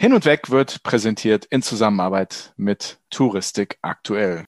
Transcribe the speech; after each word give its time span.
Hin 0.00 0.14
und 0.14 0.24
Weg 0.24 0.48
wird 0.48 0.82
präsentiert 0.82 1.44
in 1.44 1.60
Zusammenarbeit 1.60 2.54
mit 2.56 2.96
Touristik 3.10 3.76
aktuell. 3.82 4.46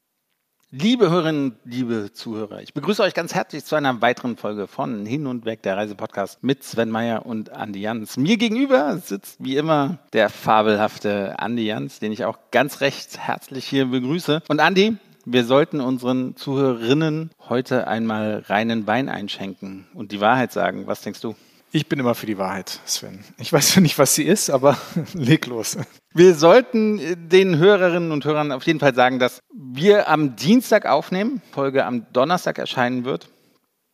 Liebe 0.70 1.10
Hörerinnen, 1.10 1.56
liebe 1.66 2.10
Zuhörer, 2.14 2.62
ich 2.62 2.72
begrüße 2.72 3.02
euch 3.02 3.12
ganz 3.12 3.34
herzlich 3.34 3.62
zu 3.62 3.76
einer 3.76 4.00
weiteren 4.00 4.38
Folge 4.38 4.66
von 4.66 5.04
Hin 5.04 5.26
und 5.26 5.44
Weg, 5.44 5.60
der 5.60 5.76
Reisepodcast 5.76 6.42
mit 6.42 6.64
Sven 6.64 6.88
Meyer 6.88 7.26
und 7.26 7.50
Andi 7.50 7.82
Jans. 7.82 8.16
Mir 8.16 8.38
gegenüber 8.38 8.96
sitzt 8.96 9.44
wie 9.44 9.58
immer 9.58 9.98
der 10.14 10.30
fabelhafte 10.30 11.38
Andi 11.38 11.66
Jans, 11.66 11.98
den 11.98 12.12
ich 12.12 12.24
auch 12.24 12.38
ganz 12.50 12.80
recht 12.80 13.18
herzlich 13.18 13.66
hier 13.66 13.84
begrüße. 13.84 14.40
Und 14.48 14.58
Andi, 14.58 14.96
wir 15.26 15.44
sollten 15.44 15.82
unseren 15.82 16.34
Zuhörerinnen 16.34 17.30
heute 17.50 17.88
einmal 17.88 18.42
reinen 18.46 18.86
Wein 18.86 19.10
einschenken 19.10 19.86
und 19.92 20.12
die 20.12 20.22
Wahrheit 20.22 20.50
sagen. 20.50 20.86
Was 20.86 21.02
denkst 21.02 21.20
du? 21.20 21.34
Ich 21.74 21.88
bin 21.88 21.98
immer 21.98 22.14
für 22.14 22.26
die 22.26 22.36
Wahrheit, 22.36 22.80
Sven. 22.84 23.24
Ich 23.38 23.50
weiß 23.50 23.78
nicht, 23.78 23.98
was 23.98 24.14
sie 24.14 24.24
ist, 24.24 24.50
aber 24.50 24.76
leg 25.14 25.46
los. 25.46 25.78
Wir 26.12 26.34
sollten 26.34 27.00
den 27.30 27.56
Hörerinnen 27.56 28.12
und 28.12 28.26
Hörern 28.26 28.52
auf 28.52 28.66
jeden 28.66 28.78
Fall 28.78 28.94
sagen, 28.94 29.18
dass 29.18 29.40
wir 29.54 30.10
am 30.10 30.36
Dienstag 30.36 30.84
aufnehmen, 30.84 31.40
Folge 31.50 31.86
am 31.86 32.06
Donnerstag 32.12 32.58
erscheinen 32.58 33.06
wird. 33.06 33.28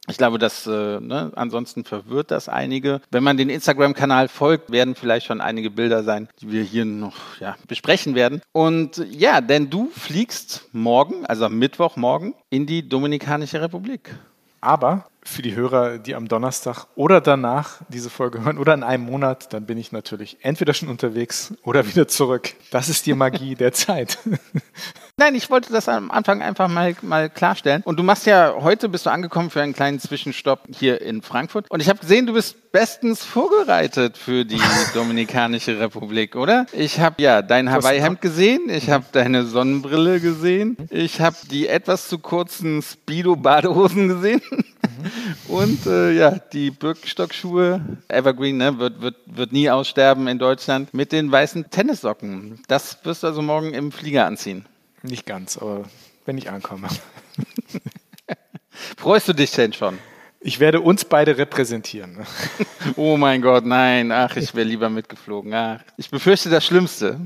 Ich 0.09 0.17
glaube, 0.17 0.39
dass 0.39 0.67
äh, 0.67 0.71
ne, 0.99 1.31
ansonsten 1.37 1.85
verwirrt 1.85 2.33
das 2.33 2.49
einige. 2.49 3.01
Wenn 3.13 3.23
man 3.23 3.37
den 3.37 3.51
Instagram-Kanal 3.51 4.27
folgt, 4.27 4.73
werden 4.73 4.97
vielleicht 4.97 5.27
schon 5.27 5.41
einige 5.41 5.71
Bilder 5.71 6.03
sein, 6.03 6.29
die 6.41 6.51
wir 6.51 6.63
hier 6.65 6.85
noch 6.85 7.15
ja, 7.39 7.57
besprechen 7.69 8.17
werden. 8.17 8.41
Und 8.51 8.97
ja, 9.11 9.41
denn 9.41 9.71
du 9.71 9.89
fliegst 9.91 10.65
morgen, 10.73 11.27
also 11.27 11.45
am 11.45 11.59
Mittwochmorgen, 11.59 12.35
in 12.51 12.67
die 12.67 12.89
Dominikanische 12.89 13.61
Republik. 13.61 14.17
Aber 14.61 15.07
für 15.29 15.43
die 15.43 15.55
Hörer, 15.55 15.99
die 15.99 16.15
am 16.15 16.27
Donnerstag 16.27 16.87
oder 16.95 17.21
danach 17.21 17.81
diese 17.89 18.11
Folge 18.11 18.43
hören 18.43 18.59
oder 18.59 18.75
in 18.75 18.83
einem 18.83 19.05
Monat, 19.05 19.53
dann 19.53 19.67
bin 19.67 19.79
ich 19.79 19.93
natürlich 19.93 20.39
entweder 20.41 20.75
schon 20.75 20.89
unterwegs 20.89 21.55
oder 21.63 21.87
wieder 21.87 22.09
zurück. 22.09 22.55
Das 22.71 22.89
ist 22.89 23.07
die 23.07 23.15
Magie 23.15 23.55
der 23.55 23.73
Zeit. 23.73 24.19
Nein, 25.21 25.35
ich 25.35 25.51
wollte 25.51 25.73
das 25.73 25.89
am 25.89 26.13
Anfang 26.13 26.43
einfach 26.43 26.69
mal, 26.69 26.95
mal 27.03 27.29
klarstellen. 27.29 27.83
Und 27.85 27.99
du 27.99 28.05
machst 28.05 28.25
ja, 28.27 28.55
heute 28.61 28.89
bist 28.89 29.05
du 29.05 29.11
angekommen 29.11 29.51
für 29.51 29.61
einen 29.61 29.73
kleinen 29.73 29.99
Zwischenstopp 29.99 30.61
hier 30.73 31.03
in 31.03 31.23
Frankfurt. 31.23 31.69
Und 31.71 31.81
ich 31.81 31.89
habe 31.89 31.99
gesehen, 31.99 32.27
du 32.27 32.35
bist 32.35 32.71
bestens 32.71 33.25
vorbereitet 33.25 34.17
für 34.17 34.45
die 34.45 34.61
Dominikanische 34.95 35.81
Republik, 35.81 36.37
oder? 36.37 36.67
Ich 36.73 37.01
habe 37.01 37.21
ja 37.21 37.43
dein 37.43 37.69
Hawaii-Hemd 37.69 38.21
gesehen, 38.21 38.71
ich 38.71 38.91
habe 38.91 39.07
deine 39.11 39.45
Sonnenbrille 39.45 40.21
gesehen, 40.21 40.77
ich 40.89 41.21
habe 41.21 41.37
die 41.51 41.67
etwas 41.67 42.09
zu 42.09 42.21
kurzen 42.21 42.81
Speedo-Badehosen 42.81 44.07
gesehen. 44.07 44.41
Und 45.49 45.85
äh, 45.87 46.13
ja, 46.13 46.31
die 46.31 46.71
Birkenstock-Schuhe, 46.71 47.81
Evergreen, 48.07 48.57
ne, 48.57 48.79
wird, 48.79 49.01
wird, 49.01 49.17
wird 49.27 49.51
nie 49.51 49.69
aussterben 49.69 50.29
in 50.29 50.39
Deutschland, 50.39 50.95
mit 50.95 51.11
den 51.11 51.33
weißen 51.33 51.71
Tennissocken. 51.71 52.61
Das 52.69 52.99
wirst 53.05 53.25
du 53.25 53.27
also 53.27 53.43
morgen 53.43 53.75
im 53.75 53.91
Flieger 53.91 54.25
anziehen. 54.25 54.65
Nicht 55.03 55.27
ganz, 55.27 55.57
aber 55.59 55.85
wenn 56.25 56.39
ich 56.39 56.51
ankomme. 56.51 56.89
Freust 58.97 59.29
du 59.29 59.33
dich 59.33 59.53
denn 59.53 59.73
schon? 59.73 59.99
Ich 60.41 60.61
werde 60.61 60.81
uns 60.81 61.05
beide 61.05 61.37
repräsentieren. 61.37 62.25
oh 62.97 63.17
mein 63.17 63.43
Gott, 63.43 63.65
nein. 63.65 64.13
Ach, 64.13 64.37
ich 64.37 64.55
wäre 64.55 64.67
lieber 64.67 64.89
mitgeflogen. 64.89 65.53
Ach, 65.53 65.81
ich 65.97 66.11
befürchte 66.11 66.49
das 66.49 66.65
Schlimmste. 66.65 67.21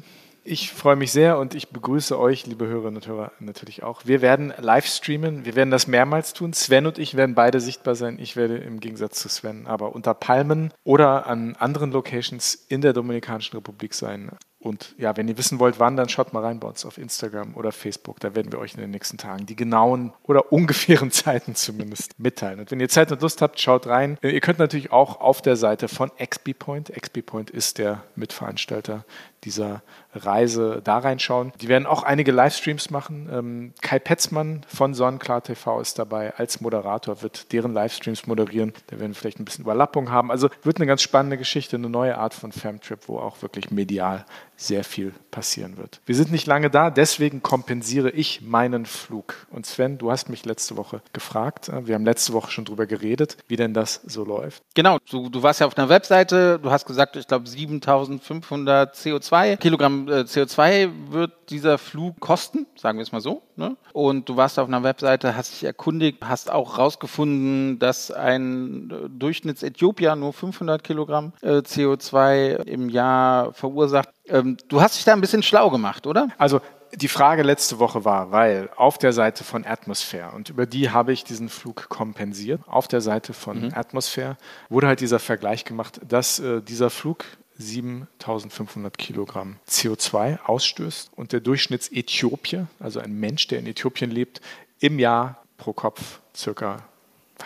Ich 0.44 0.72
freue 0.72 0.96
mich 0.96 1.12
sehr 1.12 1.38
und 1.38 1.54
ich 1.54 1.68
begrüße 1.68 2.18
euch, 2.18 2.46
liebe 2.46 2.66
Hörerinnen 2.66 2.96
und 2.96 3.06
Hörer, 3.06 3.30
natürlich 3.38 3.84
auch. 3.84 4.06
Wir 4.06 4.22
werden 4.22 4.52
live 4.58 4.86
streamen. 4.86 5.44
Wir 5.44 5.54
werden 5.54 5.70
das 5.70 5.86
mehrmals 5.86 6.32
tun. 6.32 6.52
Sven 6.52 6.86
und 6.86 6.98
ich 6.98 7.16
werden 7.16 7.36
beide 7.36 7.60
sichtbar 7.60 7.94
sein. 7.94 8.18
Ich 8.18 8.34
werde 8.34 8.56
im 8.56 8.80
Gegensatz 8.80 9.20
zu 9.20 9.28
Sven 9.28 9.66
aber 9.66 9.94
unter 9.94 10.14
Palmen 10.14 10.72
oder 10.82 11.26
an 11.26 11.54
anderen 11.56 11.92
Locations 11.92 12.54
in 12.54 12.80
der 12.80 12.92
Dominikanischen 12.92 13.56
Republik 13.56 13.94
sein. 13.94 14.32
Und 14.62 14.94
ja, 14.96 15.16
wenn 15.16 15.26
ihr 15.26 15.36
wissen 15.38 15.58
wollt, 15.58 15.80
wann, 15.80 15.96
dann 15.96 16.08
schaut 16.08 16.32
mal 16.32 16.44
rein 16.44 16.60
bei 16.60 16.68
uns 16.68 16.86
auf 16.86 16.96
Instagram 16.96 17.56
oder 17.56 17.72
Facebook. 17.72 18.20
Da 18.20 18.36
werden 18.36 18.52
wir 18.52 18.60
euch 18.60 18.74
in 18.74 18.80
den 18.80 18.90
nächsten 18.90 19.18
Tagen 19.18 19.44
die 19.44 19.56
genauen 19.56 20.12
oder 20.22 20.52
ungefähren 20.52 21.10
Zeiten 21.12 21.56
zumindest 21.56 22.20
mitteilen. 22.20 22.60
Und 22.60 22.70
wenn 22.70 22.78
ihr 22.78 22.88
Zeit 22.88 23.10
und 23.10 23.20
Lust 23.22 23.42
habt, 23.42 23.58
schaut 23.58 23.88
rein. 23.88 24.18
Ihr 24.22 24.40
könnt 24.40 24.60
natürlich 24.60 24.92
auch 24.92 25.20
auf 25.20 25.42
der 25.42 25.56
Seite 25.56 25.88
von 25.88 26.12
XB 26.16 26.50
Point, 26.56 26.92
XB 26.92 27.22
Point 27.26 27.50
ist 27.50 27.78
der 27.78 28.04
Mitveranstalter 28.14 29.04
dieser 29.44 29.82
Reise 30.14 30.80
da 30.84 30.98
reinschauen. 30.98 31.52
Die 31.60 31.68
werden 31.68 31.86
auch 31.86 32.02
einige 32.02 32.32
Livestreams 32.32 32.90
machen. 32.90 33.28
Ähm, 33.32 33.72
Kai 33.80 33.98
Petzmann 33.98 34.62
von 34.66 34.94
Sonnenklar 34.94 35.42
TV 35.42 35.80
ist 35.80 35.98
dabei 35.98 36.34
als 36.36 36.60
Moderator, 36.60 37.22
wird 37.22 37.52
deren 37.52 37.72
Livestreams 37.72 38.26
moderieren. 38.26 38.72
Da 38.88 39.00
werden 39.00 39.12
wir 39.12 39.16
vielleicht 39.16 39.40
ein 39.40 39.44
bisschen 39.44 39.64
Überlappung 39.64 40.10
haben. 40.10 40.30
Also 40.30 40.48
wird 40.62 40.76
eine 40.76 40.86
ganz 40.86 41.02
spannende 41.02 41.38
Geschichte, 41.38 41.76
eine 41.76 41.88
neue 41.88 42.18
Art 42.18 42.34
von 42.34 42.52
Famtrip, 42.52 43.08
wo 43.08 43.18
auch 43.18 43.42
wirklich 43.42 43.70
medial 43.70 44.24
sehr 44.56 44.84
viel 44.84 45.12
passieren 45.30 45.76
wird. 45.76 46.00
Wir 46.06 46.14
sind 46.14 46.30
nicht 46.30 46.46
lange 46.46 46.70
da, 46.70 46.90
deswegen 46.90 47.42
kompensiere 47.42 48.10
ich 48.10 48.42
meinen 48.42 48.86
Flug. 48.86 49.34
Und 49.50 49.66
Sven, 49.66 49.98
du 49.98 50.10
hast 50.10 50.28
mich 50.28 50.44
letzte 50.44 50.76
Woche 50.76 51.02
gefragt, 51.12 51.68
äh, 51.68 51.86
wir 51.86 51.94
haben 51.94 52.04
letzte 52.04 52.32
Woche 52.32 52.50
schon 52.50 52.64
drüber 52.64 52.86
geredet, 52.86 53.36
wie 53.48 53.56
denn 53.56 53.74
das 53.74 54.00
so 54.06 54.24
läuft. 54.24 54.62
Genau, 54.74 54.98
du, 55.10 55.28
du 55.28 55.42
warst 55.42 55.60
ja 55.60 55.66
auf 55.66 55.76
einer 55.76 55.88
Webseite, 55.88 56.60
du 56.62 56.70
hast 56.70 56.86
gesagt, 56.86 57.16
ich 57.16 57.26
glaube 57.26 57.48
7500 57.48 58.94
CO2, 58.94 59.31
Kilogramm 59.56 60.08
äh, 60.08 60.20
CO2 60.20 60.90
wird 61.10 61.32
dieser 61.50 61.78
Flug 61.78 62.20
kosten, 62.20 62.66
sagen 62.76 62.98
wir 62.98 63.02
es 63.02 63.12
mal 63.12 63.20
so. 63.20 63.42
Ne? 63.56 63.76
Und 63.92 64.28
du 64.28 64.36
warst 64.36 64.58
auf 64.58 64.68
einer 64.68 64.82
Webseite, 64.82 65.36
hast 65.36 65.52
dich 65.52 65.64
erkundigt, 65.64 66.18
hast 66.22 66.50
auch 66.50 66.76
herausgefunden, 66.76 67.78
dass 67.78 68.10
ein 68.10 68.90
äh, 68.90 69.08
Durchschnitts-Äthiopier 69.08 70.16
nur 70.16 70.32
500 70.32 70.84
Kilogramm 70.84 71.32
äh, 71.40 71.58
CO2 71.58 72.62
im 72.62 72.88
Jahr 72.88 73.52
verursacht. 73.52 74.08
Ähm, 74.28 74.56
du 74.68 74.80
hast 74.80 74.96
dich 74.96 75.04
da 75.04 75.12
ein 75.12 75.20
bisschen 75.20 75.42
schlau 75.42 75.70
gemacht, 75.70 76.06
oder? 76.06 76.28
Also 76.38 76.60
die 76.94 77.08
Frage 77.08 77.42
letzte 77.42 77.78
Woche 77.78 78.04
war, 78.04 78.32
weil 78.32 78.68
auf 78.76 78.98
der 78.98 79.12
Seite 79.12 79.44
von 79.44 79.64
Atmosphäre, 79.64 80.32
und 80.32 80.50
über 80.50 80.66
die 80.66 80.90
habe 80.90 81.12
ich 81.12 81.24
diesen 81.24 81.48
Flug 81.48 81.88
kompensiert, 81.88 82.60
auf 82.66 82.86
der 82.86 83.00
Seite 83.00 83.32
von 83.32 83.62
mhm. 83.62 83.72
Atmosphäre 83.74 84.36
wurde 84.68 84.88
halt 84.88 85.00
dieser 85.00 85.18
Vergleich 85.18 85.64
gemacht, 85.64 86.00
dass 86.06 86.38
äh, 86.38 86.60
dieser 86.60 86.90
Flug 86.90 87.24
7500 87.58 88.96
Kilogramm 88.98 89.56
CO2 89.68 90.40
ausstößt 90.44 91.10
und 91.14 91.32
der 91.32 91.40
Durchschnittsäthiopier, 91.40 92.66
also 92.80 93.00
ein 93.00 93.18
Mensch, 93.18 93.46
der 93.48 93.58
in 93.58 93.66
Äthiopien 93.66 94.10
lebt, 94.10 94.40
im 94.80 94.98
Jahr 94.98 95.42
pro 95.58 95.72
Kopf 95.72 96.20
circa 96.34 96.82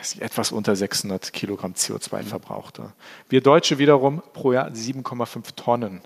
ich, 0.03 0.21
etwas 0.21 0.53
unter 0.53 0.77
600 0.77 1.33
Kilogramm 1.33 1.73
CO2 1.73 2.23
mhm. 2.23 2.27
verbraucht. 2.27 2.81
Wir 3.29 3.41
Deutsche 3.41 3.79
wiederum 3.79 4.23
pro 4.33 4.53
Jahr 4.53 4.69
7,5 4.69 5.55
Tonnen 5.57 6.01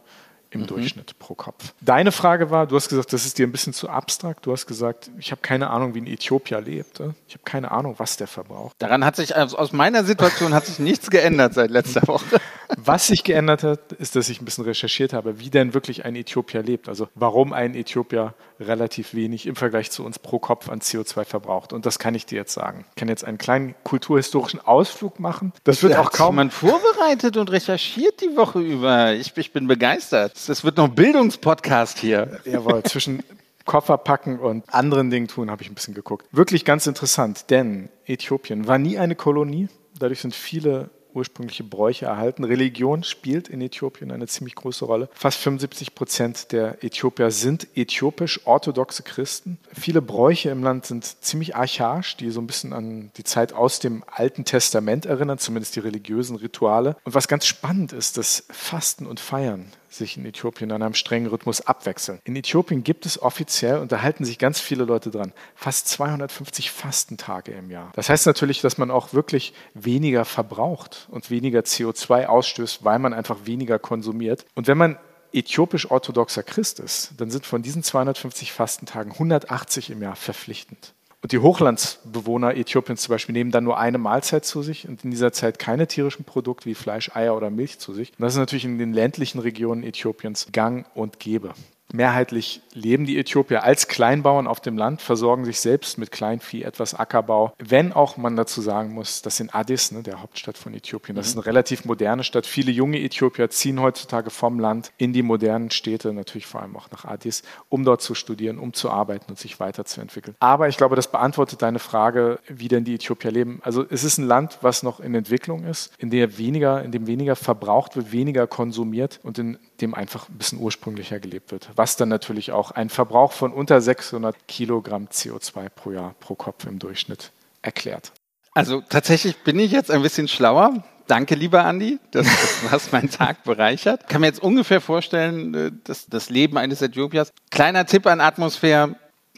im 0.51 0.63
mhm. 0.63 0.67
Durchschnitt 0.67 1.19
pro 1.19 1.35
Kopf. 1.35 1.73
Deine 1.81 2.13
Frage 2.13 2.51
war, 2.51 2.67
du 2.67 2.77
hast 2.77 2.89
gesagt, 2.89 3.13
das 3.13 3.25
ist 3.25 3.39
dir 3.39 3.47
ein 3.47 3.53
bisschen 3.53 3.73
zu 3.73 3.89
abstrakt. 3.89 4.47
Du 4.47 4.53
hast 4.53 4.67
gesagt, 4.67 5.11
ich 5.19 5.31
habe 5.31 5.41
keine 5.41 5.71
Ahnung, 5.71 5.95
wie 5.95 6.01
ein 6.01 6.07
Äthiopier 6.07 6.61
lebt. 6.61 7.01
Ich 7.29 7.35
habe 7.35 7.45
keine 7.45 7.71
Ahnung, 7.71 7.95
was 7.99 8.17
der 8.17 8.27
verbraucht. 8.27 8.75
Daran 8.79 9.05
hat 9.05 9.17
sich, 9.17 9.37
also 9.37 9.57
aus 9.57 9.73
meiner 9.73 10.05
Situation 10.05 10.53
hat 10.53 10.67
sich 10.67 10.79
nichts 10.79 11.11
geändert 11.11 11.55
seit 11.55 11.71
letzter 11.71 12.07
Woche. 12.07 12.41
Was 12.77 13.09
sich 13.09 13.25
geändert 13.25 13.65
hat, 13.65 13.93
ist, 13.95 14.15
dass 14.15 14.29
ich 14.29 14.41
ein 14.41 14.45
bisschen 14.45 14.65
recherchiert 14.65 15.13
habe, 15.13 15.41
wie 15.41 15.51
denn 15.51 15.75
wirklich 15.75 16.05
ein 16.05 16.15
Äthiopier 16.15 16.63
lebt. 16.63 16.89
Also 16.89 17.09
warum 17.17 17.53
ein 17.53 17.75
Äthiopier 17.75 18.35
relativ 18.61 19.15
wenig 19.15 19.47
im 19.47 19.57
Vergleich 19.57 19.91
zu 19.91 20.05
uns 20.05 20.19
pro 20.19 20.39
Kopf 20.39 20.69
an 20.69 20.81
CO2 20.81 21.25
verbraucht. 21.25 21.73
Und 21.73 21.87
das 21.87 21.99
kann 21.99 22.15
ich 22.15 22.27
dir 22.27 22.37
jetzt 22.37 22.53
sagen. 22.53 22.85
Ich 22.91 22.97
kann 22.97 23.09
jetzt 23.09 23.25
einen 23.25 23.39
kleinen 23.39 23.75
kulturhistorischen 23.83 24.61
Ausflug 24.61 25.19
machen. 25.19 25.53
Das 25.65 25.83
wird 25.83 25.95
da 25.95 26.03
auch 26.03 26.13
kaum. 26.13 26.37
man 26.37 26.51
vorbereitet 26.51 27.37
und 27.37 27.51
recherchiert 27.51 28.21
die 28.21 28.37
Woche 28.37 28.61
über. 28.61 29.15
Ich, 29.15 29.37
ich 29.37 29.53
bin 29.53 29.67
begeistert. 29.67 30.37
Das 30.47 30.65
wird 30.65 30.77
noch 30.77 30.85
ein 30.85 30.95
Bildungspodcast 30.95 31.99
hier. 31.99 32.41
Jawohl, 32.45 32.83
zwischen 32.85 33.23
Koffer 33.65 33.99
packen 33.99 34.39
und 34.39 34.73
anderen 34.73 35.11
Dingen 35.11 35.29
tun, 35.29 35.51
habe 35.51 35.63
ich 35.63 35.71
ein 35.71 35.75
bisschen 35.75 35.95
geguckt. 35.95 36.27
Wirklich 36.33 36.65
ganz 36.65 36.87
interessant, 36.87 37.51
denn 37.51 37.89
Äthiopien 38.07 38.67
war 38.67 38.79
nie 38.79 38.99
eine 38.99 39.15
Kolonie. 39.15 39.69
Dadurch 39.99 40.21
sind 40.21 40.35
viele 40.35 40.91
ursprüngliche 41.15 41.65
Bräuche 41.65 42.07
erhalten. 42.07 42.45
Religion 42.45 43.03
spielt 43.03 43.49
in 43.49 43.61
Äthiopien 43.61 44.11
eine 44.11 44.27
ziemlich 44.27 44.55
große 44.55 44.85
Rolle. 44.85 45.09
Fast 45.13 45.39
75 45.39 45.95
Prozent 45.95 46.53
der 46.53 46.83
Äthiopier 46.85 47.31
sind 47.31 47.67
äthiopisch-orthodoxe 47.75 49.03
Christen. 49.03 49.59
Viele 49.73 50.03
Bräuche 50.03 50.51
im 50.51 50.63
Land 50.63 50.87
sind 50.87 51.05
ziemlich 51.05 51.57
archaisch, 51.57 52.17
die 52.17 52.31
so 52.31 52.41
ein 52.41 52.47
bisschen 52.47 52.73
an 52.73 53.11
die 53.17 53.25
Zeit 53.25 53.53
aus 53.53 53.81
dem 53.81 54.05
Alten 54.07 54.45
Testament 54.45 55.07
erinnern, 55.07 55.39
zumindest 55.39 55.77
die 55.77 55.81
religiösen 55.81 56.37
Rituale. 56.37 56.97
Und 57.05 57.15
was 57.15 57.29
ganz 57.29 57.47
spannend 57.47 57.93
ist, 57.93 58.17
das 58.17 58.47
Fasten 58.51 59.07
und 59.07 59.21
Feiern 59.21 59.73
sich 59.91 60.17
in 60.17 60.25
Äthiopien 60.25 60.73
an 60.73 60.83
einem 60.83 60.95
strengen 60.95 61.27
Rhythmus 61.27 61.61
abwechseln. 61.61 62.21
In 62.25 62.37
Äthiopien 62.37 62.83
gibt 62.85 63.07
es 63.07 63.21
offiziell, 63.21 63.79
und 63.79 63.93
da 63.93 64.03
halten 64.03 64.25
sich 64.25 64.39
ganz 64.39 64.61
viele 64.61 64.85
Leute 64.85 65.11
dran, 65.11 65.33
fast 65.55 65.89
250 65.89 66.71
Fastentage 66.71 67.53
im 67.53 67.71
Jahr. 67.71 67.93
Das 67.95 68.09
heißt 68.09 68.27
natürlich, 68.27 68.61
dass 68.61 68.79
man 68.79 68.91
auch 68.91 69.13
wirklich 69.13 69.53
weniger 69.75 70.25
verbraucht 70.25 71.09
und 71.11 71.31
weniger 71.31 71.61
CO2 71.61 72.27
ausstößt, 72.27 72.85
weil 72.85 72.99
man 72.99 73.13
einfach 73.13 73.45
weniger 73.45 73.79
konsumiert. 73.79 74.47
Und 74.55 74.67
wenn 74.67 74.79
man 74.79 74.99
äthiopisch-orthodoxer 75.33 76.43
Christ 76.43 76.81
ist, 76.81 77.13
dann 77.19 77.31
sind 77.31 77.47
von 77.47 77.63
diesen 77.63 77.83
250 77.83 78.53
Fastentagen 78.53 79.13
180 79.13 79.91
im 79.91 80.03
Jahr 80.03 80.17
verpflichtend. 80.17 80.95
Und 81.23 81.33
die 81.33 81.39
Hochlandsbewohner 81.39 82.57
Äthiopiens 82.57 83.03
zum 83.03 83.13
Beispiel 83.13 83.35
nehmen 83.35 83.51
dann 83.51 83.65
nur 83.65 83.79
eine 83.79 83.99
Mahlzeit 83.99 84.45
zu 84.47 84.63
sich 84.63 84.89
und 84.89 85.05
in 85.05 85.11
dieser 85.11 85.33
Zeit 85.33 85.59
keine 85.59 85.87
tierischen 85.87 86.25
Produkte 86.25 86.65
wie 86.65 86.75
Fleisch, 86.75 87.15
Eier 87.15 87.37
oder 87.37 87.51
Milch 87.51 87.79
zu 87.79 87.93
sich. 87.93 88.13
Und 88.13 88.23
das 88.23 88.33
ist 88.35 88.39
natürlich 88.39 88.65
in 88.65 88.79
den 88.79 88.95
ländlichen 88.95 89.39
Regionen 89.39 89.83
Äthiopiens 89.83 90.49
gang 90.53 90.87
und 90.95 91.21
gäbe. 91.21 91.53
Mehrheitlich 91.93 92.63
leben 92.73 93.05
die 93.05 93.19
Äthiopier 93.19 93.65
als 93.65 93.89
Kleinbauern 93.89 94.47
auf 94.47 94.61
dem 94.61 94.79
Land, 94.79 95.03
versorgen 95.03 95.45
sich 95.45 95.61
selbst 95.61 95.99
mit 95.99 96.13
Kleinvieh, 96.13 96.63
etwas 96.63 96.95
Ackerbau. 96.95 97.53
Wenn 97.59 97.93
auch 97.93 98.17
man 98.17 98.37
dazu 98.37 98.61
sagen 98.61 98.93
muss, 98.95 99.23
dass 99.23 99.41
in 99.41 99.51
Addis, 99.51 99.91
ne, 99.91 100.03
der 100.03 100.23
Hauptstadt 100.23 100.57
von 100.57 100.73
Äthiopien, 100.73 101.17
das 101.17 101.29
ist 101.29 101.37
eine 101.37 101.47
relativ 101.47 101.85
moderne 101.85 102.23
Stadt. 102.23 102.47
Viele 102.47 102.71
junge 102.71 103.01
Äthiopier 103.01 103.51
ziehen 103.51 103.81
heutzutage 103.81 104.31
vom 104.31 104.61
Land 104.61 104.93
in 104.99 105.13
die 105.13 105.23
modernen 105.23 105.71
Städte, 105.71 106.13
natürlich 106.13 106.47
vor 106.47 106.63
allem 106.63 106.77
auch 106.77 106.91
nach 106.91 107.05
Addis, 107.05 107.43
um 107.69 107.85
dort 107.85 108.03
zu 108.03 108.15
studieren, 108.15 108.59
um 108.59 108.73
zu 108.73 108.91
arbeiten 108.91 109.27
und 109.29 109.39
sich 109.39 109.59
weiterzuentwickeln. 109.59 110.37
Aber 110.39 110.69
ich 110.69 110.77
glaube, 110.77 110.97
das 110.97 111.11
beantwortet 111.11 111.63
deine 111.63 111.81
Frage, 111.81 112.39
wie 112.47 112.69
denn 112.69 112.85
die 112.85 112.95
Äthiopier 112.95 113.33
leben. 113.33 113.61
Also 113.65 113.85
es 113.89 114.05
ist 114.05 114.19
ein 114.19 114.27
Land, 114.27 114.59
was 114.63 114.83
noch 114.83 115.01
in 115.01 115.15
Entwicklung 115.15 115.65
ist, 115.65 115.93
in 115.99 116.11
dem 116.11 116.39
weniger, 116.39 116.85
in 116.85 116.93
dem 116.93 117.07
weniger 117.09 117.35
verbraucht 117.35 117.97
wird, 117.97 118.13
weniger 118.13 118.47
konsumiert 118.47 119.19
und 119.23 119.39
in 119.39 119.59
dem 119.81 119.95
einfach 119.95 120.29
ein 120.29 120.39
bisschen 120.39 120.61
ursprünglicher 120.61 121.19
gelebt 121.19 121.51
wird 121.51 121.71
was 121.81 121.97
dann 121.97 122.11
natürlich 122.11 122.53
auch 122.53 122.73
einen 122.73 122.91
Verbrauch 122.91 123.33
von 123.33 123.55
unter 123.55 123.81
600 123.81 124.37
Kilogramm 124.47 125.07
CO2 125.07 125.71
pro 125.71 125.93
Jahr 125.93 126.15
pro 126.21 126.35
Kopf 126.35 126.67
im 126.67 126.79
Durchschnitt 126.79 127.33
erklärt. 127.63 128.13
Also 128.53 128.83
tatsächlich 128.83 129.39
bin 129.45 129.59
ich 129.59 129.73
jetzt 129.73 129.91
ein 129.91 130.03
bisschen 130.03 130.29
schlauer. 130.29 130.85
Danke, 131.07 131.35
lieber 131.35 131.65
Andi, 131.65 131.99
das, 132.11 132.27
das 132.27 132.71
hast 132.71 132.93
meinen 132.93 133.09
Tag 133.09 133.45
bereichert. 133.45 134.03
Ich 134.03 134.09
kann 134.09 134.21
mir 134.21 134.27
jetzt 134.27 134.43
ungefähr 134.43 134.83
vorstellen, 134.83 135.55
äh, 135.55 135.73
dass 135.85 136.07
das 136.07 136.29
Leben 136.29 136.59
eines 136.59 136.83
Äthiopiers. 136.83 137.33
Kleiner 137.51 137.87
Tipp 137.87 138.07
an 138.07 138.21
Atmosphäre, 138.21 138.97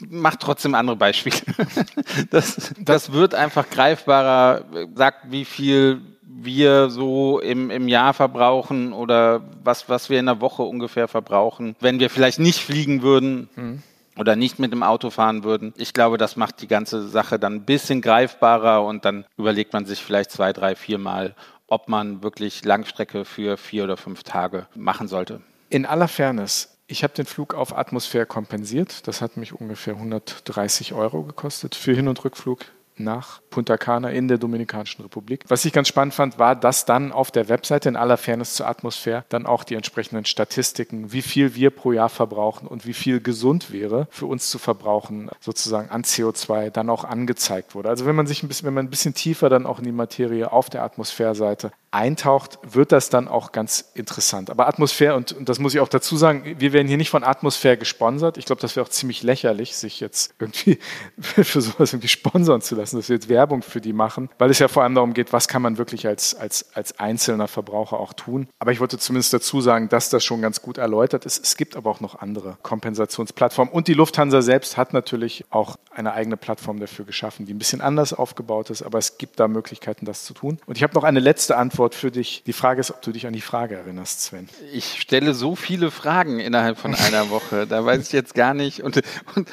macht 0.09 0.41
trotzdem 0.41 0.75
andere 0.75 0.97
Beispiele. 0.97 1.37
Das, 2.29 2.73
das 2.77 3.13
wird 3.13 3.35
einfach 3.35 3.69
greifbarer, 3.69 4.65
sagt, 4.95 5.31
wie 5.31 5.45
viel 5.45 6.01
wir 6.41 6.89
so 6.89 7.39
im, 7.39 7.69
im 7.69 7.87
Jahr 7.87 8.13
verbrauchen 8.13 8.93
oder 8.93 9.41
was, 9.63 9.89
was 9.89 10.09
wir 10.09 10.19
in 10.19 10.25
der 10.25 10.41
Woche 10.41 10.63
ungefähr 10.63 11.07
verbrauchen, 11.07 11.75
wenn 11.79 11.99
wir 11.99 12.09
vielleicht 12.09 12.39
nicht 12.39 12.59
fliegen 12.59 13.01
würden. 13.01 13.49
Mhm 13.55 13.83
oder 14.17 14.35
nicht 14.35 14.59
mit 14.59 14.71
dem 14.71 14.83
Auto 14.83 15.09
fahren 15.09 15.43
würden. 15.43 15.73
Ich 15.77 15.93
glaube, 15.93 16.17
das 16.17 16.35
macht 16.35 16.61
die 16.61 16.67
ganze 16.67 17.07
Sache 17.07 17.39
dann 17.39 17.55
ein 17.55 17.65
bisschen 17.65 18.01
greifbarer 18.01 18.85
und 18.85 19.05
dann 19.05 19.25
überlegt 19.37 19.73
man 19.73 19.85
sich 19.85 20.03
vielleicht 20.03 20.31
zwei, 20.31 20.53
drei, 20.53 20.75
vier 20.75 20.97
Mal, 20.97 21.35
ob 21.67 21.89
man 21.89 22.21
wirklich 22.21 22.63
Langstrecke 22.63 23.25
für 23.25 23.57
vier 23.57 23.85
oder 23.85 23.97
fünf 23.97 24.23
Tage 24.23 24.67
machen 24.75 25.07
sollte. 25.07 25.41
In 25.69 25.85
aller 25.85 26.07
Fairness, 26.07 26.77
ich 26.85 27.03
habe 27.03 27.13
den 27.13 27.25
Flug 27.25 27.55
auf 27.55 27.75
Atmosphäre 27.75 28.25
kompensiert. 28.25 29.07
Das 29.07 29.21
hat 29.21 29.37
mich 29.37 29.53
ungefähr 29.53 29.95
130 29.95 30.93
Euro 30.93 31.23
gekostet 31.23 31.73
für 31.75 31.93
Hin- 31.93 32.07
und 32.07 32.23
Rückflug 32.23 32.65
nach 32.97 33.41
Punta 33.49 33.77
Cana 33.77 34.09
in 34.09 34.27
der 34.27 34.37
Dominikanischen 34.37 35.03
Republik. 35.03 35.43
Was 35.47 35.65
ich 35.65 35.73
ganz 35.73 35.87
spannend 35.87 36.13
fand, 36.13 36.39
war, 36.39 36.55
dass 36.55 36.85
dann 36.85 37.11
auf 37.11 37.31
der 37.31 37.49
Webseite 37.49 37.89
in 37.89 37.95
aller 37.95 38.17
Fairness 38.17 38.55
zur 38.55 38.67
Atmosphäre 38.67 39.25
dann 39.29 39.45
auch 39.45 39.63
die 39.63 39.75
entsprechenden 39.75 40.25
Statistiken, 40.25 41.11
wie 41.11 41.21
viel 41.21 41.55
wir 41.55 41.69
pro 41.69 41.91
Jahr 41.91 42.09
verbrauchen 42.09 42.67
und 42.67 42.85
wie 42.85 42.93
viel 42.93 43.21
gesund 43.21 43.71
wäre 43.71 44.07
für 44.09 44.25
uns 44.25 44.49
zu 44.49 44.57
verbrauchen, 44.57 45.29
sozusagen 45.39 45.89
an 45.89 46.03
CO2, 46.03 46.69
dann 46.69 46.89
auch 46.89 47.03
angezeigt 47.03 47.75
wurde. 47.75 47.89
Also 47.89 48.05
wenn 48.05 48.15
man 48.15 48.27
sich 48.27 48.43
ein 48.43 48.47
bisschen, 48.47 48.67
wenn 48.67 48.73
man 48.73 48.85
ein 48.85 48.89
bisschen 48.89 49.13
tiefer 49.13 49.49
dann 49.49 49.65
auch 49.65 49.79
in 49.79 49.85
die 49.85 49.91
Materie 49.91 50.51
auf 50.51 50.69
der 50.69 50.83
Atmosphäreseite 50.83 51.71
eintaucht, 51.93 52.57
wird 52.63 52.91
das 52.91 53.09
dann 53.09 53.27
auch 53.27 53.51
ganz 53.51 53.91
interessant. 53.93 54.49
Aber 54.49 54.67
Atmosphäre, 54.67 55.15
und, 55.15 55.31
und 55.31 55.47
das 55.47 55.59
muss 55.59 55.75
ich 55.75 55.79
auch 55.79 55.87
dazu 55.87 56.17
sagen, 56.17 56.55
wir 56.57 56.73
werden 56.73 56.87
hier 56.87 56.97
nicht 56.97 57.11
von 57.11 57.23
Atmosphäre 57.23 57.77
gesponsert. 57.77 58.37
Ich 58.37 58.45
glaube, 58.45 58.61
das 58.61 58.75
wäre 58.75 58.85
auch 58.85 58.89
ziemlich 58.89 59.21
lächerlich, 59.21 59.75
sich 59.75 59.99
jetzt 59.99 60.33
irgendwie 60.39 60.79
für 61.19 61.61
sowas 61.61 61.93
irgendwie 61.93 62.07
sponsern 62.07 62.61
zu 62.61 62.75
lassen, 62.75 62.82
dass 62.91 63.09
wir 63.09 63.15
jetzt 63.15 63.29
Werbung 63.29 63.61
für 63.61 63.81
die 63.81 63.93
machen, 63.93 64.29
weil 64.37 64.49
es 64.49 64.59
ja 64.59 64.67
vor 64.67 64.83
allem 64.83 64.95
darum 64.95 65.13
geht, 65.13 65.33
was 65.33 65.47
kann 65.47 65.61
man 65.61 65.77
wirklich 65.77 66.07
als, 66.07 66.35
als, 66.35 66.73
als 66.73 66.99
einzelner 66.99 67.47
Verbraucher 67.47 67.99
auch 67.99 68.13
tun. 68.13 68.47
Aber 68.59 68.71
ich 68.71 68.79
wollte 68.79 68.97
zumindest 68.97 69.33
dazu 69.33 69.61
sagen, 69.61 69.89
dass 69.89 70.09
das 70.09 70.23
schon 70.23 70.41
ganz 70.41 70.61
gut 70.61 70.77
erläutert 70.77 71.25
ist. 71.25 71.43
Es 71.43 71.57
gibt 71.57 71.75
aber 71.75 71.89
auch 71.89 71.99
noch 71.99 72.15
andere 72.15 72.57
Kompensationsplattformen. 72.61 73.73
Und 73.73 73.87
die 73.87 73.93
Lufthansa 73.93 74.41
selbst 74.41 74.77
hat 74.77 74.93
natürlich 74.93 75.45
auch 75.49 75.77
eine 75.93 76.13
eigene 76.13 76.37
Plattform 76.37 76.79
dafür 76.79 77.05
geschaffen, 77.05 77.45
die 77.45 77.53
ein 77.53 77.59
bisschen 77.59 77.81
anders 77.81 78.13
aufgebaut 78.13 78.69
ist, 78.69 78.81
aber 78.81 78.97
es 78.97 79.17
gibt 79.17 79.39
da 79.39 79.47
Möglichkeiten, 79.47 80.05
das 80.05 80.25
zu 80.25 80.33
tun. 80.33 80.59
Und 80.65 80.77
ich 80.77 80.83
habe 80.83 80.93
noch 80.93 81.03
eine 81.03 81.19
letzte 81.19 81.57
Antwort 81.57 81.83
Antwort 81.83 81.95
für 81.95 82.11
dich. 82.11 82.43
Die 82.45 82.53
Frage 82.53 82.81
ist, 82.81 82.91
ob 82.91 83.01
du 83.01 83.11
dich 83.11 83.27
an 83.27 83.33
die 83.33 83.41
Frage 83.41 83.75
erinnerst, 83.75 84.21
Sven. 84.21 84.47
Ich 84.73 85.01
stelle 85.01 85.33
so 85.33 85.55
viele 85.55 85.91
Fragen 85.91 86.39
innerhalb 86.39 86.77
von 86.77 86.95
einer 86.95 87.29
Woche. 87.31 87.67
Da 87.67 87.85
weiß 87.85 88.07
ich 88.07 88.13
jetzt 88.13 88.35
gar 88.35 88.53
nicht. 88.53 88.81
Und, 88.81 89.01
und 89.35 89.49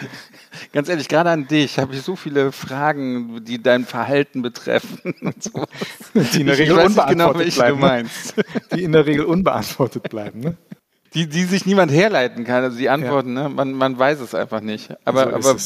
ganz 0.73 0.89
ehrlich, 0.89 1.09
gerade 1.09 1.31
an 1.31 1.49
dich 1.49 1.79
habe 1.79 1.95
ich 1.95 2.03
so 2.03 2.15
viele 2.15 2.53
Fragen, 2.53 3.20
die 3.41 3.63
dein 3.63 3.85
Verhalten 3.85 4.43
betreffen. 4.43 5.15
So. 5.41 5.65
Die 6.15 6.41
in 6.41 6.47
der 6.47 6.59
Regel 6.59 6.79
unbeantwortet 6.79 7.43
genau, 7.45 7.57
bleiben. 7.57 7.81
Ne? 7.81 7.87
meinst. 7.87 8.35
Die 8.75 8.83
in 8.83 8.93
der 8.93 9.07
Regel 9.07 9.25
unbeantwortet 9.25 10.09
bleiben. 10.11 10.41
Ne? 10.41 10.57
Die, 11.15 11.29
die 11.29 11.45
sich 11.45 11.67
niemand 11.67 11.93
herleiten 11.93 12.45
kann. 12.45 12.63
Also 12.63 12.77
die 12.77 12.89
Antworten, 12.89 13.37
ja. 13.37 13.45
ne? 13.45 13.49
man, 13.49 13.73
man 13.73 13.99
weiß 13.99 14.21
es 14.21 14.35
einfach 14.35 14.61
nicht. 14.61 14.91
Aber, 15.05 15.41
so 15.41 15.51
aber 15.51 15.59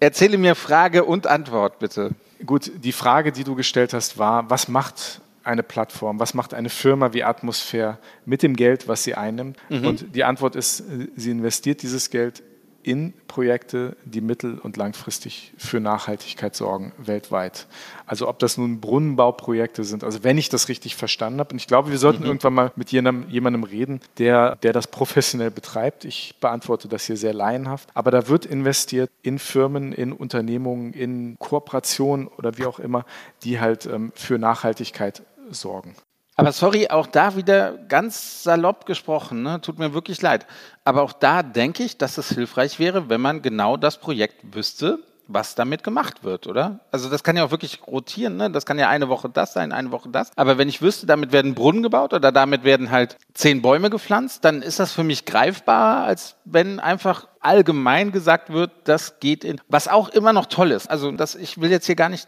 erzähle 0.00 0.38
mir 0.38 0.54
Frage 0.54 1.04
und 1.04 1.26
Antwort, 1.26 1.78
bitte. 1.78 2.10
Gut, 2.44 2.70
die 2.82 2.92
Frage, 2.92 3.32
die 3.32 3.44
du 3.44 3.54
gestellt 3.54 3.94
hast, 3.94 4.18
war, 4.18 4.50
was 4.50 4.68
macht 4.68 5.20
eine 5.44 5.62
Plattform? 5.62 6.18
Was 6.20 6.34
macht 6.34 6.54
eine 6.54 6.68
Firma 6.68 7.12
wie 7.12 7.22
Atmosphäre 7.24 7.98
mit 8.26 8.42
dem 8.42 8.56
Geld, 8.56 8.88
was 8.88 9.04
sie 9.04 9.14
einnimmt? 9.14 9.56
Mhm. 9.68 9.86
Und 9.86 10.14
die 10.14 10.24
Antwort 10.24 10.56
ist, 10.56 10.82
sie 11.16 11.30
investiert 11.30 11.82
dieses 11.82 12.10
Geld 12.10 12.42
in 12.84 13.14
Projekte, 13.28 13.96
die 14.04 14.20
mittel- 14.20 14.58
und 14.58 14.76
langfristig 14.76 15.52
für 15.56 15.80
Nachhaltigkeit 15.80 16.54
sorgen, 16.54 16.92
weltweit. 16.98 17.66
Also 18.06 18.28
ob 18.28 18.38
das 18.38 18.58
nun 18.58 18.80
Brunnenbauprojekte 18.80 19.84
sind, 19.84 20.04
also 20.04 20.22
wenn 20.22 20.38
ich 20.38 20.50
das 20.50 20.68
richtig 20.68 20.94
verstanden 20.94 21.40
habe, 21.40 21.52
und 21.52 21.56
ich 21.56 21.66
glaube, 21.66 21.90
wir 21.90 21.98
sollten 21.98 22.20
mhm. 22.20 22.26
irgendwann 22.26 22.54
mal 22.54 22.72
mit 22.76 22.92
jemandem, 22.92 23.30
jemandem 23.30 23.64
reden, 23.64 24.00
der, 24.18 24.56
der 24.56 24.72
das 24.72 24.86
professionell 24.86 25.50
betreibt. 25.50 26.04
Ich 26.04 26.36
beantworte 26.40 26.86
das 26.88 27.04
hier 27.04 27.16
sehr 27.16 27.34
laienhaft, 27.34 27.88
aber 27.94 28.10
da 28.10 28.28
wird 28.28 28.46
investiert 28.46 29.10
in 29.22 29.38
Firmen, 29.38 29.92
in 29.92 30.12
Unternehmungen, 30.12 30.92
in 30.92 31.36
Kooperationen 31.38 32.28
oder 32.28 32.58
wie 32.58 32.66
auch 32.66 32.78
immer, 32.78 33.04
die 33.42 33.60
halt 33.60 33.86
ähm, 33.86 34.12
für 34.14 34.38
Nachhaltigkeit 34.38 35.22
sorgen. 35.50 35.94
Aber 36.36 36.50
sorry, 36.50 36.88
auch 36.88 37.06
da 37.06 37.36
wieder 37.36 37.78
ganz 37.78 38.42
salopp 38.42 38.86
gesprochen, 38.86 39.42
ne? 39.42 39.60
tut 39.60 39.78
mir 39.78 39.94
wirklich 39.94 40.20
leid. 40.20 40.46
Aber 40.82 41.02
auch 41.02 41.12
da 41.12 41.44
denke 41.44 41.84
ich, 41.84 41.96
dass 41.96 42.18
es 42.18 42.30
hilfreich 42.30 42.78
wäre, 42.80 43.08
wenn 43.08 43.20
man 43.20 43.40
genau 43.40 43.76
das 43.76 43.98
Projekt 43.98 44.54
wüsste, 44.54 44.98
was 45.26 45.54
damit 45.54 45.82
gemacht 45.82 46.24
wird, 46.24 46.46
oder? 46.46 46.80
Also 46.90 47.08
das 47.08 47.22
kann 47.22 47.36
ja 47.36 47.44
auch 47.44 47.50
wirklich 47.50 47.80
rotieren, 47.86 48.36
ne? 48.36 48.50
Das 48.50 48.66
kann 48.66 48.78
ja 48.78 48.88
eine 48.88 49.08
Woche 49.08 49.28
das 49.28 49.52
sein, 49.52 49.72
eine 49.72 49.90
Woche 49.90 50.08
das. 50.08 50.30
Aber 50.36 50.58
wenn 50.58 50.68
ich 50.68 50.82
wüsste, 50.82 51.06
damit 51.06 51.32
werden 51.32 51.54
Brunnen 51.54 51.82
gebaut 51.82 52.12
oder 52.12 52.32
damit 52.32 52.64
werden 52.64 52.90
halt 52.90 53.16
zehn 53.32 53.62
Bäume 53.62 53.90
gepflanzt, 53.90 54.44
dann 54.44 54.62
ist 54.62 54.78
das 54.80 54.92
für 54.92 55.04
mich 55.04 55.24
greifbarer, 55.24 56.04
als 56.04 56.36
wenn 56.44 56.80
einfach 56.80 57.26
allgemein 57.44 58.10
gesagt 58.10 58.50
wird, 58.50 58.70
das 58.84 59.20
geht 59.20 59.44
in, 59.44 59.60
was 59.68 59.86
auch 59.86 60.08
immer 60.08 60.32
noch 60.32 60.46
toll 60.46 60.70
ist. 60.70 60.90
Also 60.90 61.10
das, 61.12 61.34
ich 61.34 61.60
will 61.60 61.70
jetzt 61.70 61.86
hier 61.86 61.94
gar 61.94 62.08
nicht 62.08 62.26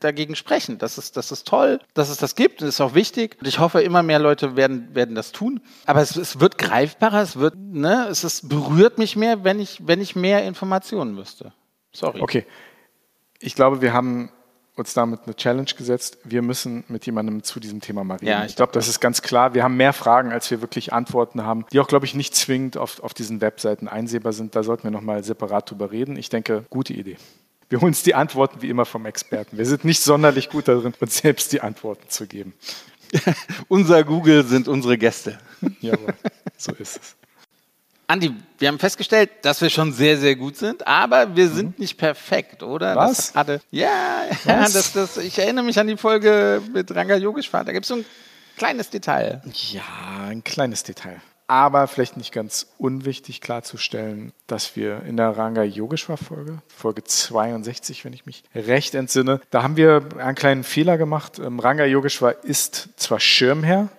dagegen 0.00 0.34
sprechen. 0.34 0.78
Das 0.78 0.98
ist, 0.98 1.16
das 1.16 1.30
ist 1.30 1.46
toll, 1.46 1.78
dass 1.94 2.08
es 2.08 2.16
das 2.18 2.34
gibt. 2.34 2.60
Das 2.60 2.68
ist 2.68 2.80
auch 2.80 2.94
wichtig. 2.94 3.36
Und 3.40 3.46
ich 3.46 3.60
hoffe, 3.60 3.80
immer 3.82 4.02
mehr 4.02 4.18
Leute 4.18 4.56
werden, 4.56 4.94
werden 4.94 5.14
das 5.14 5.32
tun. 5.32 5.60
Aber 5.86 6.00
es, 6.00 6.16
es 6.16 6.40
wird 6.40 6.58
greifbarer, 6.58 7.22
es 7.22 7.36
wird, 7.36 7.54
ne, 7.56 8.08
es 8.10 8.24
ist, 8.24 8.48
berührt 8.48 8.98
mich 8.98 9.14
mehr, 9.14 9.44
wenn 9.44 9.60
ich, 9.60 9.86
wenn 9.86 10.00
ich 10.00 10.16
mehr 10.16 10.44
Informationen 10.44 11.16
wüsste. 11.16 11.52
Sorry. 11.92 12.20
Okay. 12.20 12.46
Ich 13.40 13.54
glaube, 13.54 13.80
wir 13.80 13.92
haben 13.92 14.30
uns 14.78 14.94
damit 14.94 15.20
eine 15.26 15.34
Challenge 15.34 15.70
gesetzt. 15.76 16.18
Wir 16.24 16.42
müssen 16.42 16.84
mit 16.88 17.04
jemandem 17.06 17.42
zu 17.42 17.60
diesem 17.60 17.80
Thema 17.80 18.04
mal 18.04 18.14
reden. 18.14 18.26
Ja, 18.26 18.44
ich, 18.44 18.50
ich 18.50 18.56
glaube, 18.56 18.72
das 18.72 18.88
ist 18.88 19.00
ganz 19.00 19.22
klar. 19.22 19.54
Wir 19.54 19.64
haben 19.64 19.76
mehr 19.76 19.92
Fragen, 19.92 20.32
als 20.32 20.50
wir 20.50 20.60
wirklich 20.60 20.92
Antworten 20.92 21.42
haben, 21.42 21.66
die 21.72 21.80
auch, 21.80 21.88
glaube 21.88 22.06
ich, 22.06 22.14
nicht 22.14 22.34
zwingend 22.34 22.76
auf, 22.76 23.02
auf 23.02 23.14
diesen 23.14 23.40
Webseiten 23.40 23.88
einsehbar 23.88 24.32
sind. 24.32 24.54
Da 24.54 24.62
sollten 24.62 24.84
wir 24.84 24.90
nochmal 24.90 25.24
separat 25.24 25.70
drüber 25.70 25.90
reden. 25.90 26.16
Ich 26.16 26.28
denke, 26.28 26.64
gute 26.70 26.92
Idee. 26.92 27.16
Wir 27.68 27.80
holen 27.80 27.88
uns 27.88 28.02
die 28.02 28.14
Antworten 28.14 28.62
wie 28.62 28.70
immer 28.70 28.86
vom 28.86 29.04
Experten. 29.04 29.58
Wir 29.58 29.66
sind 29.66 29.84
nicht 29.84 30.00
sonderlich 30.00 30.48
gut 30.48 30.68
darin, 30.68 30.94
uns 31.00 31.18
selbst 31.18 31.52
die 31.52 31.60
Antworten 31.60 32.08
zu 32.08 32.26
geben. 32.26 32.54
Unser 33.68 34.04
Google 34.04 34.44
sind 34.44 34.68
unsere 34.68 34.98
Gäste. 34.98 35.38
Jawohl, 35.80 36.14
so 36.56 36.72
ist 36.72 36.96
es. 36.96 37.16
Andi, 38.10 38.34
wir 38.58 38.68
haben 38.68 38.78
festgestellt, 38.78 39.28
dass 39.42 39.60
wir 39.60 39.68
schon 39.68 39.92
sehr, 39.92 40.16
sehr 40.16 40.34
gut 40.34 40.56
sind, 40.56 40.86
aber 40.86 41.36
wir 41.36 41.46
sind 41.50 41.78
mhm. 41.78 41.82
nicht 41.82 41.98
perfekt, 41.98 42.62
oder? 42.62 42.96
Was? 42.96 43.34
Hatte, 43.34 43.60
ja, 43.70 44.24
ja 44.46 44.62
das, 44.62 44.94
das, 44.94 45.18
ich 45.18 45.38
erinnere 45.38 45.66
mich 45.66 45.78
an 45.78 45.88
die 45.88 45.98
Folge 45.98 46.62
mit 46.72 46.94
Ranga 46.94 47.16
Yogeshwar. 47.16 47.66
Da 47.66 47.72
gibt 47.72 47.84
es 47.84 47.88
so 47.88 47.96
ein 47.96 48.06
kleines 48.56 48.88
Detail. 48.88 49.42
Ja, 49.72 49.82
ein 50.26 50.42
kleines 50.42 50.84
Detail. 50.84 51.20
Aber 51.48 51.86
vielleicht 51.86 52.16
nicht 52.16 52.32
ganz 52.32 52.68
unwichtig 52.78 53.42
klarzustellen, 53.42 54.32
dass 54.46 54.74
wir 54.74 55.02
in 55.02 55.18
der 55.18 55.36
Ranga 55.36 55.62
Yogeshwar-Folge, 55.62 56.62
Folge 56.74 57.04
62, 57.04 58.06
wenn 58.06 58.14
ich 58.14 58.24
mich 58.24 58.42
recht 58.54 58.94
entsinne, 58.94 59.42
da 59.50 59.62
haben 59.62 59.76
wir 59.76 60.02
einen 60.16 60.34
kleinen 60.34 60.64
Fehler 60.64 60.96
gemacht. 60.96 61.38
Ähm, 61.38 61.60
Ranga 61.60 61.84
Yogeshwar 61.84 62.42
ist 62.42 62.88
zwar 62.96 63.20
Schirmherr 63.20 63.90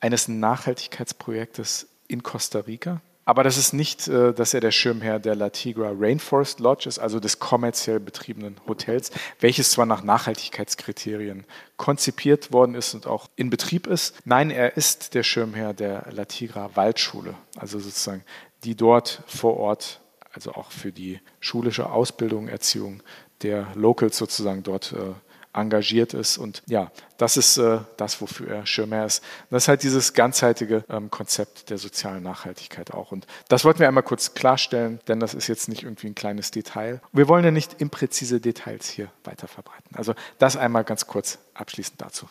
eines 0.00 0.26
Nachhaltigkeitsprojektes 0.26 1.88
in 2.08 2.22
Costa 2.22 2.60
Rica, 2.60 3.02
Aber 3.24 3.44
das 3.44 3.56
ist 3.56 3.72
nicht, 3.72 4.08
äh, 4.08 4.32
dass 4.32 4.52
er 4.52 4.60
der 4.60 4.72
Schirmherr 4.72 5.20
der 5.20 5.36
La 5.36 5.50
Tigra 5.50 5.92
Rainforest 5.96 6.60
Lodge 6.60 6.88
ist, 6.88 6.98
also 6.98 7.20
des 7.20 7.38
kommerziell 7.38 8.00
betriebenen 8.00 8.56
Hotels, 8.66 9.10
welches 9.40 9.70
zwar 9.70 9.86
nach 9.86 10.02
Nachhaltigkeitskriterien 10.02 11.44
konzipiert 11.76 12.52
worden 12.52 12.74
ist 12.74 12.94
und 12.94 13.06
auch 13.06 13.28
in 13.36 13.50
Betrieb 13.50 13.86
ist. 13.86 14.16
Nein, 14.24 14.50
er 14.50 14.76
ist 14.76 15.14
der 15.14 15.22
Schirmherr 15.22 15.72
der 15.72 16.06
La 16.10 16.24
Tigra 16.24 16.70
Waldschule, 16.74 17.34
also 17.56 17.78
sozusagen 17.78 18.24
die 18.64 18.74
dort 18.74 19.22
vor 19.26 19.56
Ort, 19.56 20.00
also 20.32 20.52
auch 20.52 20.72
für 20.72 20.92
die 20.92 21.20
schulische 21.40 21.90
Ausbildung, 21.90 22.48
Erziehung 22.48 23.02
der 23.42 23.68
Locals 23.74 24.16
sozusagen 24.16 24.62
dort 24.62 24.92
äh, 24.92 25.14
engagiert 25.52 26.14
ist. 26.14 26.38
Und 26.38 26.62
ja, 26.66 26.90
das 27.18 27.36
ist 27.36 27.56
äh, 27.58 27.80
das, 27.96 28.20
wofür 28.20 28.48
er 28.48 28.66
Schirmer 28.66 29.04
ist. 29.04 29.22
Das 29.50 29.64
ist 29.64 29.68
halt 29.68 29.82
dieses 29.82 30.14
ganzheitliche 30.14 30.84
ähm, 30.88 31.10
Konzept 31.10 31.70
der 31.70 31.78
sozialen 31.78 32.22
Nachhaltigkeit 32.22 32.92
auch. 32.92 33.12
Und 33.12 33.26
das 33.48 33.64
wollten 33.64 33.80
wir 33.80 33.88
einmal 33.88 34.02
kurz 34.02 34.34
klarstellen, 34.34 35.00
denn 35.08 35.20
das 35.20 35.34
ist 35.34 35.46
jetzt 35.48 35.68
nicht 35.68 35.82
irgendwie 35.82 36.08
ein 36.08 36.14
kleines 36.14 36.50
Detail. 36.50 37.00
Wir 37.12 37.28
wollen 37.28 37.44
ja 37.44 37.50
nicht 37.50 37.80
impräzise 37.80 38.40
Details 38.40 38.88
hier 38.88 39.08
weiter 39.24 39.48
verbreiten. 39.48 39.94
Also 39.94 40.14
das 40.38 40.56
einmal 40.56 40.84
ganz 40.84 41.06
kurz 41.06 41.38
abschließend 41.54 42.00
dazu. 42.00 42.28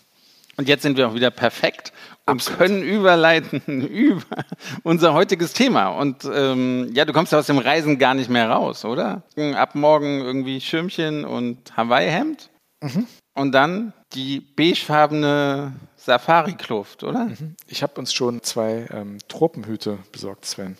Und 0.57 0.67
jetzt 0.67 0.83
sind 0.83 0.97
wir 0.97 1.07
auch 1.07 1.15
wieder 1.15 1.31
perfekt 1.31 1.91
und 2.25 2.33
Absolut. 2.33 2.59
können 2.59 2.83
überleiten 2.83 3.61
über 3.87 4.45
unser 4.83 5.13
heutiges 5.13 5.53
Thema. 5.53 5.87
Und 5.87 6.29
ähm, 6.31 6.91
ja, 6.93 7.05
du 7.05 7.13
kommst 7.13 7.31
ja 7.31 7.39
aus 7.39 7.47
dem 7.47 7.57
Reisen 7.57 7.97
gar 7.97 8.13
nicht 8.13 8.29
mehr 8.29 8.49
raus, 8.49 8.85
oder? 8.85 9.23
Ab 9.55 9.75
morgen 9.75 10.19
irgendwie 10.19 10.61
Schirmchen 10.61 11.25
und 11.25 11.75
Hawaii-Hemd? 11.75 12.50
Mhm. 12.81 13.07
Und 13.33 13.51
dann 13.53 13.93
die 14.13 14.41
beigefarbene 14.41 15.73
Safari-Kluft, 15.95 17.03
oder? 17.03 17.25
Mhm. 17.25 17.55
Ich 17.67 17.83
habe 17.83 17.99
uns 17.99 18.13
schon 18.13 18.41
zwei 18.43 18.87
ähm, 18.91 19.19
Tropenhüte 19.27 19.99
besorgt, 20.11 20.45
Sven. 20.45 20.77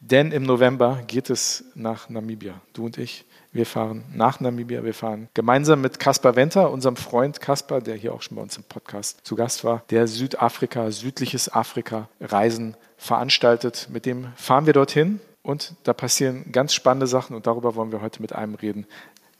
Denn 0.00 0.32
im 0.32 0.42
November 0.42 1.02
geht 1.06 1.30
es 1.30 1.64
nach 1.74 2.08
Namibia. 2.08 2.60
Du 2.72 2.84
und 2.84 2.98
ich, 2.98 3.24
wir 3.52 3.64
fahren 3.64 4.04
nach 4.12 4.38
Namibia. 4.38 4.84
Wir 4.84 4.92
fahren 4.92 5.28
gemeinsam 5.32 5.80
mit 5.80 5.98
Kaspar 5.98 6.36
Venter, 6.36 6.70
unserem 6.70 6.96
Freund 6.96 7.40
Kaspar, 7.40 7.80
der 7.80 7.94
hier 7.94 8.12
auch 8.12 8.20
schon 8.20 8.36
bei 8.36 8.42
uns 8.42 8.56
im 8.56 8.64
Podcast 8.64 9.20
zu 9.22 9.34
Gast 9.34 9.64
war, 9.64 9.82
der 9.90 10.06
Südafrika, 10.06 10.90
südliches 10.90 11.52
Afrika 11.52 12.08
Reisen 12.20 12.76
veranstaltet. 12.98 13.88
Mit 13.90 14.04
dem 14.04 14.28
fahren 14.36 14.66
wir 14.66 14.72
dorthin 14.72 15.20
und 15.42 15.74
da 15.84 15.92
passieren 15.92 16.52
ganz 16.52 16.74
spannende 16.74 17.06
Sachen 17.06 17.36
und 17.36 17.46
darüber 17.46 17.74
wollen 17.74 17.92
wir 17.92 18.00
heute 18.00 18.20
mit 18.22 18.34
einem 18.34 18.54
reden, 18.54 18.86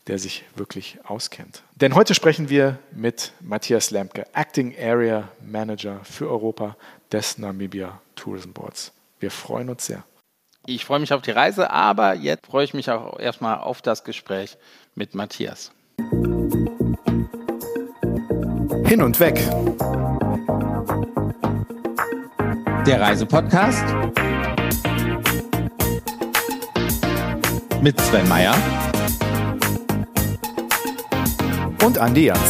der 0.07 0.19
sich 0.19 0.45
wirklich 0.55 0.99
auskennt. 1.05 1.63
Denn 1.77 1.95
heute 1.95 2.15
sprechen 2.15 2.49
wir 2.49 2.79
mit 2.93 3.33
Matthias 3.41 3.91
Lemke, 3.91 4.27
Acting 4.35 4.75
Area 4.79 5.29
Manager 5.45 6.01
für 6.05 6.29
Europa 6.29 6.77
des 7.11 7.39
Namibia 7.39 8.01
Tourism 8.15 8.53
Boards. 8.53 8.93
Wir 9.21 9.31
freuen 9.31 9.71
uns 9.71 9.87
sehr. 9.87 10.05
Ich 10.67 10.85
freue 10.85 10.99
mich 10.99 11.13
auf 11.13 11.23
die 11.23 11.31
Reise, 11.31 11.71
aber 11.71 12.15
jetzt 12.15 12.47
freue 12.47 12.65
ich 12.65 12.75
mich 12.75 12.91
auch 12.91 13.19
erstmal 13.19 13.59
auf 13.59 13.83
das 13.83 14.05
Gespräch 14.05 14.57
mit 14.95 15.15
Matthias. 15.15 15.73
Hin 18.87 19.03
und 19.03 19.21
weg. 19.21 19.37
Der 22.87 23.01
Reisepodcast 23.01 23.85
mit 27.83 28.01
Sven 28.01 28.29
Meyer 28.29 28.55
und 31.85 31.99
Andi 31.99 32.27
Jans. 32.27 32.41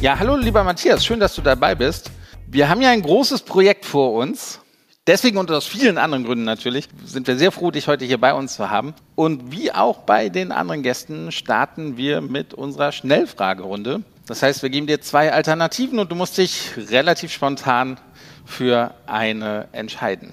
Ja, 0.00 0.18
hallo 0.18 0.36
lieber 0.36 0.64
Matthias, 0.64 1.04
schön, 1.04 1.20
dass 1.20 1.34
du 1.34 1.42
dabei 1.42 1.74
bist. 1.74 2.10
Wir 2.46 2.68
haben 2.70 2.80
ja 2.80 2.90
ein 2.90 3.02
großes 3.02 3.42
Projekt 3.42 3.84
vor 3.84 4.14
uns. 4.14 4.60
Deswegen 5.06 5.36
und 5.36 5.50
aus 5.50 5.66
vielen 5.66 5.98
anderen 5.98 6.24
Gründen 6.24 6.44
natürlich 6.44 6.88
sind 7.04 7.26
wir 7.26 7.36
sehr 7.36 7.52
froh, 7.52 7.70
dich 7.70 7.88
heute 7.88 8.06
hier 8.06 8.18
bei 8.18 8.32
uns 8.32 8.54
zu 8.54 8.70
haben. 8.70 8.94
Und 9.14 9.52
wie 9.52 9.70
auch 9.72 9.98
bei 9.98 10.30
den 10.30 10.50
anderen 10.52 10.82
Gästen 10.82 11.30
starten 11.32 11.98
wir 11.98 12.22
mit 12.22 12.54
unserer 12.54 12.92
Schnellfragerunde. 12.92 14.02
Das 14.26 14.42
heißt, 14.42 14.62
wir 14.62 14.70
geben 14.70 14.86
dir 14.86 15.00
zwei 15.00 15.32
Alternativen 15.32 15.98
und 15.98 16.10
du 16.10 16.14
musst 16.14 16.38
dich 16.38 16.72
relativ 16.90 17.32
spontan 17.32 17.98
für 18.44 18.94
eine 19.06 19.68
entscheiden. 19.72 20.32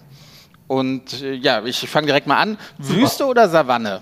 Und 0.68 1.22
äh, 1.22 1.34
ja, 1.34 1.66
ich 1.66 1.90
fange 1.90 2.08
direkt 2.08 2.28
mal 2.28 2.38
an. 2.38 2.58
Super. 2.80 3.02
Wüste 3.02 3.26
oder 3.26 3.50
Savanne? 3.50 4.02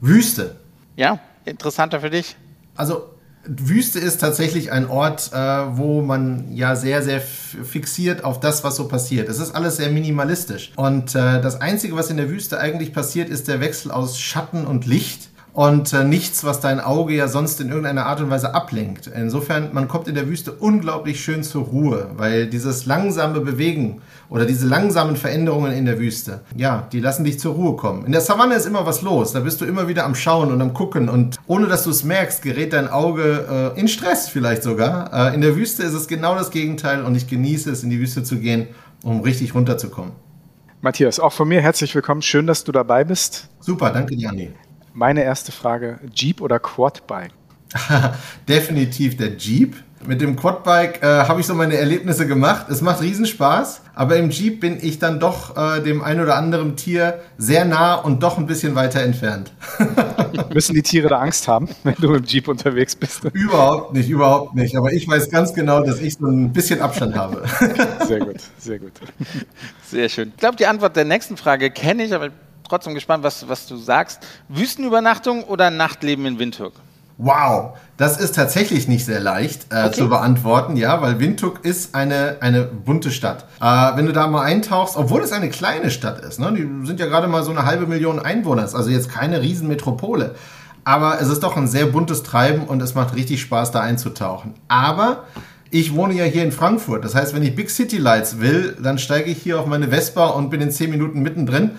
Wüste. 0.00 0.56
Ja, 0.96 1.20
interessanter 1.44 2.00
für 2.00 2.10
dich? 2.10 2.36
Also 2.74 3.10
Wüste 3.44 3.98
ist 4.00 4.20
tatsächlich 4.20 4.72
ein 4.72 4.88
Ort, 4.88 5.30
äh, 5.32 5.36
wo 5.36 6.02
man 6.02 6.54
ja 6.54 6.76
sehr, 6.76 7.02
sehr 7.02 7.20
fixiert 7.20 8.24
auf 8.24 8.40
das, 8.40 8.64
was 8.64 8.76
so 8.76 8.88
passiert. 8.88 9.28
Es 9.28 9.38
ist 9.38 9.54
alles 9.54 9.76
sehr 9.76 9.90
minimalistisch. 9.90 10.72
Und 10.76 11.14
äh, 11.14 11.40
das 11.40 11.60
Einzige, 11.60 11.96
was 11.96 12.10
in 12.10 12.16
der 12.16 12.28
Wüste 12.28 12.58
eigentlich 12.58 12.92
passiert, 12.92 13.28
ist 13.30 13.48
der 13.48 13.60
Wechsel 13.60 13.90
aus 13.90 14.18
Schatten 14.18 14.66
und 14.66 14.84
Licht 14.84 15.28
und 15.52 15.92
äh, 15.92 16.04
nichts, 16.04 16.44
was 16.44 16.60
dein 16.60 16.80
Auge 16.80 17.14
ja 17.14 17.28
sonst 17.28 17.60
in 17.60 17.68
irgendeiner 17.68 18.06
Art 18.06 18.20
und 18.20 18.30
Weise 18.30 18.54
ablenkt. 18.54 19.08
Insofern, 19.08 19.70
man 19.72 19.88
kommt 19.88 20.08
in 20.08 20.14
der 20.14 20.28
Wüste 20.28 20.52
unglaublich 20.52 21.20
schön 21.20 21.42
zur 21.42 21.64
Ruhe, 21.64 22.10
weil 22.16 22.46
dieses 22.46 22.86
langsame 22.86 23.40
Bewegen 23.40 24.00
oder 24.28 24.44
diese 24.44 24.66
langsamen 24.66 25.16
Veränderungen 25.16 25.72
in 25.72 25.84
der 25.84 25.98
Wüste, 25.98 26.40
ja, 26.56 26.86
die 26.92 27.00
lassen 27.00 27.24
dich 27.24 27.40
zur 27.40 27.54
Ruhe 27.54 27.76
kommen. 27.76 28.04
In 28.04 28.12
der 28.12 28.20
Savanne 28.20 28.54
ist 28.54 28.66
immer 28.66 28.86
was 28.86 29.02
los, 29.02 29.32
da 29.32 29.40
bist 29.40 29.60
du 29.60 29.64
immer 29.64 29.88
wieder 29.88 30.04
am 30.04 30.14
Schauen 30.14 30.52
und 30.52 30.60
am 30.60 30.74
Gucken 30.74 31.08
und 31.08 31.38
ohne 31.46 31.66
dass 31.66 31.84
du 31.84 31.90
es 31.90 32.04
merkst, 32.04 32.42
gerät 32.42 32.72
dein 32.72 32.88
Auge 32.88 33.74
äh, 33.76 33.80
in 33.80 33.88
Stress 33.88 34.28
vielleicht 34.28 34.62
sogar. 34.62 35.30
Äh, 35.30 35.34
in 35.34 35.40
der 35.40 35.56
Wüste 35.56 35.82
ist 35.82 35.94
es 35.94 36.08
genau 36.08 36.34
das 36.34 36.50
Gegenteil 36.50 37.02
und 37.02 37.14
ich 37.14 37.26
genieße 37.26 37.70
es, 37.70 37.82
in 37.82 37.90
die 37.90 37.98
Wüste 37.98 38.22
zu 38.22 38.36
gehen, 38.36 38.68
um 39.02 39.20
richtig 39.22 39.54
runterzukommen. 39.54 40.12
Matthias, 40.80 41.18
auch 41.18 41.32
von 41.32 41.48
mir 41.48 41.60
herzlich 41.60 41.92
willkommen. 41.94 42.22
Schön, 42.22 42.46
dass 42.46 42.62
du 42.62 42.70
dabei 42.70 43.02
bist. 43.02 43.48
Super, 43.58 43.90
danke 43.90 44.14
dir, 44.14 44.28
Andi. 44.30 44.52
Meine 44.98 45.22
erste 45.22 45.52
Frage: 45.52 46.00
Jeep 46.12 46.40
oder 46.40 46.58
Quadbike? 46.58 47.30
Definitiv 48.48 49.16
der 49.16 49.36
Jeep. 49.36 49.76
Mit 50.04 50.20
dem 50.20 50.34
Quadbike 50.34 51.02
äh, 51.02 51.06
habe 51.06 51.40
ich 51.40 51.46
so 51.46 51.54
meine 51.54 51.76
Erlebnisse 51.76 52.26
gemacht. 52.26 52.66
Es 52.68 52.82
macht 52.82 53.00
Riesenspaß, 53.00 53.82
aber 53.94 54.16
im 54.16 54.30
Jeep 54.30 54.58
bin 54.58 54.78
ich 54.80 54.98
dann 54.98 55.20
doch 55.20 55.56
äh, 55.56 55.82
dem 55.82 56.02
ein 56.02 56.20
oder 56.20 56.34
anderen 56.34 56.74
Tier 56.74 57.20
sehr 57.36 57.64
nah 57.64 57.94
und 57.94 58.24
doch 58.24 58.38
ein 58.38 58.46
bisschen 58.46 58.74
weiter 58.74 59.00
entfernt. 59.00 59.52
Müssen 60.52 60.74
die 60.74 60.82
Tiere 60.82 61.08
da 61.08 61.20
Angst 61.20 61.46
haben, 61.46 61.68
wenn 61.84 61.94
du 62.00 62.14
im 62.14 62.24
Jeep 62.24 62.48
unterwegs 62.48 62.96
bist? 62.96 63.22
Überhaupt 63.32 63.92
nicht, 63.92 64.08
überhaupt 64.08 64.56
nicht. 64.56 64.76
Aber 64.76 64.92
ich 64.92 65.06
weiß 65.06 65.30
ganz 65.30 65.54
genau, 65.54 65.80
dass 65.80 66.00
ich 66.00 66.14
so 66.14 66.26
ein 66.26 66.52
bisschen 66.52 66.80
Abstand 66.80 67.14
habe. 67.14 67.44
Sehr 68.04 68.18
gut, 68.18 68.40
sehr 68.58 68.80
gut. 68.80 68.92
Sehr 69.84 70.08
schön. 70.08 70.30
Ich 70.30 70.38
glaube, 70.38 70.56
die 70.56 70.66
Antwort 70.66 70.96
der 70.96 71.04
nächsten 71.04 71.36
Frage 71.36 71.70
kenne 71.70 72.04
ich, 72.04 72.12
aber 72.12 72.30
trotzdem 72.68 72.94
gespannt, 72.94 73.24
was, 73.24 73.48
was 73.48 73.66
du 73.66 73.76
sagst. 73.76 74.20
Wüstenübernachtung 74.48 75.44
oder 75.44 75.70
Nachtleben 75.70 76.26
in 76.26 76.38
Windhoek? 76.38 76.72
Wow, 77.20 77.76
das 77.96 78.16
ist 78.20 78.36
tatsächlich 78.36 78.86
nicht 78.86 79.04
sehr 79.04 79.18
leicht 79.18 79.72
äh, 79.72 79.86
okay. 79.86 79.90
zu 79.90 80.08
beantworten, 80.08 80.76
ja, 80.76 81.02
weil 81.02 81.18
Windhoek 81.18 81.64
ist 81.64 81.96
eine, 81.96 82.36
eine 82.40 82.62
bunte 82.62 83.10
Stadt. 83.10 83.44
Äh, 83.60 83.96
wenn 83.96 84.06
du 84.06 84.12
da 84.12 84.28
mal 84.28 84.42
eintauchst, 84.42 84.96
obwohl 84.96 85.22
es 85.22 85.32
eine 85.32 85.48
kleine 85.48 85.90
Stadt 85.90 86.20
ist, 86.20 86.38
ne, 86.38 86.52
die 86.52 86.86
sind 86.86 87.00
ja 87.00 87.06
gerade 87.06 87.26
mal 87.26 87.42
so 87.42 87.50
eine 87.50 87.64
halbe 87.64 87.88
Million 87.88 88.20
Einwohner, 88.20 88.62
also 88.62 88.88
jetzt 88.88 89.10
keine 89.10 89.42
Riesenmetropole. 89.42 90.36
Aber 90.84 91.20
es 91.20 91.28
ist 91.28 91.42
doch 91.42 91.56
ein 91.56 91.66
sehr 91.66 91.86
buntes 91.86 92.22
Treiben 92.22 92.66
und 92.66 92.80
es 92.80 92.94
macht 92.94 93.16
richtig 93.16 93.40
Spaß, 93.42 93.72
da 93.72 93.80
einzutauchen. 93.80 94.54
Aber 94.68 95.24
ich 95.70 95.94
wohne 95.94 96.14
ja 96.14 96.24
hier 96.24 96.44
in 96.44 96.52
Frankfurt. 96.52 97.04
Das 97.04 97.14
heißt, 97.14 97.34
wenn 97.34 97.42
ich 97.42 97.54
Big 97.54 97.68
City 97.68 97.98
Lights 97.98 98.40
will, 98.40 98.76
dann 98.80 98.98
steige 98.98 99.28
ich 99.28 99.42
hier 99.42 99.60
auf 99.60 99.66
meine 99.66 99.88
Vespa 99.88 100.28
und 100.28 100.50
bin 100.50 100.60
in 100.60 100.70
zehn 100.70 100.88
Minuten 100.88 101.20
mittendrin. 101.20 101.72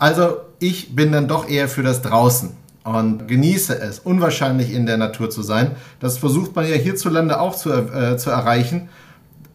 Also 0.00 0.38
ich 0.60 0.96
bin 0.96 1.12
dann 1.12 1.28
doch 1.28 1.46
eher 1.46 1.68
für 1.68 1.82
das 1.82 2.00
draußen 2.00 2.56
und 2.84 3.28
genieße 3.28 3.78
es, 3.78 3.98
unwahrscheinlich 3.98 4.72
in 4.72 4.86
der 4.86 4.96
Natur 4.96 5.28
zu 5.28 5.42
sein. 5.42 5.76
Das 6.00 6.16
versucht 6.16 6.56
man 6.56 6.66
ja 6.66 6.74
hierzulande 6.74 7.38
auch 7.38 7.54
zu, 7.54 7.70
äh, 7.70 8.16
zu 8.16 8.30
erreichen. 8.30 8.88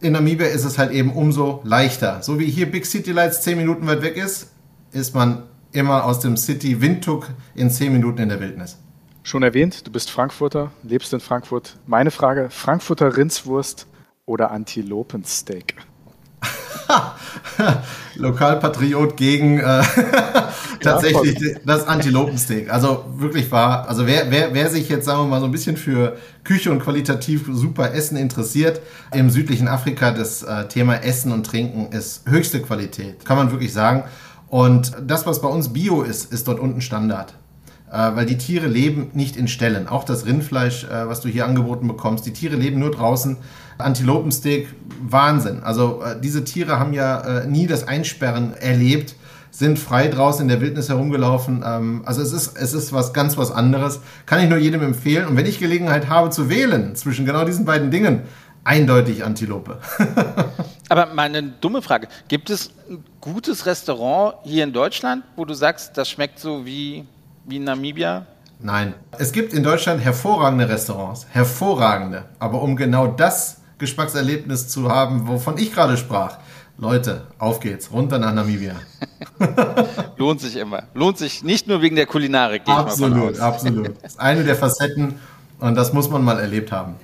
In 0.00 0.12
Namibia 0.12 0.46
ist 0.46 0.64
es 0.64 0.78
halt 0.78 0.92
eben 0.92 1.12
umso 1.12 1.62
leichter. 1.64 2.22
So 2.22 2.38
wie 2.38 2.48
hier 2.48 2.70
Big 2.70 2.86
City 2.86 3.10
Lights 3.10 3.42
10 3.42 3.58
Minuten 3.58 3.88
weit 3.88 4.02
weg 4.02 4.16
ist, 4.16 4.52
ist 4.92 5.16
man 5.16 5.42
immer 5.72 6.04
aus 6.04 6.20
dem 6.20 6.36
City 6.36 6.80
Windhoek 6.80 7.28
in 7.56 7.68
10 7.68 7.92
Minuten 7.92 8.22
in 8.22 8.28
der 8.28 8.38
Wildnis. 8.38 8.78
Schon 9.24 9.42
erwähnt, 9.42 9.84
du 9.84 9.90
bist 9.90 10.12
Frankfurter, 10.12 10.70
lebst 10.84 11.12
in 11.12 11.18
Frankfurt. 11.18 11.76
Meine 11.86 12.12
Frage, 12.12 12.50
Frankfurter 12.50 13.16
Rindswurst 13.16 13.88
oder 14.26 14.52
Antilopensteak? 14.52 15.74
Lokalpatriot 18.16 19.16
gegen 19.16 19.58
äh, 19.58 19.82
tatsächlich 20.82 21.38
ja, 21.38 21.58
das 21.64 21.86
Antilopensteak. 21.86 22.72
Also 22.72 23.04
wirklich 23.16 23.50
wahr. 23.50 23.88
Also 23.88 24.06
wer, 24.06 24.30
wer, 24.30 24.54
wer 24.54 24.70
sich 24.70 24.88
jetzt, 24.88 25.04
sagen 25.06 25.20
wir 25.20 25.26
mal, 25.26 25.40
so 25.40 25.46
ein 25.46 25.52
bisschen 25.52 25.76
für 25.76 26.16
Küche 26.44 26.70
und 26.70 26.80
qualitativ 26.80 27.48
super 27.50 27.92
Essen 27.94 28.16
interessiert, 28.16 28.80
im 29.12 29.30
südlichen 29.30 29.68
Afrika 29.68 30.10
das 30.10 30.42
äh, 30.42 30.66
Thema 30.68 30.96
Essen 30.96 31.32
und 31.32 31.44
Trinken 31.44 31.92
ist 31.92 32.28
höchste 32.28 32.60
Qualität. 32.60 33.24
Kann 33.24 33.36
man 33.36 33.50
wirklich 33.50 33.72
sagen. 33.72 34.04
Und 34.48 34.92
das, 35.02 35.26
was 35.26 35.40
bei 35.40 35.48
uns 35.48 35.72
Bio 35.72 36.02
ist, 36.02 36.32
ist 36.32 36.46
dort 36.48 36.60
unten 36.60 36.80
Standard. 36.80 37.34
Äh, 37.90 38.16
weil 38.16 38.26
die 38.26 38.38
Tiere 38.38 38.66
leben 38.66 39.10
nicht 39.14 39.36
in 39.36 39.48
Ställen. 39.48 39.88
Auch 39.88 40.04
das 40.04 40.26
Rindfleisch, 40.26 40.84
äh, 40.84 41.08
was 41.08 41.20
du 41.20 41.28
hier 41.28 41.46
angeboten 41.46 41.86
bekommst, 41.86 42.26
die 42.26 42.32
Tiere 42.32 42.56
leben 42.56 42.80
nur 42.80 42.90
draußen. 42.90 43.36
Antilopensteak, 43.78 44.68
Wahnsinn. 45.00 45.62
Also 45.62 46.02
äh, 46.02 46.20
diese 46.20 46.44
Tiere 46.44 46.78
haben 46.78 46.92
ja 46.92 47.20
äh, 47.20 47.46
nie 47.46 47.66
das 47.66 47.86
Einsperren 47.86 48.54
erlebt, 48.54 49.16
sind 49.50 49.78
frei 49.78 50.08
draußen 50.08 50.42
in 50.42 50.48
der 50.48 50.60
Wildnis 50.60 50.88
herumgelaufen. 50.88 51.64
Ähm, 51.66 52.02
also 52.04 52.20
es 52.20 52.32
ist, 52.32 52.56
es 52.56 52.74
ist 52.74 52.92
was 52.92 53.12
ganz 53.12 53.36
was 53.36 53.50
anderes. 53.50 54.00
Kann 54.26 54.42
ich 54.42 54.48
nur 54.48 54.58
jedem 54.58 54.82
empfehlen. 54.82 55.26
Und 55.26 55.36
wenn 55.36 55.46
ich 55.46 55.58
Gelegenheit 55.58 56.08
habe 56.08 56.30
zu 56.30 56.50
wählen 56.50 56.94
zwischen 56.94 57.24
genau 57.24 57.44
diesen 57.44 57.64
beiden 57.64 57.90
Dingen, 57.90 58.22
eindeutig 58.64 59.24
Antilope. 59.24 59.78
Aber 60.88 61.06
meine 61.06 61.42
dumme 61.42 61.82
Frage, 61.82 62.08
gibt 62.28 62.50
es 62.50 62.70
ein 62.88 63.04
gutes 63.20 63.66
Restaurant 63.66 64.36
hier 64.44 64.64
in 64.64 64.72
Deutschland, 64.72 65.24
wo 65.36 65.44
du 65.44 65.54
sagst, 65.54 65.96
das 65.96 66.08
schmeckt 66.08 66.38
so 66.38 66.66
wie, 66.66 67.04
wie 67.44 67.56
in 67.56 67.64
Namibia? 67.64 68.26
Nein. 68.60 68.94
Es 69.18 69.32
gibt 69.32 69.52
in 69.52 69.62
Deutschland 69.62 70.02
hervorragende 70.02 70.68
Restaurants, 70.68 71.26
hervorragende. 71.30 72.24
Aber 72.38 72.62
um 72.62 72.76
genau 72.76 73.06
das 73.06 73.58
Geschmackserlebnis 73.78 74.68
zu 74.68 74.90
haben, 74.90 75.28
wovon 75.28 75.58
ich 75.58 75.72
gerade 75.72 75.96
sprach, 75.96 76.38
Leute, 76.78 77.26
auf 77.38 77.60
geht's, 77.60 77.90
runter 77.90 78.18
nach 78.18 78.34
Namibia. 78.34 78.74
Lohnt 80.18 80.40
sich 80.40 80.56
immer. 80.56 80.84
Lohnt 80.94 81.16
sich 81.16 81.42
nicht 81.42 81.66
nur 81.66 81.80
wegen 81.80 81.96
der 81.96 82.06
Kulinarik. 82.06 82.62
Absolut, 82.66 83.40
absolut. 83.40 83.94
Das 84.02 84.12
ist 84.12 84.20
eine 84.20 84.44
der 84.44 84.56
Facetten 84.56 85.18
und 85.58 85.74
das 85.74 85.92
muss 85.92 86.10
man 86.10 86.22
mal 86.22 86.38
erlebt 86.38 86.72
haben. 86.72 86.96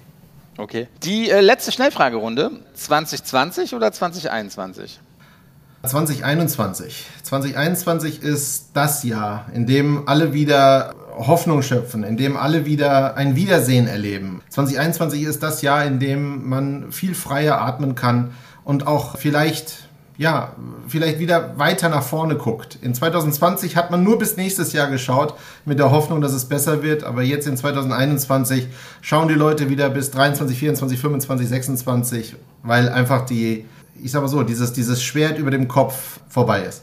Okay. 0.59 0.89
Die 1.03 1.31
äh, 1.31 1.41
letzte 1.41 1.73
Schnellfragerunde, 1.73 2.51
2020 2.75 3.75
oder 3.75 3.91
2021? 3.93 5.01
2021. 5.83 7.07
2021 7.25 8.23
ist 8.23 8.71
das 8.73 9.03
Jahr, 9.03 9.47
in 9.53 9.67
dem 9.67 10.07
alle 10.07 10.33
wieder 10.33 10.95
Hoffnung 11.17 11.63
schöpfen, 11.63 12.05
in 12.05 12.17
dem 12.17 12.37
alle 12.37 12.65
wieder 12.65 13.17
ein 13.17 13.35
Wiedersehen 13.35 13.89
erleben. 13.89 14.43
2021 14.49 15.23
ist 15.25 15.43
das 15.43 15.61
Jahr, 15.61 15.85
in 15.85 15.99
dem 15.99 16.49
man 16.49 16.93
viel 16.93 17.15
freier 17.15 17.61
atmen 17.61 17.95
kann 17.95 18.31
und 18.65 18.87
auch 18.87 19.17
vielleicht 19.17 19.89
ja, 20.19 20.53
vielleicht 20.87 21.19
wieder 21.19 21.59
weiter 21.59 21.89
nach 21.89 22.03
vorne 22.03 22.37
guckt. 22.37 22.79
In 22.81 22.95
2020 22.95 23.77
hat 23.77 23.91
man 23.91 24.05
nur 24.05 24.19
bis 24.19 24.37
nächstes 24.37 24.73
Jahr 24.73 24.89
geschaut, 24.89 25.35
mit 25.65 25.79
der 25.79 25.91
Hoffnung, 25.91 26.21
dass 26.21 26.33
es 26.33 26.45
besser 26.45 26.83
wird. 26.83 27.03
Aber 27.03 27.23
jetzt 27.23 27.49
in 27.49 27.57
2021 27.57 28.69
schauen 29.01 29.29
die 29.29 29.35
Leute 29.35 29.71
wieder 29.71 29.89
bis 29.89 30.11
23, 30.11 30.57
24, 30.57 31.01
25, 31.01 31.49
26, 31.49 32.37
weil 32.63 32.89
einfach 32.91 33.25
die, 33.25 33.65
ich 34.01 34.11
sag 34.11 34.23
mal 34.23 34.29
so, 34.29 34.43
dieses, 34.43 34.73
dieses 34.73 35.03
Schwert 35.03 35.39
über 35.39 35.51
dem 35.51 35.69
Kopf 35.69 36.21
vorbei 36.29 36.63
ist. 36.63 36.83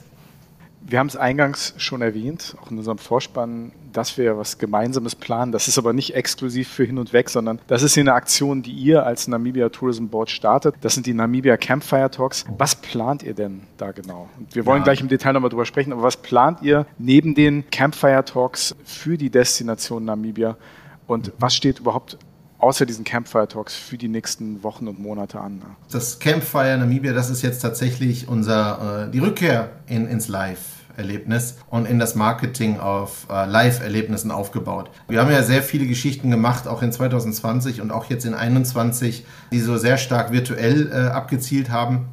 Wir 0.82 0.98
haben 0.98 1.08
es 1.08 1.16
eingangs 1.16 1.76
schon 1.78 2.02
erwähnt, 2.02 2.56
auch 2.62 2.72
in 2.72 2.78
unserem 2.80 2.98
Vorspann, 2.98 3.72
dass 3.94 4.18
wir 4.18 4.38
was 4.38 4.58
Gemeinsames 4.58 5.14
planen. 5.14 5.52
Das 5.52 5.68
ist 5.68 5.78
aber 5.78 5.94
nicht 5.94 6.16
exklusiv 6.16 6.68
für 6.68 6.84
hin 6.84 6.98
und 6.98 7.14
weg, 7.14 7.30
sondern 7.30 7.60
das 7.68 7.84
ist 7.84 7.94
hier 7.94 8.02
eine 8.02 8.14
Aktion, 8.14 8.64
die 8.64 8.72
ihr 8.72 9.06
als 9.06 9.28
Namibia 9.28 9.70
Tourism 9.70 10.08
Board 10.08 10.32
startet. 10.32 10.76
Das 10.82 10.96
sind 10.96 11.06
die 11.06 11.14
Namibia 11.14 11.58
Campfire 11.58 12.10
Talks. 12.10 12.46
Was 12.58 12.76
plant 12.76 13.22
ihr 13.22 13.36
denn 13.36 13.62
da 13.78 13.92
genau? 13.92 14.30
Und 14.40 14.56
wir 14.56 14.66
wollen 14.66 14.80
ja. 14.80 14.86
gleich 14.86 15.02
im 15.02 15.10
Detail 15.10 15.34
nochmal 15.34 15.52
drüber 15.52 15.66
sprechen, 15.66 15.94
aber 15.94 16.02
was 16.02 16.18
plant 16.18 16.64
ihr 16.64 16.88
neben 16.98 17.36
den 17.36 17.70
Campfire 17.70 18.26
Talks 18.26 18.76
für 18.84 19.18
die 19.18 19.30
Destination 19.30 20.06
Namibia? 20.06 20.58
Und 21.06 21.34
was 21.38 21.56
steht 21.56 21.80
überhaupt 21.80 22.18
außer 22.60 22.86
diesen 22.86 23.04
Campfire 23.04 23.48
Talks 23.48 23.76
für 23.76 23.98
die 23.98 24.08
nächsten 24.08 24.64
Wochen 24.64 24.88
und 24.88 25.00
Monate 25.00 25.40
an? 25.40 25.62
Das 25.92 26.20
Campfire 26.20 26.78
Namibia, 26.78 27.14
das 27.14 27.30
ist 27.30 27.42
jetzt 27.42 27.60
tatsächlich 27.60 28.28
unser, 28.28 29.08
äh, 29.08 29.12
die 29.12 29.20
Rückkehr 29.20 29.72
in, 29.88 30.08
ins 30.08 30.28
Live. 30.28 30.60
Erlebnis 31.00 31.56
und 31.70 31.88
in 31.88 31.98
das 31.98 32.14
Marketing 32.14 32.80
auf 32.80 33.26
äh, 33.30 33.46
Live-Erlebnissen 33.46 34.32
aufgebaut. 34.32 34.92
Wir 35.08 35.22
haben 35.22 35.32
ja 35.32 35.42
sehr 35.44 35.64
viele 35.64 35.88
Geschichten 35.88 36.30
gemacht, 36.30 36.68
auch 36.68 36.82
in 36.82 36.92
2020 36.92 37.82
und 37.82 37.92
auch 37.92 38.10
jetzt 38.10 38.26
in 38.26 38.34
2021, 38.34 39.26
die 39.52 39.60
so 39.62 39.78
sehr 39.78 39.98
stark 39.98 40.32
virtuell 40.32 40.92
äh, 40.92 41.08
abgezielt 41.08 41.72
haben. 41.72 42.10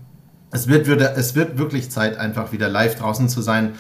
Es 0.53 0.69
wird, 0.69 0.87
es 0.88 1.35
wird 1.35 1.59
wirklich 1.59 1.91
Zeit, 1.91 2.17
einfach 2.17 2.53
wieder 2.53 2.69
live 2.69 2.95
draußen 2.95 3.29
zu 3.29 3.43
sein. 3.43 3.73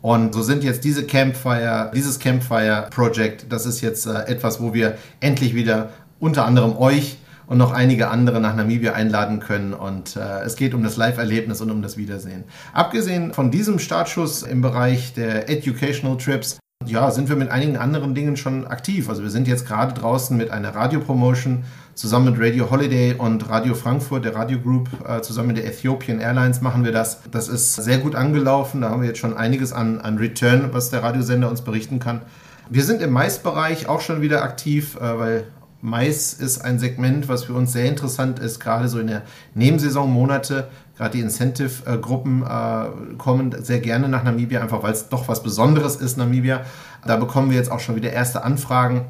Und 0.00 0.34
so 0.34 0.42
sind 0.42 0.64
jetzt 0.64 0.84
diese 0.84 1.06
Campfire, 1.06 1.90
dieses 1.94 2.18
Campfire 2.18 2.88
Project, 2.90 3.46
das 3.50 3.64
ist 3.64 3.80
jetzt 3.80 4.06
äh, 4.06 4.24
etwas, 4.26 4.60
wo 4.60 4.74
wir 4.74 4.98
endlich 5.20 5.54
wieder 5.54 5.90
unter 6.24 6.46
anderem 6.46 6.74
euch 6.78 7.18
und 7.46 7.58
noch 7.58 7.70
einige 7.70 8.08
andere 8.08 8.40
nach 8.40 8.56
Namibia 8.56 8.94
einladen 8.94 9.40
können. 9.40 9.74
Und 9.74 10.16
äh, 10.16 10.40
es 10.40 10.56
geht 10.56 10.72
um 10.72 10.82
das 10.82 10.96
Live-Erlebnis 10.96 11.60
und 11.60 11.70
um 11.70 11.82
das 11.82 11.98
Wiedersehen. 11.98 12.44
Abgesehen 12.72 13.34
von 13.34 13.50
diesem 13.50 13.78
Startschuss 13.78 14.42
im 14.42 14.62
Bereich 14.62 15.12
der 15.12 15.50
Educational 15.50 16.16
Trips, 16.16 16.58
ja, 16.86 17.10
sind 17.10 17.28
wir 17.28 17.36
mit 17.36 17.50
einigen 17.50 17.76
anderen 17.76 18.14
Dingen 18.14 18.38
schon 18.38 18.66
aktiv. 18.66 19.10
Also 19.10 19.22
wir 19.22 19.28
sind 19.28 19.46
jetzt 19.46 19.66
gerade 19.66 19.92
draußen 19.92 20.34
mit 20.34 20.50
einer 20.50 20.74
Radiopromotion 20.74 21.64
zusammen 21.94 22.32
mit 22.32 22.40
Radio 22.40 22.70
Holiday 22.70 23.14
und 23.18 23.46
Radio 23.50 23.74
Frankfurt, 23.74 24.24
der 24.24 24.34
Radio 24.34 24.58
Group, 24.58 24.88
äh, 25.06 25.20
zusammen 25.20 25.48
mit 25.48 25.58
der 25.58 25.66
Ethiopian 25.66 26.20
Airlines 26.20 26.62
machen 26.62 26.84
wir 26.84 26.92
das. 26.92 27.20
Das 27.30 27.48
ist 27.48 27.74
sehr 27.74 27.98
gut 27.98 28.14
angelaufen. 28.14 28.80
Da 28.80 28.88
haben 28.88 29.02
wir 29.02 29.08
jetzt 29.08 29.20
schon 29.20 29.36
einiges 29.36 29.74
an, 29.74 30.00
an 30.00 30.16
Return, 30.16 30.70
was 30.72 30.88
der 30.88 31.02
Radiosender 31.02 31.50
uns 31.50 31.60
berichten 31.60 31.98
kann. 31.98 32.22
Wir 32.70 32.82
sind 32.82 33.02
im 33.02 33.12
Mais-Bereich 33.12 33.88
auch 33.88 34.00
schon 34.00 34.22
wieder 34.22 34.42
aktiv, 34.42 34.96
äh, 34.96 35.18
weil 35.18 35.44
Mais 35.86 36.32
ist 36.32 36.64
ein 36.64 36.78
Segment, 36.78 37.28
was 37.28 37.44
für 37.44 37.52
uns 37.52 37.74
sehr 37.74 37.84
interessant 37.84 38.38
ist, 38.38 38.58
gerade 38.58 38.88
so 38.88 38.98
in 38.98 39.06
der 39.06 39.20
Nebensaisonmonate. 39.52 40.68
Gerade 40.96 41.18
die 41.18 41.20
Incentive-Gruppen 41.20 42.42
äh, 42.42 43.16
kommen 43.18 43.54
sehr 43.62 43.80
gerne 43.80 44.08
nach 44.08 44.24
Namibia, 44.24 44.62
einfach 44.62 44.82
weil 44.82 44.94
es 44.94 45.10
doch 45.10 45.28
was 45.28 45.42
Besonderes 45.42 45.96
ist, 45.96 46.16
Namibia. 46.16 46.62
Da 47.06 47.16
bekommen 47.16 47.50
wir 47.50 47.58
jetzt 47.58 47.70
auch 47.70 47.80
schon 47.80 47.96
wieder 47.96 48.10
erste 48.10 48.44
Anfragen. 48.44 49.04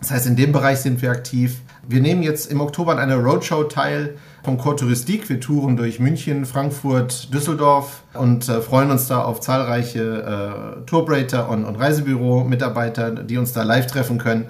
Das 0.00 0.10
heißt, 0.10 0.26
in 0.26 0.34
dem 0.34 0.50
Bereich 0.50 0.78
sind 0.78 1.02
wir 1.02 1.12
aktiv. 1.12 1.60
Wir 1.86 2.00
nehmen 2.00 2.24
jetzt 2.24 2.50
im 2.50 2.60
Oktober 2.60 2.90
an 2.90 2.98
einer 2.98 3.18
Roadshow 3.18 3.62
teil 3.62 4.16
vom 4.42 4.58
Core 4.58 4.74
Touristik. 4.74 5.28
Wir 5.28 5.38
touren 5.38 5.76
durch 5.76 6.00
München, 6.00 6.46
Frankfurt, 6.46 7.32
Düsseldorf 7.32 8.02
und 8.14 8.48
äh, 8.48 8.60
freuen 8.60 8.90
uns 8.90 9.06
da 9.06 9.22
auf 9.22 9.38
zahlreiche 9.38 10.80
äh, 10.80 10.84
Tourbreaker 10.84 11.48
und, 11.48 11.64
und 11.64 11.76
Reisebüro-Mitarbeiter, 11.76 13.22
die 13.22 13.38
uns 13.38 13.52
da 13.52 13.62
live 13.62 13.86
treffen 13.86 14.18
können 14.18 14.48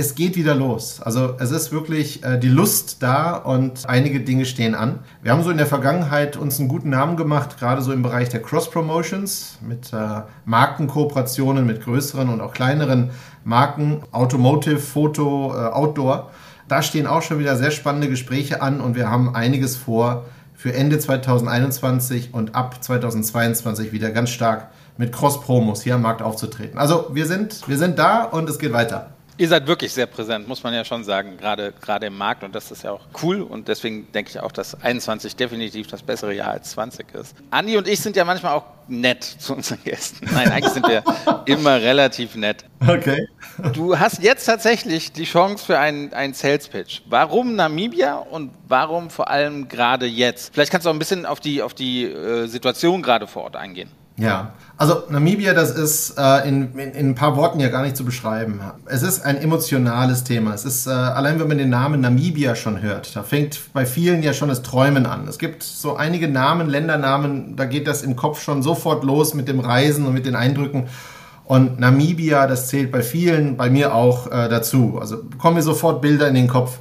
es 0.00 0.14
geht 0.14 0.34
wieder 0.34 0.54
los. 0.54 1.00
Also 1.02 1.34
es 1.38 1.50
ist 1.50 1.72
wirklich 1.72 2.24
äh, 2.24 2.38
die 2.38 2.48
Lust 2.48 3.02
da 3.02 3.36
und 3.36 3.86
einige 3.86 4.20
Dinge 4.20 4.46
stehen 4.46 4.74
an. 4.74 5.00
Wir 5.22 5.32
haben 5.32 5.42
so 5.42 5.50
in 5.50 5.58
der 5.58 5.66
Vergangenheit 5.66 6.38
uns 6.38 6.58
einen 6.58 6.68
guten 6.68 6.88
Namen 6.88 7.18
gemacht, 7.18 7.58
gerade 7.58 7.82
so 7.82 7.92
im 7.92 8.02
Bereich 8.02 8.30
der 8.30 8.40
Cross-Promotions 8.40 9.58
mit 9.60 9.92
äh, 9.92 10.22
Markenkooperationen 10.46 11.66
mit 11.66 11.82
größeren 11.82 12.30
und 12.30 12.40
auch 12.40 12.52
kleineren 12.52 13.10
Marken, 13.44 14.02
Automotive, 14.10 14.78
Foto, 14.78 15.54
äh, 15.54 15.66
Outdoor. 15.66 16.30
Da 16.66 16.80
stehen 16.82 17.06
auch 17.06 17.20
schon 17.20 17.38
wieder 17.38 17.56
sehr 17.56 17.70
spannende 17.70 18.08
Gespräche 18.08 18.62
an 18.62 18.80
und 18.80 18.94
wir 18.96 19.10
haben 19.10 19.34
einiges 19.34 19.76
vor 19.76 20.24
für 20.54 20.72
Ende 20.72 20.98
2021 20.98 22.32
und 22.32 22.54
ab 22.54 22.82
2022 22.82 23.92
wieder 23.92 24.10
ganz 24.10 24.30
stark 24.30 24.70
mit 24.96 25.12
Cross-Promos 25.12 25.82
hier 25.82 25.96
am 25.96 26.02
Markt 26.02 26.22
aufzutreten. 26.22 26.78
Also 26.78 27.10
wir 27.12 27.26
sind, 27.26 27.68
wir 27.68 27.76
sind 27.76 27.98
da 27.98 28.24
und 28.24 28.48
es 28.48 28.58
geht 28.58 28.72
weiter. 28.72 29.10
Ihr 29.40 29.48
seid 29.48 29.66
wirklich 29.66 29.90
sehr 29.94 30.04
präsent, 30.04 30.46
muss 30.46 30.62
man 30.62 30.74
ja 30.74 30.84
schon 30.84 31.02
sagen, 31.02 31.38
gerade, 31.38 31.72
gerade 31.80 32.04
im 32.04 32.18
Markt 32.18 32.44
und 32.44 32.54
das 32.54 32.70
ist 32.70 32.84
ja 32.84 32.92
auch 32.92 33.00
cool 33.22 33.40
und 33.40 33.68
deswegen 33.68 34.12
denke 34.12 34.28
ich 34.28 34.38
auch, 34.38 34.52
dass 34.52 34.78
21 34.82 35.34
definitiv 35.34 35.86
das 35.86 36.02
bessere 36.02 36.34
Jahr 36.34 36.50
als 36.50 36.72
20 36.72 37.14
ist. 37.14 37.34
Andi 37.50 37.78
und 37.78 37.88
ich 37.88 38.00
sind 38.00 38.16
ja 38.16 38.26
manchmal 38.26 38.52
auch 38.52 38.64
nett 38.86 39.24
zu 39.24 39.54
unseren 39.54 39.82
Gästen. 39.82 40.28
Nein, 40.30 40.52
eigentlich 40.52 40.74
sind 40.74 40.86
wir 40.86 41.02
immer 41.46 41.80
relativ 41.80 42.34
nett. 42.34 42.66
Okay. 42.86 43.28
Du 43.72 43.98
hast 43.98 44.22
jetzt 44.22 44.44
tatsächlich 44.44 45.10
die 45.12 45.24
Chance 45.24 45.64
für 45.64 45.78
einen, 45.78 46.12
einen 46.12 46.34
Sales 46.34 46.68
Pitch. 46.68 47.00
Warum 47.08 47.56
Namibia 47.56 48.16
und 48.16 48.50
warum 48.68 49.08
vor 49.08 49.30
allem 49.30 49.68
gerade 49.68 50.04
jetzt? 50.04 50.52
Vielleicht 50.52 50.70
kannst 50.70 50.84
du 50.84 50.90
auch 50.90 50.94
ein 50.94 50.98
bisschen 50.98 51.24
auf 51.24 51.40
die, 51.40 51.62
auf 51.62 51.72
die 51.72 52.04
äh, 52.04 52.46
Situation 52.46 53.00
gerade 53.00 53.26
vor 53.26 53.44
Ort 53.44 53.56
eingehen. 53.56 53.90
Ja, 54.20 54.52
also 54.76 55.02
Namibia, 55.08 55.54
das 55.54 55.70
ist 55.70 56.14
äh, 56.18 56.46
in, 56.48 56.72
in, 56.78 56.92
in, 56.92 57.08
ein 57.10 57.14
paar 57.14 57.36
Worten 57.36 57.58
ja 57.58 57.68
gar 57.68 57.82
nicht 57.82 57.96
zu 57.96 58.04
beschreiben. 58.04 58.60
Es 58.86 59.02
ist 59.02 59.24
ein 59.24 59.38
emotionales 59.38 60.24
Thema. 60.24 60.52
Es 60.52 60.64
ist, 60.64 60.86
äh, 60.86 60.90
allein 60.90 61.40
wenn 61.40 61.48
man 61.48 61.56
den 61.56 61.70
Namen 61.70 62.02
Namibia 62.02 62.54
schon 62.54 62.82
hört, 62.82 63.16
da 63.16 63.22
fängt 63.22 63.72
bei 63.72 63.86
vielen 63.86 64.22
ja 64.22 64.34
schon 64.34 64.50
das 64.50 64.62
Träumen 64.62 65.06
an. 65.06 65.26
Es 65.26 65.38
gibt 65.38 65.62
so 65.62 65.96
einige 65.96 66.28
Namen, 66.28 66.68
Ländernamen, 66.68 67.56
da 67.56 67.64
geht 67.64 67.86
das 67.86 68.02
im 68.02 68.14
Kopf 68.14 68.42
schon 68.42 68.62
sofort 68.62 69.04
los 69.04 69.32
mit 69.32 69.48
dem 69.48 69.60
Reisen 69.60 70.06
und 70.06 70.12
mit 70.12 70.26
den 70.26 70.36
Eindrücken. 70.36 70.88
Und 71.44 71.80
Namibia, 71.80 72.46
das 72.46 72.68
zählt 72.68 72.92
bei 72.92 73.02
vielen, 73.02 73.56
bei 73.56 73.70
mir 73.70 73.94
auch 73.94 74.26
äh, 74.28 74.48
dazu. 74.48 74.98
Also 75.00 75.18
kommen 75.38 75.56
mir 75.56 75.62
sofort 75.62 76.00
Bilder 76.00 76.28
in 76.28 76.34
den 76.34 76.46
Kopf 76.46 76.78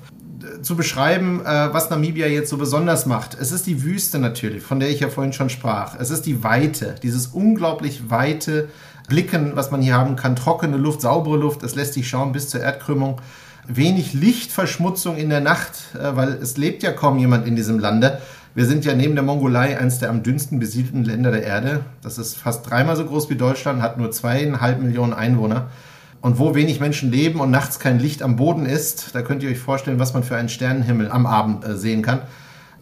zu 0.61 0.75
beschreiben, 0.75 1.41
äh, 1.45 1.73
was 1.73 1.89
Namibia 1.89 2.27
jetzt 2.27 2.49
so 2.49 2.57
besonders 2.57 3.05
macht. 3.05 3.37
Es 3.39 3.51
ist 3.51 3.67
die 3.67 3.83
Wüste 3.83 4.19
natürlich, 4.19 4.63
von 4.63 4.79
der 4.79 4.89
ich 4.89 4.99
ja 4.99 5.09
vorhin 5.09 5.33
schon 5.33 5.49
sprach. 5.49 5.95
Es 5.99 6.09
ist 6.09 6.25
die 6.25 6.43
Weite, 6.43 6.95
dieses 7.01 7.27
unglaublich 7.27 8.09
weite 8.09 8.69
Blicken, 9.07 9.55
was 9.55 9.71
man 9.71 9.81
hier 9.81 9.95
haben 9.95 10.15
kann. 10.15 10.35
Trockene 10.35 10.77
Luft, 10.77 11.01
saubere 11.01 11.37
Luft, 11.37 11.63
es 11.63 11.75
lässt 11.75 11.93
sich 11.95 12.07
schauen 12.07 12.31
bis 12.31 12.49
zur 12.49 12.61
Erdkrümmung. 12.61 13.19
Wenig 13.67 14.13
Lichtverschmutzung 14.13 15.17
in 15.17 15.29
der 15.29 15.41
Nacht, 15.41 15.95
äh, 15.95 16.15
weil 16.15 16.33
es 16.33 16.57
lebt 16.57 16.83
ja 16.83 16.91
kaum 16.91 17.17
jemand 17.19 17.47
in 17.47 17.55
diesem 17.55 17.79
Lande. 17.79 18.19
Wir 18.55 18.65
sind 18.65 18.83
ja 18.83 18.95
neben 18.95 19.15
der 19.15 19.23
Mongolei 19.23 19.77
eines 19.77 19.99
der 19.99 20.09
am 20.09 20.23
dünnsten 20.23 20.59
besiedelten 20.59 21.05
Länder 21.05 21.31
der 21.31 21.43
Erde. 21.43 21.81
Das 22.01 22.17
ist 22.17 22.35
fast 22.35 22.69
dreimal 22.69 22.95
so 22.95 23.05
groß 23.05 23.29
wie 23.29 23.35
Deutschland, 23.35 23.81
hat 23.81 23.97
nur 23.97 24.11
zweieinhalb 24.11 24.81
Millionen 24.81 25.13
Einwohner. 25.13 25.67
Und 26.21 26.37
wo 26.37 26.53
wenig 26.53 26.79
Menschen 26.79 27.11
leben 27.11 27.39
und 27.39 27.49
nachts 27.49 27.79
kein 27.79 27.99
Licht 27.99 28.21
am 28.21 28.35
Boden 28.35 28.65
ist, 28.65 29.15
da 29.15 29.21
könnt 29.21 29.41
ihr 29.41 29.49
euch 29.49 29.59
vorstellen, 29.59 29.99
was 29.99 30.13
man 30.13 30.23
für 30.23 30.35
einen 30.35 30.49
Sternenhimmel 30.49 31.09
am 31.09 31.25
Abend 31.25 31.65
äh, 31.65 31.75
sehen 31.77 32.01
kann. 32.01 32.21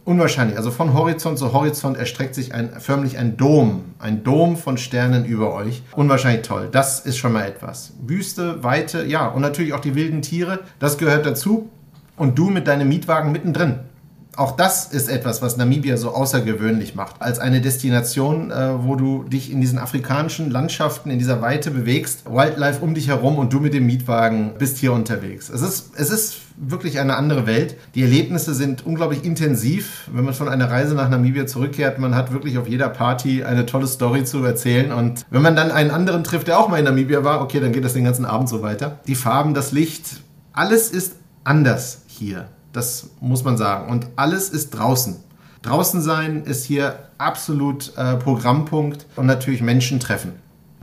Unwahrscheinlich. 0.06 0.58
Also 0.58 0.71
von 0.71 0.93
Horizont 0.93 1.38
zu 1.38 1.52
Horizont 1.52 1.97
erstreckt 1.97 2.34
sich 2.34 2.54
ein, 2.54 2.80
förmlich 2.80 3.17
ein 3.17 3.36
Dom. 3.36 3.84
Ein 4.00 4.23
Dom 4.23 4.56
von 4.56 4.78
Sternen 4.78 5.26
über 5.26 5.54
euch. 5.54 5.84
Unwahrscheinlich 5.95 6.43
toll. 6.43 6.69
Das 6.71 7.02
ist 7.02 7.17
schon 7.17 7.34
mal 7.34 7.45
etwas. 7.45 7.93
Wüste, 8.06 8.63
Weite, 8.63 9.06
ja. 9.06 9.28
Und 9.28 9.41
natürlich 9.41 9.73
auch 9.73 9.82
die 9.82 9.95
wilden 9.95 10.21
Tiere. 10.21 10.62
Das 10.80 10.97
gehört 10.97 11.26
dazu. 11.26 11.69
Und 12.15 12.39
du 12.39 12.50
mit 12.50 12.67
deinem 12.67 12.88
Mietwagen 12.88 13.32
mittendrin 13.32 13.80
auch 14.38 14.56
das 14.56 14.86
ist 14.86 15.10
etwas, 15.10 15.41
was 15.41 15.58
Namibia 15.58 15.97
so 15.97 16.12
außergewöhnlich 16.12 16.93
macht. 16.93 17.15
Als 17.19 17.39
eine 17.39 17.60
Destination, 17.60 18.52
äh, 18.52 18.84
wo 18.84 18.95
du 18.95 19.23
dich 19.23 19.52
in 19.52 19.62
diesen 19.62 19.80
afrikanischen 19.80 20.52
Landschaften, 20.52 21.10
in 21.10 21.17
dieser 21.17 21.41
Weite 21.41 21.71
bewegst, 21.71 22.30
Wildlife 22.30 22.82
um 22.82 22.93
dich 22.93 23.08
herum 23.08 23.38
und 23.38 23.52
du 23.52 23.60
mit 23.60 23.73
dem 23.73 23.88
Mietwagen 23.88 24.54
bist 24.60 24.78
hier 24.78 24.93
unterwegs. 24.93 25.50
Es 25.50 25.62
ist, 25.62 25.91
es 25.95 26.12
ist 26.12 26.38
wirklich 26.56 27.00
eine 27.00 27.15
andere 27.15 27.47
Welt. 27.47 27.78
Die 27.95 28.04
Erlebnisse 28.04 28.54
sind 28.54 28.86
unglaublich 28.86 29.26
intensiv. 29.26 30.08
Wenn 30.13 30.26
man 30.26 30.36
von 30.36 30.50
einer 30.50 30.69
Reise 30.69 30.93
nach 30.93 31.10
Namibia 31.10 31.47
zurückkehrt, 31.47 31.97
man 31.97 32.15
hat 32.15 32.32
wirklich 32.32 32.60
auf 32.60 32.67
jeder 32.67 32.89
Party 32.89 33.43
eine 33.43 33.65
tolle 33.65 33.88
Story 33.88 34.23
zu 34.23 34.43
erzählen. 34.43 34.91
Und 34.91 35.26
wenn 35.32 35.41
man 35.41 35.56
dann 35.56 35.71
einen 35.71 35.89
anderen 35.89 36.23
trifft, 36.23 36.47
der 36.47 36.60
auch 36.60 36.69
mal 36.69 36.78
in 36.78 36.86
Namibia 36.86 37.23
war, 37.23 37.41
okay, 37.41 37.60
dann 37.60 37.71
geht 37.71 37.84
das 37.84 37.93
den 37.93 38.04
ganzen 38.04 38.26
Abend 38.26 38.50
so 38.50 38.62
weiter. 38.62 39.00
Die 39.08 39.15
Farben, 39.15 39.56
das 39.56 39.71
Licht, 39.71 40.21
alles 40.54 40.91
ist 40.91 41.15
anders 41.43 42.04
hier. 42.08 42.50
Das 42.77 43.09
muss 43.21 43.43
man 43.43 43.57
sagen. 43.57 43.89
Und 43.89 44.05
alles 44.17 44.49
ist 44.49 44.69
draußen. 44.69 45.15
Draußen 45.63 45.99
sein 45.99 46.43
ist 46.43 46.63
hier 46.63 46.99
absolut 47.17 47.91
äh, 47.97 48.17
Programmpunkt 48.17 49.07
und 49.15 49.25
natürlich 49.25 49.63
Menschen 49.63 49.99
treffen, 49.99 50.33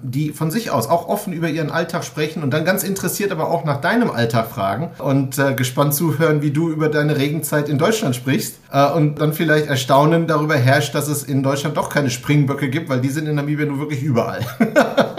die 0.02 0.32
von 0.32 0.50
sich 0.50 0.72
aus 0.72 0.88
auch 0.88 1.06
offen 1.06 1.32
über 1.32 1.48
ihren 1.48 1.70
Alltag 1.70 2.02
sprechen 2.02 2.42
und 2.42 2.50
dann 2.50 2.64
ganz 2.64 2.82
interessiert 2.82 3.30
aber 3.30 3.48
auch 3.48 3.64
nach 3.64 3.80
deinem 3.80 4.10
Alltag 4.10 4.50
fragen 4.50 4.90
und 4.98 5.38
äh, 5.38 5.54
gespannt 5.54 5.94
zuhören, 5.94 6.42
wie 6.42 6.50
du 6.50 6.68
über 6.68 6.88
deine 6.88 7.16
Regenzeit 7.16 7.68
in 7.68 7.78
Deutschland 7.78 8.16
sprichst 8.16 8.58
äh, 8.72 8.90
und 8.90 9.20
dann 9.20 9.32
vielleicht 9.32 9.68
Erstaunen 9.68 10.26
darüber 10.26 10.56
herrscht, 10.56 10.96
dass 10.96 11.06
es 11.06 11.22
in 11.22 11.44
Deutschland 11.44 11.76
doch 11.76 11.90
keine 11.90 12.10
Springböcke 12.10 12.70
gibt, 12.70 12.88
weil 12.88 13.02
die 13.02 13.10
sind 13.10 13.28
in 13.28 13.36
Namibia 13.36 13.66
nur 13.66 13.78
wirklich 13.78 14.02
überall. 14.02 14.40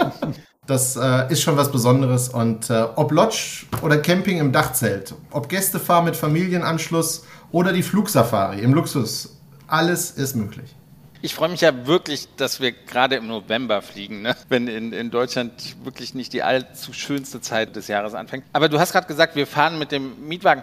Das 0.66 0.96
äh, 0.96 1.32
ist 1.32 1.42
schon 1.42 1.56
was 1.56 1.70
Besonderes. 1.70 2.28
Und 2.28 2.70
äh, 2.70 2.86
ob 2.96 3.12
Lodge 3.12 3.66
oder 3.82 3.98
Camping 3.98 4.38
im 4.38 4.52
Dachzelt, 4.52 5.14
ob 5.30 5.48
Gästefahr 5.48 6.02
mit 6.02 6.16
Familienanschluss 6.16 7.24
oder 7.52 7.72
die 7.72 7.82
Flugsafari 7.82 8.60
im 8.60 8.74
Luxus, 8.74 9.36
alles 9.68 10.10
ist 10.10 10.34
möglich. 10.34 10.74
Ich 11.22 11.34
freue 11.34 11.48
mich 11.48 11.62
ja 11.62 11.86
wirklich, 11.86 12.28
dass 12.36 12.60
wir 12.60 12.72
gerade 12.72 13.16
im 13.16 13.26
November 13.26 13.80
fliegen, 13.80 14.22
ne? 14.22 14.36
wenn 14.48 14.68
in, 14.68 14.92
in 14.92 15.10
Deutschland 15.10 15.52
wirklich 15.82 16.14
nicht 16.14 16.32
die 16.32 16.42
allzu 16.42 16.92
schönste 16.92 17.40
Zeit 17.40 17.74
des 17.74 17.88
Jahres 17.88 18.14
anfängt. 18.14 18.44
Aber 18.52 18.68
du 18.68 18.78
hast 18.78 18.92
gerade 18.92 19.06
gesagt, 19.06 19.34
wir 19.34 19.46
fahren 19.46 19.78
mit 19.78 19.92
dem 19.92 20.28
Mietwagen. 20.28 20.62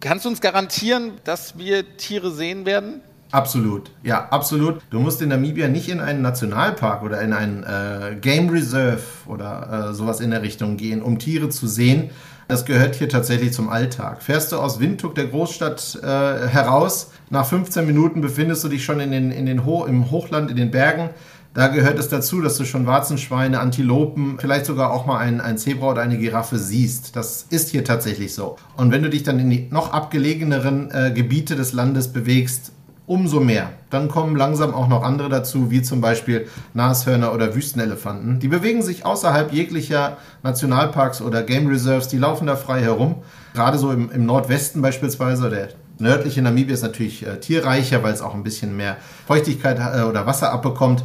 Kannst 0.00 0.24
du 0.24 0.30
uns 0.30 0.40
garantieren, 0.40 1.12
dass 1.24 1.58
wir 1.58 1.96
Tiere 1.98 2.30
sehen 2.30 2.64
werden? 2.64 3.02
Absolut, 3.32 3.92
ja, 4.02 4.28
absolut. 4.30 4.80
Du 4.90 4.98
musst 4.98 5.22
in 5.22 5.28
Namibia 5.28 5.68
nicht 5.68 5.88
in 5.88 6.00
einen 6.00 6.20
Nationalpark 6.20 7.02
oder 7.02 7.20
in 7.20 7.32
einen 7.32 7.62
äh, 7.62 8.16
Game 8.20 8.48
Reserve 8.48 9.02
oder 9.26 9.90
äh, 9.90 9.94
sowas 9.94 10.20
in 10.20 10.30
der 10.30 10.42
Richtung 10.42 10.76
gehen, 10.76 11.00
um 11.00 11.18
Tiere 11.18 11.48
zu 11.48 11.68
sehen. 11.68 12.10
Das 12.48 12.64
gehört 12.64 12.96
hier 12.96 13.08
tatsächlich 13.08 13.52
zum 13.52 13.68
Alltag. 13.68 14.24
Fährst 14.24 14.50
du 14.50 14.56
aus 14.56 14.80
Windhoek, 14.80 15.14
der 15.14 15.28
Großstadt, 15.28 16.00
äh, 16.02 16.48
heraus, 16.48 17.12
nach 17.28 17.46
15 17.46 17.86
Minuten 17.86 18.20
befindest 18.20 18.64
du 18.64 18.68
dich 18.68 18.84
schon 18.84 18.98
in 18.98 19.12
den, 19.12 19.30
in 19.30 19.46
den 19.46 19.64
Ho 19.64 19.84
im 19.84 20.10
Hochland, 20.10 20.50
in 20.50 20.56
den 20.56 20.72
Bergen. 20.72 21.10
Da 21.54 21.68
gehört 21.68 21.98
es 21.98 22.08
dazu, 22.08 22.40
dass 22.40 22.56
du 22.56 22.64
schon 22.64 22.86
Warzenschweine, 22.86 23.60
Antilopen, 23.60 24.38
vielleicht 24.40 24.66
sogar 24.66 24.92
auch 24.92 25.06
mal 25.06 25.18
ein, 25.18 25.40
ein 25.40 25.58
Zebra 25.58 25.90
oder 25.90 26.02
eine 26.02 26.18
Giraffe 26.18 26.58
siehst. 26.58 27.14
Das 27.14 27.46
ist 27.50 27.70
hier 27.70 27.84
tatsächlich 27.84 28.34
so. 28.34 28.56
Und 28.76 28.90
wenn 28.90 29.02
du 29.02 29.10
dich 29.10 29.22
dann 29.22 29.38
in 29.38 29.50
die 29.50 29.68
noch 29.70 29.92
abgelegeneren 29.92 30.90
äh, 30.92 31.12
Gebiete 31.12 31.54
des 31.54 31.72
Landes 31.72 32.12
bewegst, 32.12 32.72
umso 33.10 33.40
mehr. 33.40 33.72
Dann 33.90 34.06
kommen 34.06 34.36
langsam 34.36 34.72
auch 34.72 34.86
noch 34.86 35.02
andere 35.02 35.28
dazu, 35.28 35.72
wie 35.72 35.82
zum 35.82 36.00
Beispiel 36.00 36.46
Nashörner 36.74 37.34
oder 37.34 37.56
Wüstenelefanten. 37.56 38.38
Die 38.38 38.46
bewegen 38.46 38.82
sich 38.82 39.04
außerhalb 39.04 39.52
jeglicher 39.52 40.18
Nationalparks 40.44 41.20
oder 41.20 41.42
Game 41.42 41.66
Reserves, 41.66 42.06
die 42.06 42.18
laufen 42.18 42.46
da 42.46 42.54
frei 42.54 42.82
herum. 42.82 43.16
Gerade 43.52 43.78
so 43.78 43.90
im, 43.90 44.12
im 44.12 44.26
Nordwesten 44.26 44.80
beispielsweise, 44.80 45.50
der 45.50 45.70
nördliche 45.98 46.40
Namibia 46.40 46.72
ist 46.72 46.82
natürlich 46.82 47.26
äh, 47.26 47.40
tierreicher, 47.40 48.04
weil 48.04 48.14
es 48.14 48.22
auch 48.22 48.32
ein 48.32 48.44
bisschen 48.44 48.76
mehr 48.76 48.96
Feuchtigkeit 49.26 49.80
äh, 49.80 50.02
oder 50.02 50.26
Wasser 50.26 50.52
abbekommt. 50.52 51.02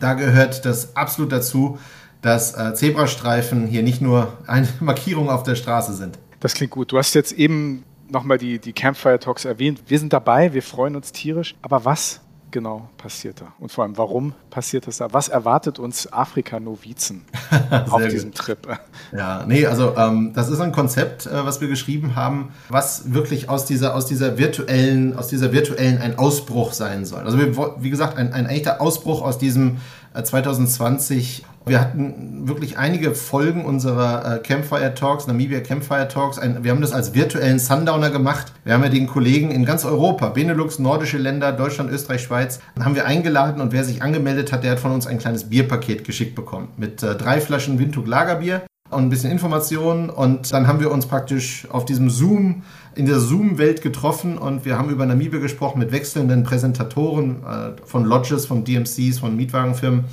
Da 0.00 0.14
gehört 0.14 0.64
das 0.64 0.96
absolut 0.96 1.30
dazu, 1.30 1.78
dass 2.20 2.58
äh, 2.58 2.74
Zebrastreifen 2.74 3.68
hier 3.68 3.84
nicht 3.84 4.00
nur 4.00 4.32
eine 4.48 4.66
Markierung 4.80 5.30
auf 5.30 5.44
der 5.44 5.54
Straße 5.54 5.94
sind. 5.94 6.18
Das 6.40 6.54
klingt 6.54 6.72
gut. 6.72 6.90
Du 6.90 6.98
hast 6.98 7.14
jetzt 7.14 7.30
eben 7.30 7.84
nochmal 8.08 8.38
die, 8.38 8.58
die 8.58 8.72
Campfire 8.72 9.18
Talks 9.18 9.44
erwähnt. 9.44 9.82
Wir 9.86 9.98
sind 9.98 10.12
dabei, 10.12 10.52
wir 10.52 10.62
freuen 10.62 10.96
uns 10.96 11.12
tierisch. 11.12 11.54
Aber 11.62 11.84
was 11.84 12.20
genau 12.54 12.88
passiert 12.98 13.40
da? 13.40 13.52
Und 13.58 13.72
vor 13.72 13.82
allem, 13.82 13.98
warum 13.98 14.32
passiert 14.48 14.86
das 14.86 14.98
da? 14.98 15.12
Was 15.12 15.28
erwartet 15.28 15.80
uns 15.80 16.10
Afrika-Novizen 16.12 17.24
auf 17.90 18.06
diesem 18.06 18.30
gut. 18.30 18.38
Trip? 18.38 18.78
Ja, 19.12 19.44
nee, 19.44 19.66
also 19.66 19.96
ähm, 19.96 20.32
das 20.34 20.48
ist 20.48 20.60
ein 20.60 20.70
Konzept, 20.70 21.26
äh, 21.26 21.44
was 21.44 21.60
wir 21.60 21.66
geschrieben 21.66 22.14
haben, 22.14 22.52
was 22.68 23.12
wirklich 23.12 23.48
aus 23.48 23.64
dieser, 23.64 23.96
aus 23.96 24.06
dieser 24.06 24.38
virtuellen, 24.38 25.18
aus 25.18 25.26
dieser 25.26 25.52
virtuellen 25.52 25.98
ein 25.98 26.16
Ausbruch 26.16 26.72
sein 26.72 27.04
soll. 27.04 27.24
Also 27.24 27.38
wir, 27.38 27.82
wie 27.82 27.90
gesagt, 27.90 28.16
ein, 28.16 28.32
ein 28.32 28.46
echter 28.46 28.80
Ausbruch 28.80 29.22
aus 29.22 29.36
diesem 29.36 29.78
2020 30.22 31.42
äh, 31.42 31.46
wir 31.66 31.80
hatten 31.80 32.46
wirklich 32.46 32.76
einige 32.76 33.14
Folgen 33.14 33.64
unserer 33.64 34.36
äh, 34.36 34.38
Campfire 34.40 34.94
Talks, 34.94 35.26
Namibia 35.26 35.60
Campfire 35.60 36.08
Talks. 36.08 36.38
Ein, 36.38 36.62
wir 36.62 36.70
haben 36.70 36.82
das 36.82 36.92
als 36.92 37.14
virtuellen 37.14 37.58
Sundowner 37.58 38.10
gemacht. 38.10 38.52
Wir 38.64 38.74
haben 38.74 38.82
ja 38.82 38.90
den 38.90 39.06
Kollegen 39.06 39.50
in 39.50 39.64
ganz 39.64 39.86
Europa, 39.86 40.28
Benelux, 40.28 40.78
nordische 40.78 41.16
Länder, 41.16 41.52
Deutschland, 41.52 41.90
Österreich, 41.90 42.22
Schweiz, 42.22 42.60
haben 42.78 42.94
wir 42.94 43.06
eingeladen 43.06 43.62
und 43.62 43.72
wer 43.72 43.82
sich 43.82 44.02
angemeldet 44.02 44.52
hat, 44.52 44.62
der 44.62 44.72
hat 44.72 44.80
von 44.80 44.92
uns 44.92 45.06
ein 45.06 45.18
kleines 45.18 45.44
Bierpaket 45.44 46.04
geschickt 46.04 46.34
bekommen 46.34 46.68
mit 46.76 47.02
äh, 47.02 47.14
drei 47.14 47.40
Flaschen 47.40 47.78
Windhoek 47.78 48.06
Lagerbier 48.06 48.62
und 48.90 49.04
ein 49.04 49.08
bisschen 49.08 49.30
Informationen 49.30 50.10
und 50.10 50.52
dann 50.52 50.66
haben 50.66 50.80
wir 50.80 50.90
uns 50.90 51.06
praktisch 51.06 51.66
auf 51.70 51.86
diesem 51.86 52.10
Zoom 52.10 52.62
in 52.94 53.06
der 53.06 53.18
Zoom-Welt 53.18 53.82
getroffen 53.82 54.38
und 54.38 54.64
wir 54.64 54.78
haben 54.78 54.90
über 54.90 55.06
Namibia 55.06 55.40
gesprochen 55.40 55.78
mit 55.78 55.92
wechselnden 55.92 56.44
Präsentatoren 56.44 57.42
äh, 57.42 57.86
von 57.86 58.04
Lodges, 58.04 58.46
von 58.46 58.64
DMCs, 58.64 59.18
von 59.18 59.36
Mietwagenfirmen 59.36 60.04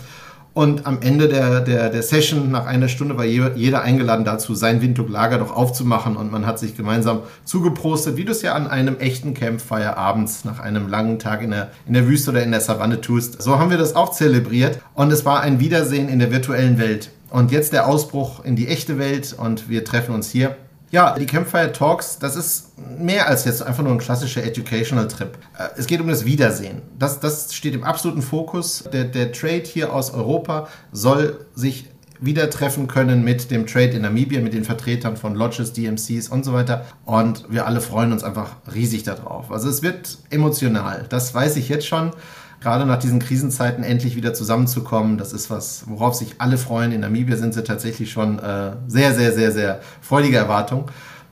und 0.53 0.85
am 0.85 1.01
Ende 1.01 1.29
der, 1.29 1.61
der, 1.61 1.89
der 1.89 2.03
Session, 2.03 2.51
nach 2.51 2.65
einer 2.65 2.89
Stunde, 2.89 3.17
war 3.17 3.23
jeder 3.23 3.83
eingeladen 3.83 4.25
dazu, 4.25 4.53
sein 4.53 4.81
Windhoek-Lager 4.81 5.37
doch 5.37 5.55
aufzumachen. 5.55 6.17
Und 6.17 6.29
man 6.29 6.45
hat 6.45 6.59
sich 6.59 6.75
gemeinsam 6.75 7.19
zugeprostet, 7.45 8.17
wie 8.17 8.25
du 8.25 8.33
es 8.33 8.41
ja 8.41 8.53
an 8.53 8.67
einem 8.67 8.97
echten 8.97 9.33
Campfire 9.33 9.95
abends 9.95 10.43
nach 10.43 10.59
einem 10.59 10.89
langen 10.89 11.19
Tag 11.19 11.41
in 11.41 11.51
der, 11.51 11.71
in 11.87 11.93
der 11.93 12.05
Wüste 12.05 12.31
oder 12.31 12.43
in 12.43 12.51
der 12.51 12.59
Savanne 12.59 12.99
tust. 12.99 13.41
So 13.41 13.59
haben 13.59 13.69
wir 13.69 13.77
das 13.77 13.95
auch 13.95 14.11
zelebriert. 14.11 14.81
Und 14.93 15.11
es 15.13 15.23
war 15.23 15.39
ein 15.39 15.61
Wiedersehen 15.61 16.09
in 16.09 16.19
der 16.19 16.31
virtuellen 16.31 16.77
Welt. 16.77 17.11
Und 17.29 17.53
jetzt 17.53 17.71
der 17.71 17.87
Ausbruch 17.87 18.43
in 18.43 18.57
die 18.57 18.67
echte 18.67 18.99
Welt. 18.99 19.33
Und 19.37 19.69
wir 19.69 19.85
treffen 19.85 20.13
uns 20.13 20.29
hier 20.29 20.57
ja, 20.91 21.17
die 21.17 21.25
Campfire 21.25 21.71
Talks, 21.71 22.19
das 22.19 22.35
ist 22.35 22.77
mehr 22.77 23.27
als 23.27 23.45
jetzt 23.45 23.63
einfach 23.63 23.81
nur 23.81 23.93
ein 23.93 23.97
klassischer 23.97 24.43
Educational 24.43 25.07
Trip. 25.07 25.37
Äh, 25.57 25.69
es 25.77 25.87
geht 25.87 26.01
um 26.01 26.07
das 26.07 26.25
Wiedersehen. 26.25 26.81
Das, 26.99 27.19
das 27.19 27.53
steht 27.53 27.73
im 27.73 27.83
absoluten 27.83 28.21
Fokus. 28.21 28.83
Der, 28.91 29.05
der 29.05 29.31
Trade 29.31 29.63
hier 29.63 29.93
aus 29.93 30.13
Europa 30.13 30.67
soll 30.91 31.45
sich 31.55 31.85
wieder 32.19 32.49
treffen 32.49 32.87
können 32.87 33.23
mit 33.23 33.49
dem 33.49 33.65
Trade 33.65 33.91
in 33.91 34.03
Namibia, 34.03 34.41
mit 34.41 34.53
den 34.53 34.63
Vertretern 34.63 35.17
von 35.17 35.33
Lodges, 35.33 35.73
DMCs 35.73 36.27
und 36.27 36.45
so 36.45 36.53
weiter. 36.53 36.85
Und 37.05 37.45
wir 37.49 37.65
alle 37.65 37.81
freuen 37.81 38.11
uns 38.11 38.23
einfach 38.23 38.51
riesig 38.73 39.03
darauf. 39.03 39.51
Also 39.51 39.69
es 39.69 39.81
wird 39.81 40.19
emotional. 40.29 41.05
Das 41.09 41.33
weiß 41.33 41.55
ich 41.55 41.69
jetzt 41.69 41.87
schon 41.87 42.11
gerade 42.61 42.85
nach 42.85 42.99
diesen 42.99 43.19
Krisenzeiten 43.19 43.83
endlich 43.83 44.15
wieder 44.15 44.33
zusammenzukommen. 44.33 45.17
Das 45.17 45.33
ist 45.33 45.49
was, 45.49 45.83
worauf 45.87 46.13
sich 46.13 46.35
alle 46.37 46.57
freuen. 46.57 46.91
In 46.91 47.01
Namibia 47.01 47.35
sind 47.35 47.53
sie 47.53 47.63
tatsächlich 47.63 48.11
schon 48.11 48.39
äh, 48.39 48.73
sehr, 48.87 49.13
sehr, 49.13 49.33
sehr, 49.33 49.51
sehr 49.51 49.81
freudige 50.01 50.37
Erwartung. 50.37 50.85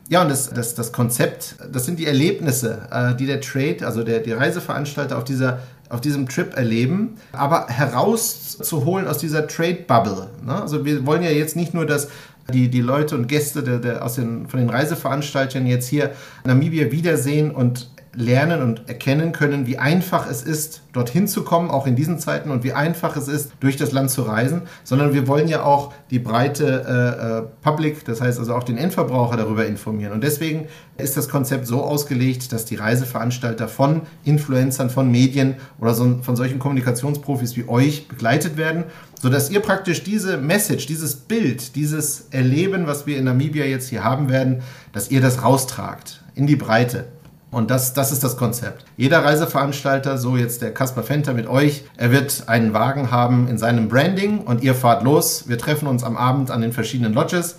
Ja, 0.10 0.24
und 0.24 0.30
das, 0.30 0.50
das, 0.50 0.74
das 0.74 0.92
Konzept, 0.92 1.56
das 1.72 1.86
sind 1.86 2.00
die 2.00 2.08
Erlebnisse, 2.08 2.80
äh, 2.92 3.16
die 3.16 3.28
der 3.28 3.42
Trade, 3.42 3.86
also 3.86 4.04
der, 4.04 4.22
die 4.22 4.32
Reiseveranstalter 4.32 5.16
auf, 5.16 5.24
dieser, 5.24 5.60
auf 5.88 6.02
diesem 6.02 6.28
Trip 6.28 6.58
erleben, 6.58 7.16
aber 7.32 7.68
herauszuholen 7.68 9.08
aus 9.08 9.20
dieser 9.20 9.48
Trade-Bubble. 9.48 10.32
Ne? 10.44 10.60
Also 10.60 10.84
wir 10.84 11.06
wollen 11.06 11.22
ja 11.22 11.30
jetzt 11.30 11.56
nicht 11.56 11.76
nur, 11.76 11.86
dass 11.86 12.08
die, 12.52 12.70
die 12.70 12.82
Leute 12.82 13.14
und 13.14 13.28
Gäste 13.28 13.62
der, 13.62 13.78
der, 13.78 14.04
aus 14.04 14.16
den, 14.16 14.48
von 14.48 14.60
den 14.60 14.72
Reiseveranstaltern 14.72 15.68
jetzt 15.68 15.88
hier 15.88 16.10
Namibia 16.44 16.92
wiedersehen 16.92 17.52
und 17.52 17.92
lernen 18.16 18.64
und 18.64 18.90
erkennen 18.90 19.32
können, 19.32 19.68
wie 19.68 19.78
einfach 19.78 20.30
es 20.30 20.42
ist, 20.42 20.82
dorthin 20.94 21.28
zu 21.28 21.44
kommen, 21.44 21.70
auch 21.70 21.86
in 21.86 21.96
diesen 21.96 22.18
Zeiten, 22.18 22.50
und 22.50 22.64
wie 22.64 22.74
einfach 22.74 23.16
es 23.16 23.28
ist, 23.28 23.52
durch 23.60 23.78
das 23.78 23.92
Land 23.92 24.10
zu 24.10 24.24
reisen, 24.24 24.64
sondern 24.84 25.14
wir 25.14 25.28
wollen 25.28 25.48
ja 25.48 25.64
auch 25.64 25.94
die 26.10 26.18
breite 26.18 26.66
äh, 26.66 27.38
äh, 27.38 27.42
Public, 27.62 28.06
das 28.06 28.20
heißt 28.22 28.40
also 28.40 28.56
auch 28.56 28.64
den 28.64 28.78
Endverbraucher 28.78 29.38
darüber 29.38 29.68
informieren. 29.68 30.12
Und 30.12 30.24
deswegen 30.24 30.68
ist 30.98 31.18
das 31.18 31.30
Konzept 31.30 31.68
so 31.68 31.84
ausgelegt, 31.84 32.52
dass 32.52 32.66
die 32.66 32.76
Reiseveranstalter 32.76 33.68
von 33.68 34.02
Influencern, 34.26 34.90
von 34.90 35.12
Medien 35.12 35.56
oder 35.80 35.94
so, 35.94 36.20
von 36.24 36.36
solchen 36.36 36.58
Kommunikationsprofis 36.58 37.56
wie 37.58 37.70
euch 37.70 38.08
begleitet 38.08 38.58
werden, 38.58 38.86
sodass 39.22 39.52
ihr 39.52 39.60
praktisch 39.60 40.04
diese 40.04 40.38
Message, 40.38 40.88
dieses 40.88 41.16
Bild, 41.16 41.76
dieses 41.76 42.28
Erleben, 42.32 42.88
was 42.88 43.06
wir 43.06 43.18
in 43.18 43.26
Namibia 43.26 43.66
jetzt 43.66 43.90
hier 43.90 44.04
haben 44.04 44.30
werden, 44.30 44.64
dass 44.94 45.12
ihr 45.12 45.22
das 45.22 45.44
raustragt 45.44 46.24
in 46.34 46.48
die 46.48 46.56
Breite. 46.56 47.06
Und 47.52 47.72
das, 47.72 47.94
das 47.94 48.12
ist 48.12 48.24
das 48.24 48.38
Konzept. 48.38 48.86
Jeder 48.96 49.26
Reiseveranstalter, 49.26 50.18
so 50.18 50.38
jetzt 50.38 50.62
der 50.62 50.74
Kaspar 50.74 51.04
Fenter 51.04 51.34
mit 51.34 51.48
euch, 51.48 51.84
er 51.98 52.12
wird 52.12 52.44
einen 52.48 52.74
Wagen 52.74 53.10
haben 53.10 53.48
in 53.48 53.58
seinem 53.58 53.90
Branding 53.90 54.40
und 54.40 54.62
ihr 54.62 54.76
fahrt 54.76 55.04
los. 55.04 55.46
Wir 55.48 55.58
treffen 55.58 55.88
uns 55.88 56.04
am 56.04 56.16
Abend 56.16 56.52
an 56.52 56.62
den 56.62 56.74
verschiedenen 56.74 57.14
Lodges 57.14 57.56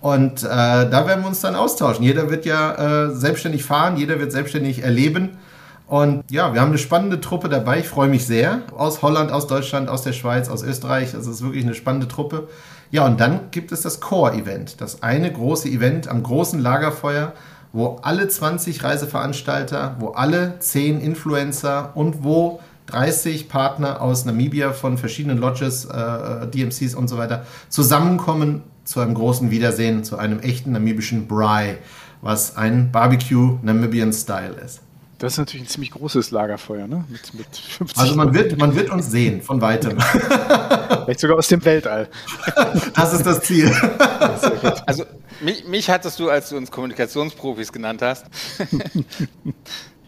und 0.00 0.42
äh, 0.42 0.46
da 0.48 1.06
werden 1.06 1.22
wir 1.22 1.28
uns 1.28 1.40
dann 1.40 1.56
austauschen. 1.56 2.04
Jeder 2.04 2.28
wird 2.28 2.44
ja 2.44 3.06
äh, 3.06 3.14
selbstständig 3.14 3.64
fahren, 3.64 3.96
jeder 3.96 4.18
wird 4.18 4.32
selbstständig 4.32 4.82
erleben. 4.82 5.38
Und 5.86 6.24
ja, 6.30 6.54
wir 6.54 6.60
haben 6.60 6.70
eine 6.70 6.78
spannende 6.78 7.20
Truppe 7.20 7.48
dabei. 7.48 7.80
Ich 7.80 7.88
freue 7.88 8.08
mich 8.08 8.26
sehr. 8.26 8.62
Aus 8.76 9.02
Holland, 9.02 9.30
aus 9.30 9.46
Deutschland, 9.46 9.88
aus 9.88 10.02
der 10.02 10.12
Schweiz, 10.12 10.48
aus 10.48 10.62
Österreich. 10.62 11.14
Also 11.14 11.30
es 11.30 11.36
ist 11.36 11.42
wirklich 11.44 11.64
eine 11.64 11.74
spannende 11.74 12.08
Truppe. 12.08 12.48
Ja, 12.90 13.06
und 13.06 13.20
dann 13.20 13.50
gibt 13.50 13.72
es 13.72 13.82
das 13.82 14.00
Core-Event. 14.00 14.80
Das 14.80 15.02
eine 15.02 15.30
große 15.30 15.68
Event 15.68 16.08
am 16.08 16.22
großen 16.22 16.60
Lagerfeuer 16.60 17.32
wo 17.72 17.98
alle 18.02 18.28
20 18.28 18.84
Reiseveranstalter, 18.84 19.96
wo 19.98 20.10
alle 20.10 20.58
10 20.58 21.00
Influencer 21.00 21.92
und 21.94 22.22
wo 22.22 22.60
30 22.86 23.48
Partner 23.48 24.02
aus 24.02 24.24
Namibia 24.24 24.72
von 24.72 24.98
verschiedenen 24.98 25.38
Lodges, 25.38 25.86
äh, 25.86 26.46
DMCs 26.48 26.94
und 26.94 27.08
so 27.08 27.16
weiter 27.16 27.46
zusammenkommen 27.68 28.62
zu 28.84 29.00
einem 29.00 29.14
großen 29.14 29.50
Wiedersehen, 29.50 30.04
zu 30.04 30.18
einem 30.18 30.40
echten 30.40 30.72
namibischen 30.72 31.26
Braai, 31.28 31.78
was 32.20 32.56
ein 32.56 32.90
Barbecue 32.92 33.58
Namibian 33.62 34.12
Style 34.12 34.54
ist. 34.64 34.80
Das 35.22 35.34
ist 35.34 35.38
natürlich 35.38 35.66
ein 35.66 35.68
ziemlich 35.68 35.92
großes 35.92 36.32
Lagerfeuer, 36.32 36.88
ne? 36.88 37.04
Mit, 37.08 37.32
mit 37.32 37.46
50 37.56 37.96
also 37.96 38.16
man 38.16 38.34
wird, 38.34 38.58
man 38.58 38.74
wird 38.74 38.90
uns 38.90 39.08
sehen 39.08 39.40
von 39.40 39.60
weitem. 39.60 39.96
Vielleicht 41.04 41.20
sogar 41.20 41.38
aus 41.38 41.46
dem 41.46 41.64
Weltall. 41.64 42.08
Das 42.96 43.12
ist 43.12 43.24
das 43.24 43.40
Ziel. 43.42 43.72
Also 44.84 45.04
mich, 45.40 45.64
mich 45.68 45.90
hattest 45.90 46.18
du, 46.18 46.28
als 46.28 46.48
du 46.48 46.56
uns 46.56 46.72
Kommunikationsprofis 46.72 47.72
genannt 47.72 48.02
hast. 48.02 48.26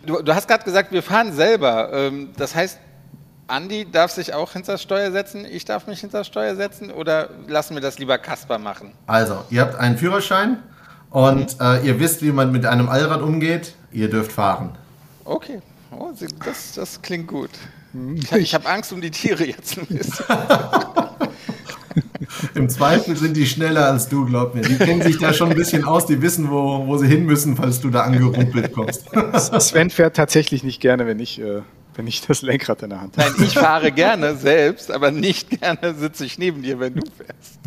Du, 0.04 0.20
du 0.20 0.34
hast 0.34 0.48
gerade 0.48 0.64
gesagt, 0.64 0.90
wir 0.90 1.02
fahren 1.02 1.32
selber. 1.32 1.92
Ähm, 1.92 2.30
das 2.36 2.56
heißt, 2.56 2.80
Andi 3.46 3.88
darf 3.88 4.10
sich 4.10 4.34
auch 4.34 4.52
hinter 4.52 4.72
das 4.72 4.82
Steuer 4.82 5.12
setzen, 5.12 5.44
ich 5.44 5.64
darf 5.64 5.86
mich 5.86 6.00
hinter 6.00 6.18
das 6.18 6.26
Steuer 6.26 6.56
setzen 6.56 6.90
oder 6.90 7.30
lassen 7.46 7.74
wir 7.74 7.80
das 7.80 8.00
lieber 8.00 8.18
Kasper 8.18 8.58
machen? 8.58 8.90
Also, 9.06 9.44
ihr 9.50 9.60
habt 9.60 9.76
einen 9.76 9.96
Führerschein 9.96 10.58
und 11.10 11.60
mhm. 11.60 11.66
äh, 11.66 11.86
ihr 11.86 12.00
wisst, 12.00 12.22
wie 12.22 12.32
man 12.32 12.50
mit 12.50 12.66
einem 12.66 12.88
Allrad 12.88 13.22
umgeht. 13.22 13.74
Ihr 13.92 14.10
dürft 14.10 14.32
fahren. 14.32 14.76
Okay, 15.24 15.60
oh, 15.90 16.10
das, 16.44 16.72
das 16.74 17.02
klingt 17.02 17.28
gut. 17.28 17.50
Ich, 18.16 18.32
ich 18.32 18.54
habe 18.54 18.68
Angst 18.68 18.92
um 18.92 19.00
die 19.00 19.10
Tiere 19.10 19.46
jetzt 19.46 19.78
ein 19.78 19.86
bisschen. 19.86 20.24
Im 22.54 22.68
Zweifel 22.68 23.16
sind 23.16 23.36
die 23.36 23.46
schneller 23.46 23.86
als 23.86 24.08
du, 24.08 24.26
glaub 24.26 24.54
mir. 24.54 24.62
Die 24.62 24.76
kennen 24.76 25.02
sich 25.02 25.18
da 25.18 25.32
schon 25.32 25.50
ein 25.50 25.56
bisschen 25.56 25.84
aus, 25.84 26.06
die 26.06 26.20
wissen, 26.20 26.50
wo, 26.50 26.86
wo 26.86 26.96
sie 26.96 27.06
hin 27.06 27.24
müssen, 27.24 27.56
falls 27.56 27.80
du 27.80 27.90
da 27.90 28.02
angerumpelt 28.02 28.72
kommst. 28.72 29.04
Sven 29.60 29.90
fährt 29.90 30.16
tatsächlich 30.16 30.64
nicht 30.64 30.80
gerne, 30.80 31.06
wenn 31.06 31.20
ich 31.20 31.40
äh, 31.40 31.62
wenn 31.96 32.06
ich 32.06 32.20
das 32.26 32.42
Lenkrad 32.42 32.82
in 32.82 32.90
der 32.90 33.00
Hand 33.00 33.16
habe. 33.16 33.30
Nein, 33.30 33.46
ich 33.46 33.54
fahre 33.54 33.92
gerne 33.92 34.36
selbst, 34.36 34.90
aber 34.90 35.10
nicht 35.10 35.60
gerne 35.60 35.94
sitze 35.94 36.24
ich 36.24 36.38
neben 36.38 36.62
dir, 36.62 36.80
wenn 36.80 36.94
du 36.94 37.02
fährst. 37.16 37.58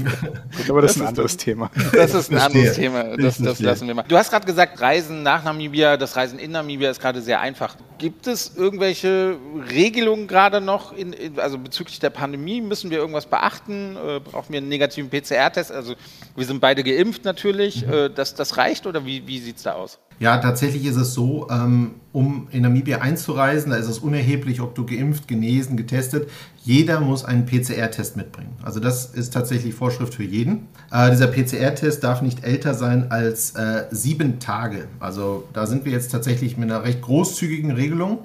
Gut, 0.58 0.70
aber 0.70 0.82
das, 0.82 0.94
das 0.94 0.96
ist 0.96 1.02
ein 1.02 1.08
anderes 1.08 1.38
das, 1.38 1.44
Thema. 1.44 1.72
Das 1.94 2.14
ist 2.14 2.32
ein 2.32 2.38
anderes 2.38 2.76
Thema. 2.76 3.18
Das, 3.18 3.38
das 3.38 3.60
lassen 3.60 3.88
wir 3.88 3.96
mal. 3.96 4.04
Du 4.04 4.18
hast 4.18 4.30
gerade 4.30 4.46
gesagt, 4.46 4.80
Reisen 4.82 5.24
nach 5.24 5.44
Namibia, 5.44 5.98
das 5.98 6.16
Reisen 6.16 6.40
in 6.40 6.52
Namibia 6.52 6.90
ist 6.90 7.00
gerade 7.00 7.22
sehr 7.22 7.40
einfach. 7.40 7.76
Gibt 7.98 8.28
es 8.28 8.54
irgendwelche 8.56 9.38
Regelungen 9.72 10.28
gerade 10.28 10.62
noch, 10.62 10.96
in, 10.96 11.16
also 11.38 11.58
bezüglich 11.58 12.00
der 12.00 12.10
Pandemie? 12.10 12.62
Müssen 12.62 12.92
wir 12.92 12.98
irgendwas 12.98 13.26
beachten? 13.26 13.96
Äh, 13.96 14.20
brauchen 14.20 14.52
wir 14.52 14.58
einen 14.58 14.70
negativen 14.70 15.10
PCR-Test? 15.10 15.72
Also 15.72 15.96
wir 16.36 16.46
sind 16.46 16.60
beide 16.60 16.84
geimpft 16.84 17.26
natürlich. 17.26 17.86
Mhm. 17.86 17.94
Äh, 17.94 18.10
das, 18.10 18.36
das 18.36 18.58
reicht 18.58 18.86
oder 18.86 19.06
wie, 19.06 19.26
wie 19.28 19.40
sieht 19.40 19.58
es 19.58 19.64
da 19.64 19.74
aus? 19.74 20.00
Ja, 20.20 20.38
tatsächlich 20.38 20.86
ist 20.86 20.96
es 20.96 21.14
so, 21.14 21.48
ähm, 21.52 21.92
um 22.12 22.48
in 22.52 22.64
Namibia 22.64 23.00
einzureisen, 23.00 23.72
da 23.72 23.78
ist 23.78 23.88
es 23.88 24.00
unerheblich, 24.00 24.62
ob 24.62 24.74
du 24.74 24.86
geimpft, 24.86 25.28
genesen, 25.28 25.78
getestet. 25.78 26.30
Jeder 26.64 27.00
muss 27.00 27.24
einen 27.24 27.46
PCR-Test 27.46 28.18
mitbringen. 28.18 28.56
Also 28.64 28.80
das 28.80 29.06
ist 29.06 29.34
tatsächlich 29.34 29.76
Vorschrift 29.76 30.16
für 30.16 30.24
jeden. 30.24 30.68
Äh, 30.92 31.12
dieser 31.12 31.28
PCR-Test 31.28 32.04
darf 32.04 32.24
nicht 32.24 32.44
älter 32.44 32.74
sein 32.74 33.12
als 33.12 33.52
äh, 33.52 33.86
sieben 33.92 34.40
Tage. 34.40 34.88
Also 35.00 35.48
da 35.54 35.68
sind 35.68 35.86
wir 35.86 35.92
jetzt 35.92 36.12
tatsächlich 36.12 36.58
mit 36.58 36.72
einer 36.72 36.84
recht 36.84 37.02
großzügigen 37.02 37.72
Regelung. 37.72 38.20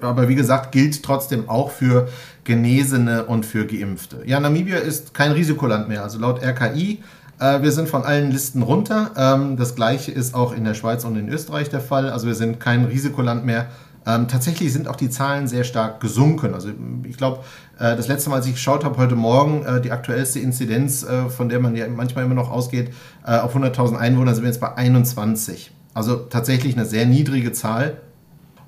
Aber 0.00 0.28
wie 0.28 0.34
gesagt, 0.34 0.72
gilt 0.72 1.02
trotzdem 1.02 1.48
auch 1.48 1.70
für 1.70 2.08
Genesene 2.44 3.24
und 3.24 3.46
für 3.46 3.66
Geimpfte. 3.66 4.22
Ja, 4.26 4.40
Namibia 4.40 4.78
ist 4.78 5.14
kein 5.14 5.32
Risikoland 5.32 5.88
mehr. 5.88 6.02
Also 6.02 6.18
laut 6.18 6.42
RKI 6.42 7.02
äh, 7.38 7.62
wir 7.62 7.72
sind 7.72 7.88
von 7.88 8.04
allen 8.04 8.30
Listen 8.30 8.62
runter. 8.62 9.10
Ähm, 9.16 9.56
das 9.56 9.74
gleiche 9.74 10.12
ist 10.12 10.34
auch 10.34 10.52
in 10.52 10.64
der 10.64 10.74
Schweiz 10.74 11.04
und 11.04 11.16
in 11.16 11.28
Österreich 11.28 11.68
der 11.68 11.80
Fall. 11.80 12.10
Also 12.10 12.26
wir 12.26 12.34
sind 12.34 12.60
kein 12.60 12.84
Risikoland 12.84 13.44
mehr. 13.44 13.66
Ähm, 14.06 14.28
tatsächlich 14.28 14.72
sind 14.72 14.86
auch 14.86 14.96
die 14.96 15.10
Zahlen 15.10 15.48
sehr 15.48 15.64
stark 15.64 16.00
gesunken. 16.00 16.54
Also 16.54 16.70
ich 17.02 17.16
glaube, 17.16 17.40
äh, 17.78 17.96
das 17.96 18.06
letzte 18.06 18.30
Mal, 18.30 18.36
als 18.36 18.46
ich 18.46 18.54
geschaut 18.54 18.84
habe, 18.84 18.96
heute 18.98 19.16
Morgen, 19.16 19.64
äh, 19.64 19.80
die 19.80 19.90
aktuellste 19.90 20.38
Inzidenz, 20.38 21.02
äh, 21.02 21.28
von 21.28 21.48
der 21.48 21.58
man 21.58 21.74
ja 21.74 21.88
manchmal 21.88 22.24
immer 22.24 22.34
noch 22.34 22.50
ausgeht, 22.50 22.92
äh, 23.26 23.36
auf 23.38 23.54
100.000 23.54 23.96
Einwohner 23.96 24.34
sind 24.34 24.44
wir 24.44 24.50
jetzt 24.50 24.60
bei 24.60 24.74
21. 24.74 25.72
Also 25.92 26.16
tatsächlich 26.16 26.76
eine 26.76 26.86
sehr 26.86 27.04
niedrige 27.06 27.52
Zahl. 27.52 27.96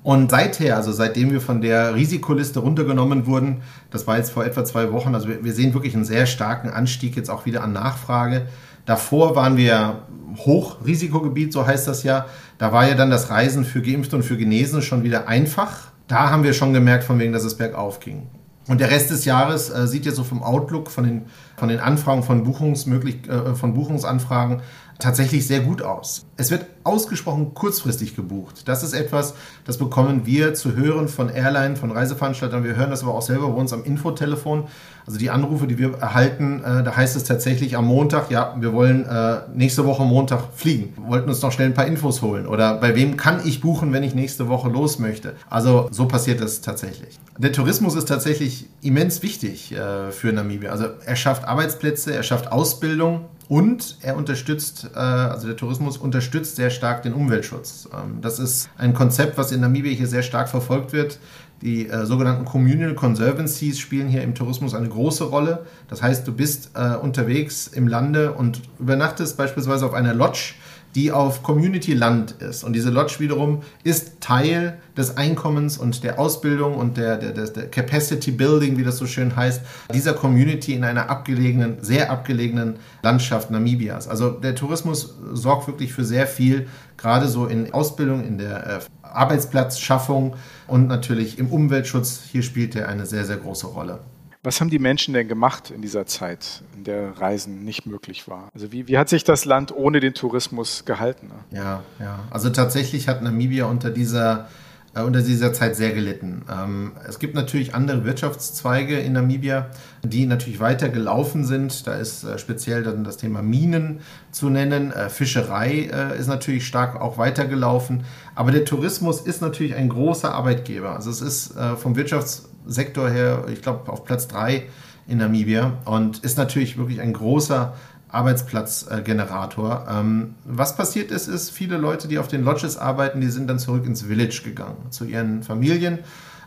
Und 0.01 0.31
seither, 0.31 0.77
also 0.77 0.91
seitdem 0.91 1.31
wir 1.31 1.41
von 1.41 1.61
der 1.61 1.93
Risikoliste 1.93 2.59
runtergenommen 2.59 3.25
wurden, 3.25 3.61
das 3.91 4.07
war 4.07 4.17
jetzt 4.17 4.31
vor 4.31 4.45
etwa 4.45 4.63
zwei 4.63 4.91
Wochen, 4.93 5.13
also 5.13 5.27
wir, 5.27 5.53
sehen 5.53 5.73
wirklich 5.73 5.93
einen 5.93 6.05
sehr 6.05 6.25
starken 6.25 6.69
Anstieg 6.69 7.15
jetzt 7.15 7.29
auch 7.29 7.45
wieder 7.45 7.63
an 7.63 7.73
Nachfrage. 7.73 8.47
Davor 8.85 9.35
waren 9.35 9.57
wir 9.57 10.03
Hochrisikogebiet, 10.37 11.51
so 11.51 11.67
heißt 11.67 11.87
das 11.87 12.03
ja. 12.03 12.27
Da 12.57 12.71
war 12.71 12.87
ja 12.87 12.95
dann 12.95 13.09
das 13.09 13.29
Reisen 13.29 13.65
für 13.65 13.81
Geimpfte 13.81 14.15
und 14.15 14.23
für 14.23 14.37
Genesene 14.37 14.81
schon 14.81 15.03
wieder 15.03 15.27
einfach. 15.27 15.89
Da 16.07 16.29
haben 16.29 16.43
wir 16.43 16.53
schon 16.53 16.73
gemerkt, 16.73 17.03
von 17.03 17.19
wegen, 17.19 17.33
dass 17.33 17.43
es 17.43 17.55
bergauf 17.55 17.99
ging. 17.99 18.27
Und 18.67 18.79
der 18.79 18.91
Rest 18.91 19.09
des 19.09 19.25
Jahres 19.25 19.69
äh, 19.69 19.87
sieht 19.87 20.05
jetzt 20.05 20.15
so 20.15 20.23
vom 20.23 20.43
Outlook, 20.43 20.91
von 20.91 21.03
den, 21.03 21.25
von 21.57 21.69
den 21.69 21.79
Anfragen, 21.79 22.21
von, 22.21 22.43
Buchungsmöglich 22.43 23.27
äh, 23.27 23.55
von 23.55 23.73
Buchungsanfragen 23.73 24.61
tatsächlich 24.99 25.47
sehr 25.47 25.61
gut 25.61 25.81
aus. 25.81 26.25
Es 26.35 26.51
wird 26.51 26.65
ausgesprochen 26.83 27.53
kurzfristig 27.53 28.17
gebucht. 28.17 28.67
Das 28.67 28.83
ist 28.83 28.93
etwas, 28.93 29.33
das 29.65 29.77
bekommen 29.77 30.25
wir 30.25 30.53
zu 30.53 30.75
hören 30.75 31.07
von 31.07 31.29
Airline, 31.29 31.77
von 31.77 31.91
Reiseveranstaltern. 31.91 32.65
Wir 32.65 32.75
hören 32.75 32.89
das 32.89 33.01
aber 33.01 33.13
auch 33.13 33.21
selber 33.21 33.47
bei 33.47 33.55
uns 33.55 33.71
am 33.71 33.85
Infotelefon. 33.85 34.65
Also 35.07 35.17
die 35.17 35.29
Anrufe, 35.29 35.67
die 35.67 35.77
wir 35.77 35.97
erhalten, 35.99 36.61
äh, 36.63 36.83
da 36.83 36.95
heißt 36.97 37.15
es 37.15 37.23
tatsächlich 37.23 37.77
am 37.77 37.85
Montag, 37.85 38.29
ja, 38.29 38.55
wir 38.59 38.73
wollen 38.73 39.05
äh, 39.05 39.37
nächste 39.53 39.85
Woche 39.85 40.03
Montag 40.03 40.43
fliegen. 40.53 40.93
Wir 40.97 41.07
wollten 41.07 41.29
uns 41.29 41.41
noch 41.41 41.53
schnell 41.53 41.69
ein 41.69 41.73
paar 41.73 41.87
Infos 41.87 42.21
holen. 42.21 42.45
Oder 42.45 42.75
bei 42.75 42.93
wem 42.93 43.15
kann 43.15 43.39
ich 43.45 43.61
buchen, 43.61 43.93
wenn 43.93 44.03
ich 44.03 44.13
nächste 44.15 44.49
Woche 44.49 44.69
los 44.69 44.99
möchte? 44.99 45.33
Also 45.49 45.87
so 45.91 46.07
passiert 46.07 46.41
das 46.41 46.59
tatsächlich. 46.59 47.17
Der 47.37 47.53
Tourismus 47.53 47.95
ist 47.95 48.09
tatsächlich 48.09 48.67
immens 48.81 49.23
wichtig 49.23 49.71
äh, 49.71 50.11
für 50.11 50.33
Namibia. 50.33 50.71
Also 50.71 50.87
er 51.05 51.15
schafft 51.15 51.45
Arbeitsplätze, 51.45 52.13
er 52.13 52.23
schafft 52.23 52.51
Ausbildung, 52.51 53.25
und 53.49 53.97
er 54.03 54.15
unterstützt, 54.15 54.91
äh, 54.95 54.99
also 54.99 55.47
der 55.47 55.57
Tourismus 55.57 55.97
unterstützt 55.97 56.55
sehr 56.55 56.69
stark 56.69 57.01
den 57.01 57.13
Umweltschutz. 57.13 57.89
Ähm, 57.91 58.21
das 58.21 58.37
ist 58.37 58.69
ein 58.77 58.93
Konzept, 58.93 59.37
was 59.37 59.51
in 59.51 59.59
Namibia 59.59 59.91
hier 59.91 60.07
sehr 60.07 60.21
stark 60.21 60.47
verfolgt 60.47 60.93
wird. 60.93 61.19
Die 61.63 61.89
äh, 61.89 62.05
sogenannten 62.05 62.45
Communal 62.45 62.93
Conservancies 62.93 63.79
spielen 63.79 64.07
hier 64.07 64.21
im 64.21 64.35
Tourismus 64.35 64.75
eine 64.75 64.87
große 64.87 65.25
Rolle. 65.25 65.65
Das 65.87 66.01
heißt, 66.01 66.25
du 66.27 66.31
bist 66.31 66.71
äh, 66.75 66.95
unterwegs 66.95 67.67
im 67.67 67.87
Lande 67.87 68.33
und 68.33 68.61
übernachtest 68.79 69.35
beispielsweise 69.35 69.85
auf 69.87 69.93
einer 69.93 70.13
Lodge 70.13 70.53
die 70.95 71.11
auf 71.11 71.43
Community-Land 71.43 72.33
ist. 72.41 72.63
Und 72.63 72.73
diese 72.73 72.89
Lodge 72.89 73.15
wiederum 73.19 73.61
ist 73.83 74.21
Teil 74.21 74.79
des 74.97 75.17
Einkommens 75.17 75.77
und 75.77 76.03
der 76.03 76.19
Ausbildung 76.19 76.75
und 76.75 76.97
der, 76.97 77.17
der, 77.17 77.31
der 77.31 77.69
Capacity 77.69 78.31
Building, 78.31 78.77
wie 78.77 78.83
das 78.83 78.97
so 78.97 79.05
schön 79.05 79.35
heißt, 79.35 79.61
dieser 79.93 80.13
Community 80.13 80.73
in 80.73 80.83
einer 80.83 81.09
abgelegenen, 81.09 81.77
sehr 81.81 82.11
abgelegenen 82.11 82.77
Landschaft 83.03 83.51
Namibias. 83.51 84.07
Also 84.07 84.31
der 84.31 84.55
Tourismus 84.55 85.15
sorgt 85.33 85.67
wirklich 85.67 85.93
für 85.93 86.03
sehr 86.03 86.27
viel, 86.27 86.67
gerade 86.97 87.27
so 87.27 87.45
in 87.45 87.71
Ausbildung, 87.73 88.25
in 88.25 88.37
der 88.37 88.67
äh, 88.67 88.79
Arbeitsplatzschaffung 89.03 90.35
und 90.67 90.87
natürlich 90.87 91.39
im 91.39 91.51
Umweltschutz. 91.51 92.21
Hier 92.31 92.41
spielt 92.41 92.75
er 92.75 92.89
eine 92.89 93.05
sehr, 93.05 93.25
sehr 93.25 93.37
große 93.37 93.67
Rolle. 93.67 93.99
Was 94.41 94.61
haben 94.61 94.69
die 94.69 94.79
Menschen 94.79 95.13
denn 95.13 95.27
gemacht 95.27 95.69
in 95.69 95.81
dieser 95.81 96.05
Zeit, 96.05 96.63
in 96.73 96.85
der 96.85 97.19
Reisen 97.19 97.65
nicht 97.65 97.85
möglich 97.85 98.27
war? 98.29 98.49
Also 98.53 98.71
wie, 98.71 98.87
wie 98.87 98.97
hat 98.97 99.09
sich 99.09 99.25
das 99.25 99.43
Land 99.43 99.75
ohne 99.75 99.99
den 99.99 100.13
Tourismus 100.13 100.85
gehalten? 100.85 101.31
Ja, 101.51 101.83
ja. 101.99 102.19
Also 102.29 102.49
tatsächlich 102.49 103.09
hat 103.09 103.21
Namibia 103.21 103.65
unter 103.65 103.89
dieser 103.89 104.47
äh, 104.95 105.03
unter 105.03 105.21
dieser 105.21 105.53
Zeit 105.53 105.75
sehr 105.75 105.91
gelitten. 105.91 106.43
Ähm, 106.51 106.93
es 107.07 107.19
gibt 107.19 107.35
natürlich 107.35 107.75
andere 107.75 108.05
Wirtschaftszweige 108.05 108.97
in 108.97 109.13
Namibia, 109.13 109.67
die 110.03 110.25
natürlich 110.25 110.59
weiter 110.59 110.89
gelaufen 110.89 111.45
sind. 111.45 111.85
Da 111.85 111.93
ist 111.93 112.23
äh, 112.23 112.39
speziell 112.39 112.81
dann 112.81 113.03
das 113.03 113.17
Thema 113.17 113.43
Minen 113.43 113.99
zu 114.31 114.49
nennen. 114.49 114.91
Äh, 114.91 115.09
Fischerei 115.09 115.89
ist 116.17 116.27
natürlich 116.27 116.65
stark 116.65 116.99
auch 116.99 117.17
weitergelaufen. 117.17 118.03
Aber 118.33 118.51
der 118.51 118.65
Tourismus 118.65 119.21
ist 119.21 119.41
natürlich 119.41 119.75
ein 119.75 119.89
großer 119.89 120.33
Arbeitgeber. 120.33 120.95
Also 120.95 121.09
es 121.09 121.21
ist 121.21 121.53
vom 121.77 121.95
Wirtschaftssektor 121.95 123.09
her, 123.09 123.45
ich 123.51 123.61
glaube, 123.61 123.91
auf 123.91 124.05
Platz 124.05 124.27
drei 124.27 124.67
in 125.07 125.17
Namibia 125.17 125.77
und 125.85 126.19
ist 126.19 126.37
natürlich 126.37 126.77
wirklich 126.77 127.01
ein 127.01 127.13
großer 127.13 127.73
Arbeitsplatzgenerator. 128.09 129.87
Ähm, 129.89 130.35
was 130.45 130.75
passiert 130.75 131.11
ist, 131.11 131.27
ist, 131.27 131.51
viele 131.51 131.77
Leute, 131.77 132.07
die 132.07 132.17
auf 132.17 132.27
den 132.27 132.43
Lodges 132.43 132.77
arbeiten, 132.77 133.21
die 133.21 133.29
sind 133.29 133.47
dann 133.47 133.59
zurück 133.59 133.85
ins 133.85 134.01
Village 134.01 134.41
gegangen, 134.43 134.77
zu 134.89 135.05
ihren 135.05 135.43
Familien. 135.43 135.99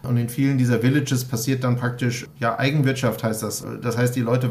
Und 0.02 0.16
in 0.16 0.28
vielen 0.28 0.58
dieser 0.58 0.82
Villages 0.82 1.24
passiert 1.24 1.62
dann 1.62 1.76
praktisch, 1.76 2.26
ja, 2.40 2.58
Eigenwirtschaft 2.58 3.22
heißt 3.22 3.42
das. 3.44 3.64
Das 3.82 3.96
heißt, 3.96 4.16
die 4.16 4.20
Leute 4.20 4.48
äh, 4.48 4.50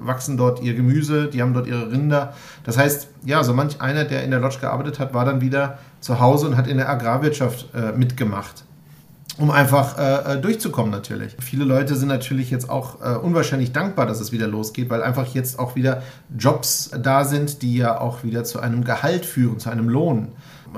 wachsen 0.00 0.38
dort 0.38 0.62
ihr 0.62 0.74
Gemüse, 0.74 1.28
die 1.28 1.42
haben 1.42 1.52
dort 1.52 1.66
ihre 1.66 1.92
Rinder. 1.92 2.32
Das 2.64 2.78
heißt, 2.78 3.08
ja, 3.26 3.44
so 3.44 3.52
manch 3.52 3.82
einer, 3.82 4.04
der 4.04 4.24
in 4.24 4.30
der 4.30 4.40
Lodge 4.40 4.58
gearbeitet 4.60 4.98
hat, 4.98 5.12
war 5.12 5.26
dann 5.26 5.42
wieder 5.42 5.78
zu 6.00 6.18
Hause 6.20 6.46
und 6.46 6.56
hat 6.56 6.66
in 6.66 6.78
der 6.78 6.88
Agrarwirtschaft 6.88 7.68
äh, 7.74 7.92
mitgemacht 7.92 8.64
um 9.40 9.50
einfach 9.50 9.98
äh, 9.98 10.34
äh, 10.34 10.40
durchzukommen 10.40 10.90
natürlich. 10.90 11.34
Viele 11.40 11.64
Leute 11.64 11.96
sind 11.96 12.08
natürlich 12.08 12.50
jetzt 12.50 12.68
auch 12.68 13.00
äh, 13.00 13.16
unwahrscheinlich 13.16 13.72
dankbar, 13.72 14.04
dass 14.04 14.20
es 14.20 14.32
wieder 14.32 14.46
losgeht, 14.46 14.90
weil 14.90 15.02
einfach 15.02 15.26
jetzt 15.28 15.58
auch 15.58 15.76
wieder 15.76 16.02
Jobs 16.38 16.90
da 17.02 17.24
sind, 17.24 17.62
die 17.62 17.76
ja 17.76 17.98
auch 17.98 18.22
wieder 18.22 18.44
zu 18.44 18.60
einem 18.60 18.84
Gehalt 18.84 19.24
führen, 19.24 19.58
zu 19.58 19.70
einem 19.70 19.88
Lohn. 19.88 20.28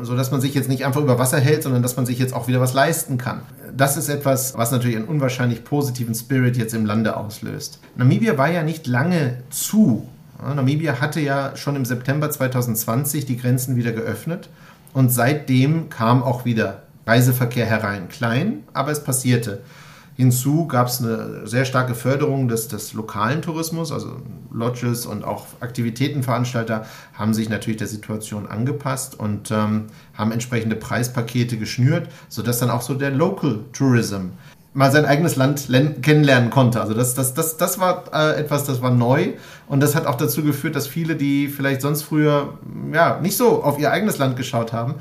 So 0.01 0.17
dass 0.17 0.31
man 0.31 0.41
sich 0.41 0.55
jetzt 0.55 0.69
nicht 0.69 0.87
einfach 0.87 1.03
über 1.03 1.19
Wasser 1.19 1.39
hält, 1.39 1.65
sondern 1.65 1.83
dass 1.83 1.97
man 1.97 2.07
sich 2.07 2.19
jetzt 2.19 2.33
auch 2.33 2.49
wieder 2.49 2.61
was 2.61 2.73
leisten 2.73 3.19
kann. 3.19 3.43
Das 3.77 3.97
ist 3.97 4.09
etwas, 4.09 4.57
was 4.57 4.71
natürlich 4.71 4.97
einen 4.97 5.07
unwahrscheinlich 5.07 5.65
positiven 5.65 6.15
Spirit 6.15 6.57
jetzt 6.57 6.73
im 6.73 6.87
Lande 6.87 7.17
auslöst. 7.17 7.81
Namibia 7.97 8.39
war 8.39 8.51
ja 8.51 8.63
nicht 8.63 8.87
lange 8.87 9.39
zu. 9.51 10.09
Namibia 10.41 11.01
hatte 11.01 11.21
ja 11.21 11.57
schon 11.57 11.77
im 11.77 11.85
September 11.85 12.31
2020 12.31 13.27
die 13.27 13.37
Grenzen 13.37 13.77
wieder 13.77 13.93
geöffnet 13.93 14.49
und 14.95 15.11
seitdem 15.11 15.91
kam 15.91 16.23
auch 16.23 16.45
wieder 16.45 16.83
Reiseverkehr 17.07 17.67
herein. 17.67 18.09
Klein, 18.09 18.65
aber 18.73 18.91
es 18.91 19.03
passierte. 19.03 19.63
Hinzu 20.15 20.67
gab 20.67 20.89
es 20.89 21.01
eine 21.01 21.47
sehr 21.47 21.65
starke 21.65 21.95
Förderung 21.95 22.47
des, 22.47 22.69
des 22.69 22.93
lokalen 22.93 23.41
Tourismus, 23.41 23.91
also 23.93 24.21
Lodges 24.53 25.07
und 25.07 25.25
auch 25.25 25.47
Aktivitätenveranstalter 25.61 26.85
haben 27.15 27.33
sich 27.33 27.49
natürlich 27.49 27.79
der 27.79 27.87
Situation 27.87 28.47
angepasst 28.47 29.19
und 29.19 29.51
ähm, 29.51 29.87
haben 30.13 30.33
entsprechende 30.33 30.77
Preispakete 30.77 31.57
geschnürt, 31.57 32.09
sodass 32.29 32.59
dann 32.59 32.69
auch 32.69 32.83
so 32.83 32.93
der 32.93 33.11
Local 33.11 33.61
Tourism 33.73 34.33
mal 34.75 34.91
sein 34.91 35.05
eigenes 35.05 35.37
Land 35.37 35.69
kennenlernen 36.03 36.51
konnte. 36.51 36.81
Also 36.81 36.95
das, 36.95 37.15
das, 37.15 37.35
das, 37.35 37.57
das 37.57 37.79
war 37.79 38.05
äh, 38.13 38.41
etwas, 38.41 38.65
das 38.65 38.81
war 38.81 38.91
neu 38.91 39.33
und 39.67 39.81
das 39.81 39.95
hat 39.95 40.07
auch 40.07 40.15
dazu 40.15 40.43
geführt, 40.43 40.77
dass 40.77 40.87
viele, 40.87 41.17
die 41.17 41.49
vielleicht 41.49 41.81
sonst 41.81 42.03
früher 42.03 42.55
ja, 42.93 43.19
nicht 43.21 43.37
so 43.37 43.63
auf 43.63 43.79
ihr 43.79 43.91
eigenes 43.91 44.19
Land 44.19 44.37
geschaut 44.37 44.73
haben, 44.73 44.95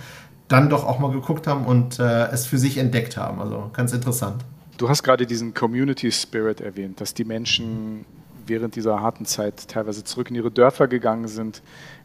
dann 0.52 0.70
doch 0.70 0.86
auch 0.86 1.00
mal 1.00 1.12
geguckt 1.12 1.48
haben 1.48 1.66
und 1.66 2.00
äh, 2.00 2.28
es 2.28 2.46
für 2.46 2.58
sich 2.58 2.78
entdeckt 2.78 3.18
haben. 3.18 3.40
Also 3.40 3.70
ganz 3.74 3.94
interessant. 3.94 4.44
Du 4.78 4.90
hast 4.90 5.04
gerade 5.04 5.26
diesen 5.26 5.54
Community 5.54 6.12
Spirit 6.12 6.60
erwähnt, 6.60 7.00
dass 7.00 7.14
die 7.14 7.24
Menschen 7.24 8.06
während 8.47 8.75
dieser 8.75 9.01
harten 9.01 9.25
Zeit 9.25 9.67
teilweise 9.67 10.04
zurück 10.04 10.30
in 10.30 10.36
ihre 10.36 10.51
Dörfer 10.51 10.88
gegangen 10.88 11.27
sind, 11.27 11.62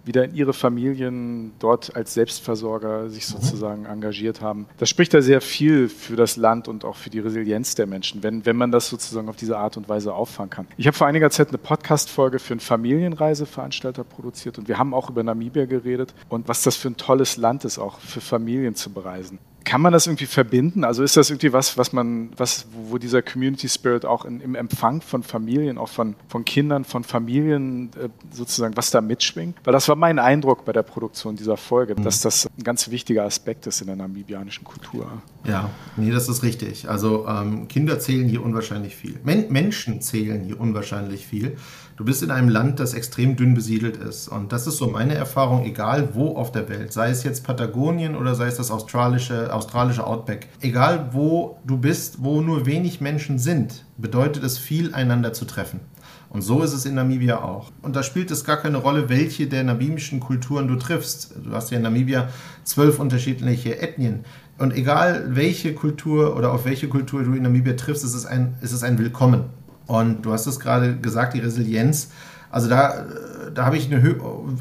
wieder 0.06 0.24
in 0.24 0.34
ihre 0.34 0.52
Familien 0.52 1.52
dort 1.58 1.94
als 1.96 2.14
Selbstversorger 2.14 3.10
sich 3.10 3.28
mhm. 3.28 3.32
sozusagen 3.32 3.80
mhm. 3.82 3.90
engagiert 3.90 4.40
haben. 4.40 4.66
Das 4.78 4.88
spricht 4.88 5.12
da 5.12 5.20
sehr 5.20 5.40
viel 5.40 5.88
für 5.88 6.16
das 6.16 6.36
Land 6.36 6.68
und 6.68 6.84
auch 6.84 6.96
für 6.96 7.10
die 7.10 7.18
Resilienz 7.18 7.74
der 7.74 7.86
Menschen, 7.86 8.22
wenn, 8.22 8.46
wenn 8.46 8.56
man 8.56 8.70
das 8.70 8.88
sozusagen 8.88 9.28
auf 9.28 9.36
diese 9.36 9.58
Art 9.58 9.76
und 9.76 9.88
Weise 9.88 10.14
auffangen 10.14 10.50
kann. 10.50 10.66
Ich 10.76 10.86
habe 10.86 10.96
vor 10.96 11.06
einiger 11.06 11.30
Zeit 11.30 11.48
eine 11.48 11.58
Podcast-Folge 11.58 12.38
für 12.38 12.54
einen 12.54 12.60
Familienreiseveranstalter 12.60 14.04
produziert 14.04 14.58
und 14.58 14.68
wir 14.68 14.78
haben 14.78 14.94
auch 14.94 15.10
über 15.10 15.22
Namibia 15.22 15.66
geredet 15.66 16.14
und 16.28 16.48
was 16.48 16.62
das 16.62 16.76
für 16.76 16.88
ein 16.88 16.96
tolles 16.96 17.36
Land 17.36 17.64
ist, 17.64 17.78
auch 17.78 17.98
für 17.98 18.20
Familien 18.20 18.74
zu 18.74 18.90
bereisen. 18.90 19.38
Kann 19.66 19.80
man 19.80 19.92
das 19.92 20.06
irgendwie 20.06 20.26
verbinden? 20.26 20.84
Also 20.84 21.02
ist 21.02 21.16
das 21.16 21.28
irgendwie 21.28 21.52
was, 21.52 21.76
was 21.76 21.92
man, 21.92 22.30
was, 22.36 22.66
wo 22.88 22.98
dieser 22.98 23.20
Community 23.20 23.68
Spirit 23.68 24.04
auch 24.04 24.24
in, 24.24 24.40
im 24.40 24.54
Empfang 24.54 25.00
von 25.00 25.24
Familien, 25.24 25.76
auch 25.76 25.88
von, 25.88 26.14
von 26.28 26.44
Kindern, 26.44 26.84
von 26.84 27.02
Familien 27.02 27.90
äh, 28.00 28.08
sozusagen, 28.30 28.76
was 28.76 28.92
da 28.92 29.00
mitschwingt? 29.00 29.58
Weil 29.64 29.72
das 29.72 29.88
war 29.88 29.96
mein 29.96 30.20
Eindruck 30.20 30.64
bei 30.64 30.72
der 30.72 30.84
Produktion 30.84 31.34
dieser 31.34 31.56
Folge, 31.56 31.96
mhm. 31.98 32.04
dass 32.04 32.20
das 32.20 32.46
ein 32.46 32.62
ganz 32.62 32.92
wichtiger 32.92 33.24
Aspekt 33.24 33.66
ist 33.66 33.80
in 33.80 33.88
der 33.88 33.96
namibianischen 33.96 34.62
Kultur. 34.62 35.10
Ja, 35.44 35.68
nee, 35.96 36.12
das 36.12 36.28
ist 36.28 36.44
richtig. 36.44 36.88
Also 36.88 37.26
ähm, 37.26 37.66
Kinder 37.66 37.98
zählen 37.98 38.28
hier 38.28 38.44
unwahrscheinlich 38.44 38.94
viel. 38.94 39.18
Men 39.24 39.50
Menschen 39.50 40.00
zählen 40.00 40.44
hier 40.44 40.60
unwahrscheinlich 40.60 41.26
viel. 41.26 41.56
Du 41.96 42.04
bist 42.04 42.22
in 42.22 42.30
einem 42.30 42.50
Land, 42.50 42.78
das 42.78 42.92
extrem 42.92 43.36
dünn 43.36 43.54
besiedelt 43.54 43.96
ist. 43.96 44.28
Und 44.28 44.52
das 44.52 44.66
ist 44.66 44.76
so 44.76 44.86
meine 44.88 45.14
Erfahrung, 45.14 45.64
egal 45.64 46.10
wo 46.12 46.36
auf 46.36 46.52
der 46.52 46.68
Welt, 46.68 46.92
sei 46.92 47.08
es 47.08 47.24
jetzt 47.24 47.42
Patagonien 47.42 48.16
oder 48.16 48.34
sei 48.34 48.48
es 48.48 48.56
das 48.56 48.70
australische, 48.70 49.52
australische 49.52 50.06
Outback. 50.06 50.48
Egal 50.60 51.08
wo 51.12 51.58
du 51.66 51.78
bist, 51.78 52.22
wo 52.22 52.42
nur 52.42 52.66
wenig 52.66 53.00
Menschen 53.00 53.38
sind, 53.38 53.86
bedeutet 53.96 54.44
es 54.44 54.58
viel, 54.58 54.92
einander 54.92 55.32
zu 55.32 55.46
treffen. 55.46 55.80
Und 56.28 56.42
so 56.42 56.62
ist 56.62 56.74
es 56.74 56.84
in 56.84 56.96
Namibia 56.96 57.42
auch. 57.42 57.72
Und 57.80 57.96
da 57.96 58.02
spielt 58.02 58.30
es 58.30 58.44
gar 58.44 58.58
keine 58.58 58.76
Rolle, 58.76 59.08
welche 59.08 59.46
der 59.46 59.64
namibischen 59.64 60.20
Kulturen 60.20 60.68
du 60.68 60.76
triffst. 60.76 61.34
Du 61.42 61.52
hast 61.52 61.70
ja 61.70 61.78
in 61.78 61.82
Namibia 61.82 62.28
zwölf 62.62 62.98
unterschiedliche 62.98 63.80
Ethnien. 63.80 64.26
Und 64.58 64.74
egal 64.74 65.28
welche 65.30 65.72
Kultur 65.72 66.36
oder 66.36 66.52
auf 66.52 66.66
welche 66.66 66.88
Kultur 66.88 67.22
du 67.22 67.32
in 67.32 67.42
Namibia 67.42 67.72
triffst, 67.72 68.04
ist 68.04 68.12
es 68.12 68.26
ist 68.60 68.72
es 68.72 68.82
ein 68.82 68.98
Willkommen. 68.98 69.44
Und 69.86 70.22
du 70.22 70.32
hast 70.32 70.46
es 70.46 70.60
gerade 70.60 70.96
gesagt, 70.96 71.34
die 71.34 71.40
Resilienz. 71.40 72.10
Also 72.50 72.68
da, 72.68 73.06
da 73.54 73.64
habe 73.64 73.76
ich 73.76 73.92
eine 73.92 74.16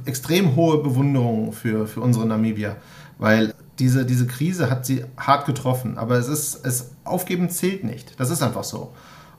extrem 0.05 0.55
hohe 0.55 0.79
Bewunderung 0.79 1.51
für, 1.51 1.87
für 1.87 2.01
unsere 2.01 2.25
Namibier, 2.25 2.75
weil 3.17 3.53
diese, 3.79 4.05
diese 4.05 4.27
Krise 4.27 4.69
hat 4.69 4.85
sie 4.85 5.05
hart 5.17 5.45
getroffen. 5.45 5.97
Aber 5.97 6.15
es 6.17 6.27
ist, 6.27 6.65
es 6.65 6.91
aufgeben 7.03 7.49
zählt 7.49 7.83
nicht. 7.83 8.19
Das 8.19 8.29
ist 8.29 8.41
einfach 8.41 8.63
so. 8.63 8.93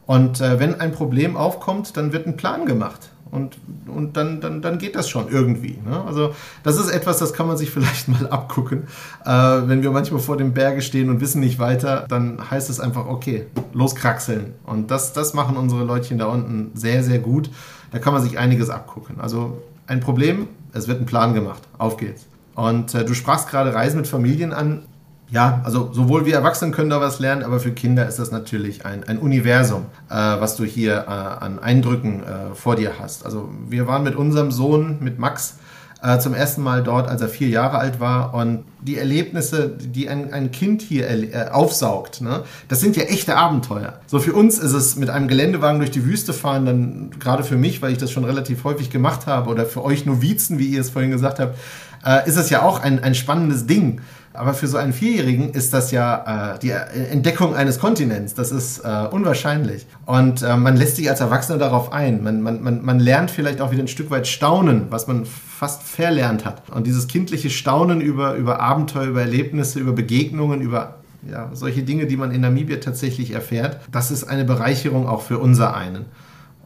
Und 0.07 0.41
äh, 0.41 0.61
wenn 0.61 0.81
ein 0.81 0.93
Problem 0.93 1.37
aufkommt, 1.37 1.97
dann 1.97 2.13
wird 2.13 2.27
ein 2.27 2.37
Plan 2.37 2.67
gemacht. 2.67 3.11
Und, 3.31 3.59
und 3.87 4.17
dann, 4.17 4.41
dann, 4.41 4.63
dann 4.63 4.79
geht 4.79 4.95
das 4.95 5.09
schon 5.09 5.29
irgendwie. 5.29 5.79
Ne? 5.85 6.03
Also 6.07 6.35
das 6.63 6.77
ist 6.77 6.89
etwas, 6.89 7.19
das 7.19 7.33
kann 7.33 7.47
man 7.47 7.57
sich 7.57 7.71
vielleicht 7.73 8.09
mal 8.09 8.29
abgucken. 8.29 8.85
Äh, 9.25 9.31
wenn 9.31 9.83
wir 9.83 9.91
manchmal 9.91 10.21
vor 10.21 10.37
dem 10.37 10.53
Berge 10.53 10.83
stehen 10.83 11.11
und 11.11 11.21
wissen 11.21 11.41
nicht 11.41 11.59
weiter, 11.59 12.07
dann 12.09 12.51
heißt 12.51 12.71
es 12.71 12.81
einfach, 12.81 13.07
okay, 13.07 13.47
loskraxeln. 13.73 14.55
Und 14.65 14.91
das, 14.91 15.13
das 15.13 15.35
machen 15.35 15.57
unsere 15.57 15.85
Leutchen 15.85 16.19
da 16.19 16.27
unten 16.27 16.71
sehr, 16.75 17.03
sehr 17.03 17.19
gut. 17.19 17.51
Da 17.91 17.99
kann 17.99 18.13
man 18.13 18.23
sich 18.23 18.39
einiges 18.39 18.71
abgucken. 18.71 19.21
Also 19.21 19.63
ein 19.87 20.01
Problem, 20.01 20.49
es 20.73 20.89
wird 20.89 21.01
ein 21.01 21.07
Plan 21.07 21.35
gemacht. 21.35 21.63
Auf 21.79 21.97
geht's. 21.97 22.27
Und 22.55 22.95
äh, 22.95 23.05
du 23.05 23.15
sprachst 23.15 23.49
gerade 23.49 23.75
Reisen 23.75 23.99
mit 23.99 24.07
Familien 24.07 24.53
an 24.53 24.83
ja, 25.31 25.61
also 25.65 25.91
sowohl 25.93 26.25
wir 26.25 26.35
Erwachsenen 26.35 26.73
können 26.73 26.91
da 26.91 27.01
was 27.01 27.19
lernen, 27.19 27.43
aber 27.43 27.59
für 27.59 27.73
Kinder 27.73 28.07
ist 28.07 28.19
das 28.19 28.31
natürlich 28.31 28.87
ein, 28.87 29.05
ein 29.05 29.19
Universum, 29.19 29.87
äh, 30.09 30.15
was 30.15 30.57
du 30.57 30.65
hier 30.65 31.07
äh, 31.09 31.11
an 31.11 31.59
Eindrücken 31.59 32.23
äh, 32.23 32.55
vor 32.55 32.77
dir 32.77 32.93
hast. 33.01 33.25
Also 33.25 33.49
wir 33.69 33.87
waren 33.87 34.05
mit 34.05 34.15
unserem 34.15 34.53
Sohn, 34.53 34.99
mit 35.01 35.19
Max, 35.19 35.57
äh, 36.03 36.19
zum 36.19 36.35
ersten 36.35 36.63
Mal 36.63 36.83
dort, 36.83 37.09
als 37.09 37.21
er 37.23 37.29
vier 37.29 37.49
Jahre 37.49 37.79
alt 37.79 38.01
war. 38.01 38.35
Und 38.35 38.65
die 38.81 38.99
Erlebnisse, 38.99 39.69
die 39.69 40.09
ein, 40.09 40.33
ein 40.33 40.51
Kind 40.51 40.83
hier 40.83 41.09
äh, 41.09 41.49
aufsaugt, 41.51 42.21
ne, 42.21 42.43
das 42.69 42.81
sind 42.81 42.97
ja 42.97 43.05
echte 43.05 43.37
Abenteuer. 43.37 43.95
So 44.07 44.19
für 44.19 44.33
uns 44.35 44.59
ist 44.59 44.73
es 44.73 44.97
mit 44.97 45.11
einem 45.11 45.27
Geländewagen 45.27 45.79
durch 45.81 45.91
die 45.91 46.05
Wüste 46.05 46.33
fahren, 46.33 46.67
dann 46.67 47.11
gerade 47.19 47.43
für 47.43 47.57
mich, 47.57 47.83
weil 47.83 47.93
ich 47.93 47.99
das 47.99 48.13
schon 48.13 48.25
relativ 48.25 48.65
häufig 48.65 48.91
gemacht 48.91 49.27
habe, 49.27 49.51
oder 49.51 49.67
für 49.67 49.83
euch 49.85 50.07
Novizen, 50.07 50.59
wie 50.59 50.69
ihr 50.69 50.81
es 50.81 50.91
vorhin 50.91 51.11
gesagt 51.11 51.41
habt, 51.41 51.57
äh, 52.05 52.29
ist 52.29 52.37
es 52.37 52.51
ja 52.51 52.63
auch 52.63 52.81
ein, 52.81 53.03
ein 53.03 53.15
spannendes 53.15 53.67
Ding. 53.67 54.01
Aber 54.37 54.55
für 54.55 54.67
so 54.67 54.77
einen 54.77 54.93
Vierjährigen 54.93 55.51
ist 55.51 55.73
das 55.73 55.91
ja 55.91 56.55
äh, 56.55 56.59
die 56.59 56.71
Entdeckung 56.71 57.55
eines 57.55 57.79
Kontinents. 57.79 58.35
Das 58.35 58.53
ist 58.53 58.81
äh, 58.81 59.07
unwahrscheinlich. 59.11 59.87
Und 60.05 60.43
äh, 60.43 60.57
man 60.57 60.77
lässt 60.77 60.97
sich 60.97 61.09
als 61.09 61.21
Erwachsener 61.21 61.59
darauf 61.59 61.93
ein. 61.93 62.23
Man, 62.23 62.43
man, 62.43 62.63
man, 62.63 62.85
man 62.85 63.01
lernt 63.01 63.31
vielleicht 63.31 63.61
auch 63.61 63.71
wieder 63.73 63.83
ein 63.83 63.89
Stück 63.89 64.11
weit 64.11 64.27
staunen, 64.27 64.87
was 64.91 65.07
man 65.07 65.25
fast 65.25 65.83
verlernt 65.83 66.45
hat. 66.45 66.69
Und 66.71 66.87
dieses 66.87 67.09
kindliche 67.09 67.51
Staunen 67.51 68.01
über, 68.01 68.35
über 68.35 68.61
Abenteuer, 68.61 69.07
über 69.07 69.23
Erlebnisse, 69.23 69.81
über 69.81 69.93
Begegnungen, 69.93 70.61
über 70.61 70.97
ja, 71.31 71.51
solche 71.53 71.83
Dinge, 71.83 72.07
die 72.07 72.17
man 72.17 72.31
in 72.31 72.41
Namibia 72.41 72.77
tatsächlich 72.77 73.33
erfährt, 73.33 73.81
das 73.91 74.11
ist 74.11 74.25
eine 74.25 74.45
Bereicherung 74.45 75.09
auch 75.09 75.23
für 75.23 75.39
unser 75.39 75.75
einen. 75.75 76.07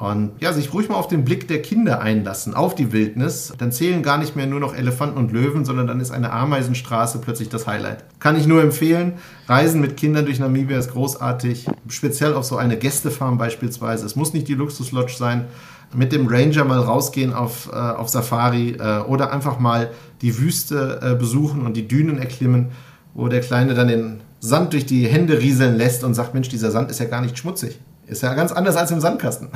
Und 0.00 0.32
ja, 0.40 0.54
sich 0.54 0.72
ruhig 0.72 0.88
mal 0.88 0.94
auf 0.94 1.08
den 1.08 1.26
Blick 1.26 1.46
der 1.46 1.60
Kinder 1.60 2.00
einlassen, 2.00 2.54
auf 2.54 2.74
die 2.74 2.90
Wildnis. 2.90 3.52
Dann 3.58 3.70
zählen 3.70 4.02
gar 4.02 4.16
nicht 4.16 4.34
mehr 4.34 4.46
nur 4.46 4.58
noch 4.58 4.74
Elefanten 4.74 5.18
und 5.18 5.30
Löwen, 5.30 5.66
sondern 5.66 5.86
dann 5.86 6.00
ist 6.00 6.10
eine 6.10 6.32
Ameisenstraße 6.32 7.18
plötzlich 7.18 7.50
das 7.50 7.66
Highlight. 7.66 8.02
Kann 8.18 8.34
ich 8.34 8.46
nur 8.46 8.62
empfehlen. 8.62 9.12
Reisen 9.46 9.78
mit 9.82 9.98
Kindern 9.98 10.24
durch 10.24 10.38
Namibia 10.38 10.78
ist 10.78 10.92
großartig. 10.92 11.66
Speziell 11.88 12.32
auf 12.32 12.44
so 12.44 12.57
eine 12.57 12.78
Gästefarm 12.78 13.36
beispielsweise. 13.36 14.07
Es 14.07 14.16
muss 14.16 14.32
nicht 14.32 14.48
die 14.48 14.55
Luxuslodge 14.55 15.12
sein. 15.12 15.44
Mit 15.94 16.12
dem 16.12 16.28
Ranger 16.28 16.64
mal 16.64 16.78
rausgehen 16.78 17.34
auf, 17.34 17.68
äh, 17.70 17.76
auf 17.76 18.09
Safari 18.09 18.76
äh, 18.80 19.01
oder 19.01 19.34
einfach 19.34 19.59
mal 19.59 19.90
die 20.22 20.38
Wüste 20.38 21.01
äh, 21.03 21.14
besuchen 21.14 21.61
und 21.66 21.76
die 21.76 21.86
Dünen 21.86 22.16
erklimmen, 22.16 22.68
wo 23.12 23.28
der 23.28 23.42
Kleine 23.42 23.74
dann 23.74 23.90
in 23.90 24.20
Sand 24.38 24.72
durch 24.72 24.86
die 24.86 25.07
Hände 25.07 25.40
rieseln 25.40 25.76
lässt 25.76 26.05
und 26.05 26.14
sagt, 26.14 26.32
Mensch, 26.32 26.48
dieser 26.48 26.70
Sand 26.70 26.90
ist 26.90 27.01
ja 27.01 27.07
gar 27.07 27.20
nicht 27.20 27.36
schmutzig. 27.36 27.78
Ist 28.11 28.22
ja 28.22 28.34
ganz 28.34 28.50
anders 28.50 28.74
als 28.74 28.90
im 28.90 29.00
Sandkasten. 29.00 29.50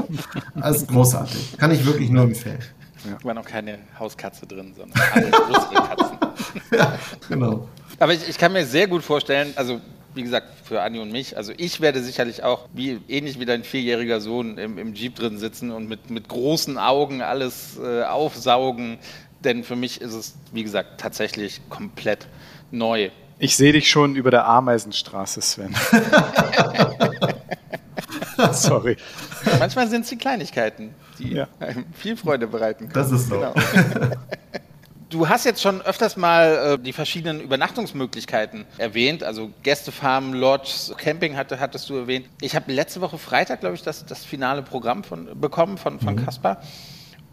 also 0.60 0.86
großartig. 0.86 1.56
Kann 1.56 1.70
ich 1.70 1.86
wirklich 1.86 2.10
nur 2.10 2.24
empfehlen. 2.24 2.58
Ja. 3.04 3.16
War 3.22 3.34
noch 3.34 3.44
keine 3.44 3.78
Hauskatze 3.96 4.44
drin, 4.44 4.74
sondern 4.76 5.00
alle 5.12 5.30
größere 5.30 5.74
Katzen. 5.74 6.18
ja, 6.72 6.98
genau. 7.28 7.68
Aber 8.00 8.12
ich, 8.12 8.28
ich 8.28 8.38
kann 8.38 8.52
mir 8.52 8.66
sehr 8.66 8.88
gut 8.88 9.04
vorstellen, 9.04 9.52
also 9.54 9.80
wie 10.14 10.22
gesagt, 10.24 10.48
für 10.64 10.82
Anni 10.82 10.98
und 10.98 11.12
mich. 11.12 11.36
Also 11.36 11.52
ich 11.56 11.80
werde 11.80 12.02
sicherlich 12.02 12.42
auch, 12.42 12.68
wie, 12.74 13.00
ähnlich 13.06 13.38
wie 13.38 13.44
dein 13.44 13.62
vierjähriger 13.62 14.20
Sohn, 14.20 14.58
im, 14.58 14.78
im 14.78 14.94
Jeep 14.94 15.14
drin 15.14 15.38
sitzen 15.38 15.70
und 15.70 15.88
mit, 15.88 16.10
mit 16.10 16.28
großen 16.28 16.78
Augen 16.78 17.22
alles 17.22 17.78
äh, 17.82 18.02
aufsaugen. 18.02 18.98
Denn 19.44 19.62
für 19.62 19.76
mich 19.76 20.00
ist 20.00 20.14
es, 20.14 20.34
wie 20.52 20.64
gesagt, 20.64 21.00
tatsächlich 21.00 21.60
komplett 21.70 22.26
neu. 22.72 23.10
Ich 23.38 23.56
sehe 23.56 23.72
dich 23.72 23.88
schon 23.88 24.16
über 24.16 24.32
der 24.32 24.46
Ameisenstraße, 24.46 25.40
Sven. 25.40 25.74
Sorry. 28.52 28.96
Manchmal 29.58 29.88
sind 29.88 30.02
es 30.02 30.08
die 30.08 30.16
Kleinigkeiten, 30.16 30.94
die 31.18 31.34
ja. 31.34 31.48
einem 31.60 31.86
viel 31.92 32.16
Freude 32.16 32.46
bereiten 32.46 32.88
können. 32.88 32.94
Das 32.94 33.12
ist 33.12 33.28
so. 33.28 33.38
Genau. 33.38 33.54
Du 35.12 35.28
hast 35.28 35.44
jetzt 35.44 35.60
schon 35.60 35.82
öfters 35.82 36.16
mal 36.16 36.78
äh, 36.78 36.82
die 36.82 36.94
verschiedenen 36.94 37.42
Übernachtungsmöglichkeiten 37.42 38.64
erwähnt, 38.78 39.22
also 39.22 39.50
Gästefarmen, 39.62 40.32
Lodges, 40.32 40.94
Camping 40.96 41.36
hatte, 41.36 41.60
hattest 41.60 41.90
du 41.90 41.96
erwähnt. 41.96 42.30
Ich 42.40 42.56
habe 42.56 42.72
letzte 42.72 43.02
Woche 43.02 43.18
Freitag, 43.18 43.60
glaube 43.60 43.74
ich, 43.74 43.82
das, 43.82 44.06
das 44.06 44.24
finale 44.24 44.62
Programm 44.62 45.04
von, 45.04 45.38
bekommen 45.38 45.76
von, 45.76 46.00
von 46.00 46.14
mhm. 46.14 46.24
Kaspar. 46.24 46.62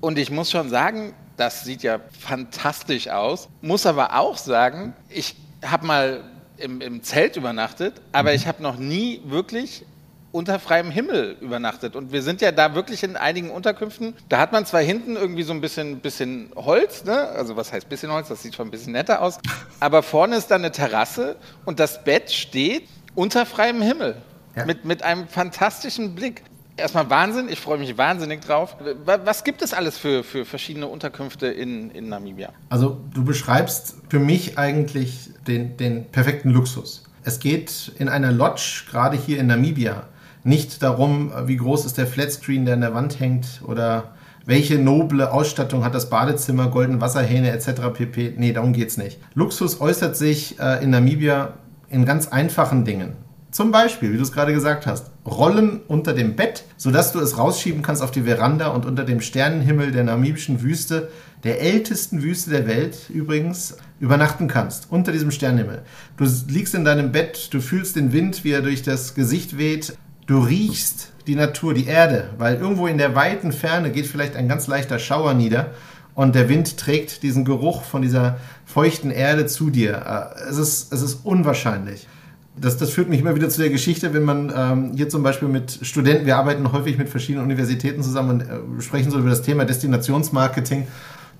Und 0.01 0.19
ich 0.19 0.29
muss 0.29 0.51
schon 0.51 0.69
sagen, 0.69 1.13
das 1.37 1.63
sieht 1.63 1.81
ja 1.81 2.01
fantastisch 2.19 3.07
aus. 3.07 3.47
Muss 3.61 3.85
aber 3.85 4.19
auch 4.19 4.35
sagen, 4.35 4.93
ich 5.07 5.37
habe 5.65 5.87
mal 5.87 6.23
im, 6.57 6.81
im, 6.81 7.01
Zelt 7.01 7.37
übernachtet, 7.37 8.01
aber 8.11 8.31
mhm. 8.31 8.35
ich 8.35 8.47
habe 8.47 8.61
noch 8.61 8.75
nie 8.75 9.21
wirklich 9.23 9.85
unter 10.31 10.59
freiem 10.59 10.91
Himmel 10.91 11.37
übernachtet. 11.41 11.95
Und 11.95 12.11
wir 12.11 12.21
sind 12.21 12.41
ja 12.41 12.51
da 12.51 12.75
wirklich 12.75 13.03
in 13.03 13.15
einigen 13.15 13.49
Unterkünften. 13.49 14.13
Da 14.29 14.39
hat 14.39 14.51
man 14.51 14.65
zwar 14.65 14.81
hinten 14.81 15.15
irgendwie 15.15 15.43
so 15.43 15.53
ein 15.53 15.61
bisschen, 15.61 15.99
bisschen 15.99 16.51
Holz, 16.55 17.03
ne? 17.03 17.29
also 17.29 17.55
was 17.55 17.73
heißt 17.73 17.89
bisschen 17.89 18.11
Holz, 18.11 18.27
das 18.27 18.43
sieht 18.43 18.55
schon 18.55 18.67
ein 18.67 18.71
bisschen 18.71 18.93
netter 18.93 19.21
aus, 19.21 19.39
aber 19.79 20.03
vorne 20.03 20.35
ist 20.35 20.51
dann 20.51 20.61
eine 20.61 20.71
Terrasse 20.71 21.35
und 21.65 21.79
das 21.79 22.03
Bett 22.03 22.31
steht 22.31 22.87
unter 23.15 23.45
freiem 23.45 23.81
Himmel. 23.81 24.15
Ja. 24.55 24.65
Mit, 24.65 24.83
mit 24.85 25.03
einem 25.03 25.27
fantastischen 25.27 26.15
Blick. 26.15 26.43
Erstmal 26.75 27.09
Wahnsinn, 27.09 27.49
ich 27.49 27.59
freue 27.59 27.77
mich 27.77 27.97
wahnsinnig 27.97 28.41
drauf. 28.41 28.77
Was 29.05 29.43
gibt 29.43 29.61
es 29.61 29.73
alles 29.73 29.97
für, 29.97 30.23
für 30.23 30.45
verschiedene 30.45 30.87
Unterkünfte 30.87 31.47
in, 31.47 31.91
in 31.91 32.07
Namibia? 32.09 32.53
Also 32.69 33.01
du 33.13 33.23
beschreibst 33.23 33.95
für 34.09 34.19
mich 34.19 34.57
eigentlich 34.57 35.29
den, 35.45 35.77
den 35.77 36.05
perfekten 36.05 36.49
Luxus. 36.51 37.03
Es 37.23 37.39
geht 37.39 37.91
in 37.99 38.09
einer 38.09 38.31
Lodge, 38.31 38.85
gerade 38.89 39.17
hier 39.17 39.39
in 39.39 39.47
Namibia, 39.47 40.07
nicht 40.43 40.81
darum, 40.83 41.31
wie 41.45 41.57
groß 41.57 41.85
ist 41.85 41.97
der 41.97 42.07
Flatscreen, 42.07 42.65
der 42.65 42.75
an 42.75 42.81
der 42.81 42.93
Wand 42.93 43.19
hängt 43.19 43.61
oder 43.65 44.11
welche 44.45 44.79
noble 44.79 45.31
Ausstattung 45.31 45.83
hat 45.83 45.93
das 45.93 46.09
Badezimmer, 46.09 46.67
goldene 46.67 47.01
Wasserhähne 47.01 47.51
etc. 47.51 47.81
pp. 47.93 48.33
Nee, 48.37 48.53
darum 48.53 48.73
geht 48.73 48.89
es 48.89 48.97
nicht. 48.97 49.19
Luxus 49.35 49.79
äußert 49.79 50.17
sich 50.17 50.59
äh, 50.59 50.83
in 50.83 50.89
Namibia 50.89 51.53
in 51.89 52.05
ganz 52.05 52.27
einfachen 52.27 52.85
Dingen. 52.85 53.13
Zum 53.51 53.71
Beispiel, 53.71 54.13
wie 54.13 54.17
du 54.17 54.23
es 54.23 54.31
gerade 54.31 54.53
gesagt 54.53 54.85
hast, 54.85 55.11
Rollen 55.25 55.81
unter 55.87 56.13
dem 56.13 56.35
Bett, 56.35 56.65
sodass 56.77 57.11
du 57.11 57.19
es 57.19 57.37
rausschieben 57.37 57.81
kannst 57.81 58.01
auf 58.01 58.11
die 58.11 58.23
Veranda 58.23 58.67
und 58.67 58.85
unter 58.85 59.03
dem 59.03 59.21
Sternenhimmel 59.21 59.91
der 59.91 60.03
namibischen 60.03 60.61
Wüste, 60.61 61.09
der 61.43 61.61
ältesten 61.61 62.21
Wüste 62.21 62.51
der 62.51 62.67
Welt 62.67 63.09
übrigens, 63.09 63.77
übernachten 63.99 64.47
kannst. 64.47 64.91
Unter 64.91 65.11
diesem 65.11 65.31
Sternenhimmel. 65.31 65.81
Du 66.17 66.25
liegst 66.47 66.75
in 66.75 66.85
deinem 66.85 67.11
Bett, 67.11 67.49
du 67.51 67.59
fühlst 67.59 67.95
den 67.95 68.13
Wind, 68.13 68.43
wie 68.43 68.51
er 68.51 68.61
durch 68.61 68.83
das 68.83 69.15
Gesicht 69.15 69.57
weht. 69.57 69.97
Du 70.29 70.41
riechst 70.41 71.11
die 71.25 71.33
Natur, 71.33 71.73
die 71.73 71.87
Erde, 71.87 72.29
weil 72.37 72.57
irgendwo 72.57 72.85
in 72.85 72.99
der 72.99 73.15
weiten 73.15 73.51
Ferne 73.51 73.89
geht 73.89 74.05
vielleicht 74.05 74.35
ein 74.35 74.47
ganz 74.47 74.67
leichter 74.67 74.99
Schauer 74.99 75.33
nieder 75.33 75.71
und 76.13 76.35
der 76.35 76.47
Wind 76.49 76.77
trägt 76.77 77.23
diesen 77.23 77.45
Geruch 77.45 77.81
von 77.81 78.03
dieser 78.03 78.37
feuchten 78.63 79.09
Erde 79.09 79.47
zu 79.47 79.71
dir. 79.71 80.33
Äh, 80.37 80.49
es 80.51 80.59
ist, 80.59 80.93
es 80.93 81.01
ist 81.01 81.25
unwahrscheinlich. 81.25 82.07
Das, 82.55 82.77
das 82.77 82.91
führt 82.91 83.09
mich 83.09 83.21
immer 83.21 83.33
wieder 83.33 83.49
zu 83.49 83.59
der 83.59 83.71
Geschichte, 83.71 84.13
wenn 84.13 84.21
man 84.21 84.53
ähm, 84.55 84.91
hier 84.95 85.09
zum 85.09 85.23
Beispiel 85.23 85.47
mit 85.47 85.79
Studenten, 85.81 86.27
wir 86.27 86.37
arbeiten 86.37 86.71
häufig 86.71 86.99
mit 86.99 87.09
verschiedenen 87.09 87.45
Universitäten 87.45 88.03
zusammen 88.03 88.29
und 88.29 88.41
äh, 88.41 88.81
sprechen 88.83 89.09
so 89.09 89.17
über 89.17 89.31
das 89.31 89.41
Thema 89.41 89.65
Destinationsmarketing. 89.65 90.85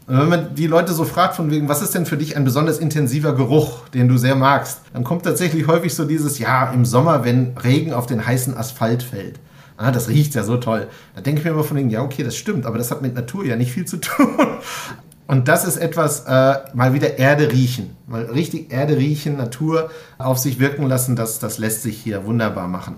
Und 0.10 0.20
wenn 0.20 0.28
man 0.30 0.56
die 0.56 0.66
Leute 0.66 0.92
so 0.94 1.04
fragt 1.04 1.36
von 1.36 1.52
wegen, 1.52 1.70
was 1.70 1.84
ist 1.84 1.94
denn 1.94 2.08
für 2.08 2.18
dich 2.18 2.36
ein 2.36 2.44
besonders 2.44 2.80
intensiver 2.80 3.36
Geruch, 3.36 3.88
den 3.90 4.08
du 4.08 4.18
sehr 4.18 4.36
magst, 4.36 4.82
dann 4.92 5.04
kommt 5.04 5.24
tatsächlich 5.24 5.68
häufig 5.68 5.94
so 5.94 6.04
dieses, 6.04 6.40
ja, 6.40 6.72
im 6.72 6.84
Sommer, 6.84 7.24
wenn 7.24 7.56
Regen 7.64 7.94
auf 7.94 8.08
den 8.08 8.26
heißen 8.26 8.58
Asphalt 8.58 9.04
fällt. 9.04 9.40
Ah, 9.78 9.92
das 9.92 10.10
riecht 10.10 10.34
ja 10.34 10.44
so 10.44 10.58
toll. 10.58 10.88
Da 11.16 11.22
denke 11.22 11.40
ich 11.40 11.46
mir 11.46 11.52
immer 11.52 11.64
von 11.64 11.78
wegen, 11.78 11.92
ja, 11.92 12.02
okay, 12.02 12.24
das 12.24 12.36
stimmt, 12.36 12.66
aber 12.66 12.80
das 12.80 12.90
hat 12.90 13.04
mit 13.04 13.14
Natur 13.14 13.46
ja 13.46 13.56
nicht 13.56 13.72
viel 13.72 13.86
zu 13.86 13.98
tun. 13.98 14.36
Und 15.28 15.48
das 15.48 15.64
ist 15.64 15.78
etwas, 15.78 16.22
äh, 16.22 16.56
mal 16.74 16.96
wieder 16.96 17.20
Erde 17.20 17.52
riechen. 17.52 17.96
Mal 18.08 18.24
richtig 18.24 18.74
Erde 18.74 18.98
riechen, 18.98 19.38
Natur 19.38 19.92
auf 20.18 20.40
sich 20.40 20.60
wirken 20.60 20.88
lassen, 20.88 21.16
das, 21.16 21.38
das 21.38 21.60
lässt 21.60 21.84
sich 21.84 22.00
hier 22.00 22.26
wunderbar 22.26 22.68
machen. 22.68 22.96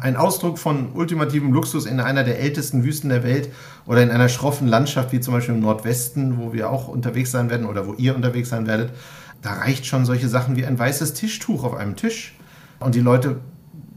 Ein 0.00 0.16
Ausdruck 0.16 0.58
von 0.58 0.92
ultimativem 0.92 1.52
Luxus 1.52 1.86
in 1.86 2.00
einer 2.00 2.24
der 2.24 2.40
ältesten 2.40 2.84
Wüsten 2.84 3.08
der 3.08 3.22
Welt 3.22 3.50
oder 3.86 4.02
in 4.02 4.10
einer 4.10 4.28
schroffen 4.28 4.68
Landschaft 4.68 5.12
wie 5.12 5.20
zum 5.20 5.34
Beispiel 5.34 5.54
im 5.54 5.60
Nordwesten, 5.60 6.38
wo 6.38 6.52
wir 6.52 6.70
auch 6.70 6.88
unterwegs 6.88 7.30
sein 7.30 7.50
werden 7.50 7.66
oder 7.66 7.86
wo 7.86 7.94
ihr 7.94 8.14
unterwegs 8.14 8.48
sein 8.48 8.66
werdet, 8.66 8.92
da 9.42 9.52
reicht 9.52 9.86
schon 9.86 10.06
solche 10.06 10.28
Sachen 10.28 10.56
wie 10.56 10.64
ein 10.64 10.78
weißes 10.78 11.14
Tischtuch 11.14 11.64
auf 11.64 11.74
einem 11.74 11.96
Tisch. 11.96 12.34
Und 12.80 12.94
die 12.94 13.00
Leute 13.00 13.40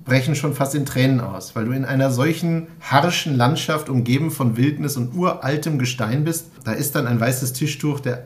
brechen 0.03 0.35
schon 0.35 0.53
fast 0.53 0.73
in 0.73 0.85
Tränen 0.85 1.19
aus, 1.19 1.55
weil 1.55 1.65
du 1.65 1.71
in 1.71 1.85
einer 1.85 2.11
solchen 2.11 2.67
harschen 2.81 3.35
Landschaft 3.35 3.89
umgeben 3.89 4.31
von 4.31 4.57
Wildnis 4.57 4.97
und 4.97 5.13
uraltem 5.15 5.79
Gestein 5.79 6.23
bist. 6.23 6.47
Da 6.63 6.71
ist 6.71 6.95
dann 6.95 7.07
ein 7.07 7.19
weißes 7.19 7.53
Tischtuch 7.53 7.99
der 7.99 8.25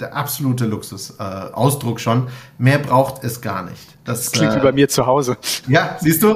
der 0.00 0.16
absolute 0.16 0.66
Luxusausdruck 0.66 1.98
äh, 1.98 2.00
schon. 2.00 2.28
Mehr 2.58 2.78
braucht 2.78 3.22
es 3.22 3.40
gar 3.40 3.62
nicht. 3.62 3.94
Das, 4.04 4.24
das 4.24 4.32
klingt 4.32 4.52
äh, 4.52 4.56
wie 4.56 4.60
bei 4.60 4.72
mir 4.72 4.88
zu 4.88 5.06
Hause. 5.06 5.38
Ja, 5.66 5.96
siehst 6.00 6.22
du? 6.22 6.34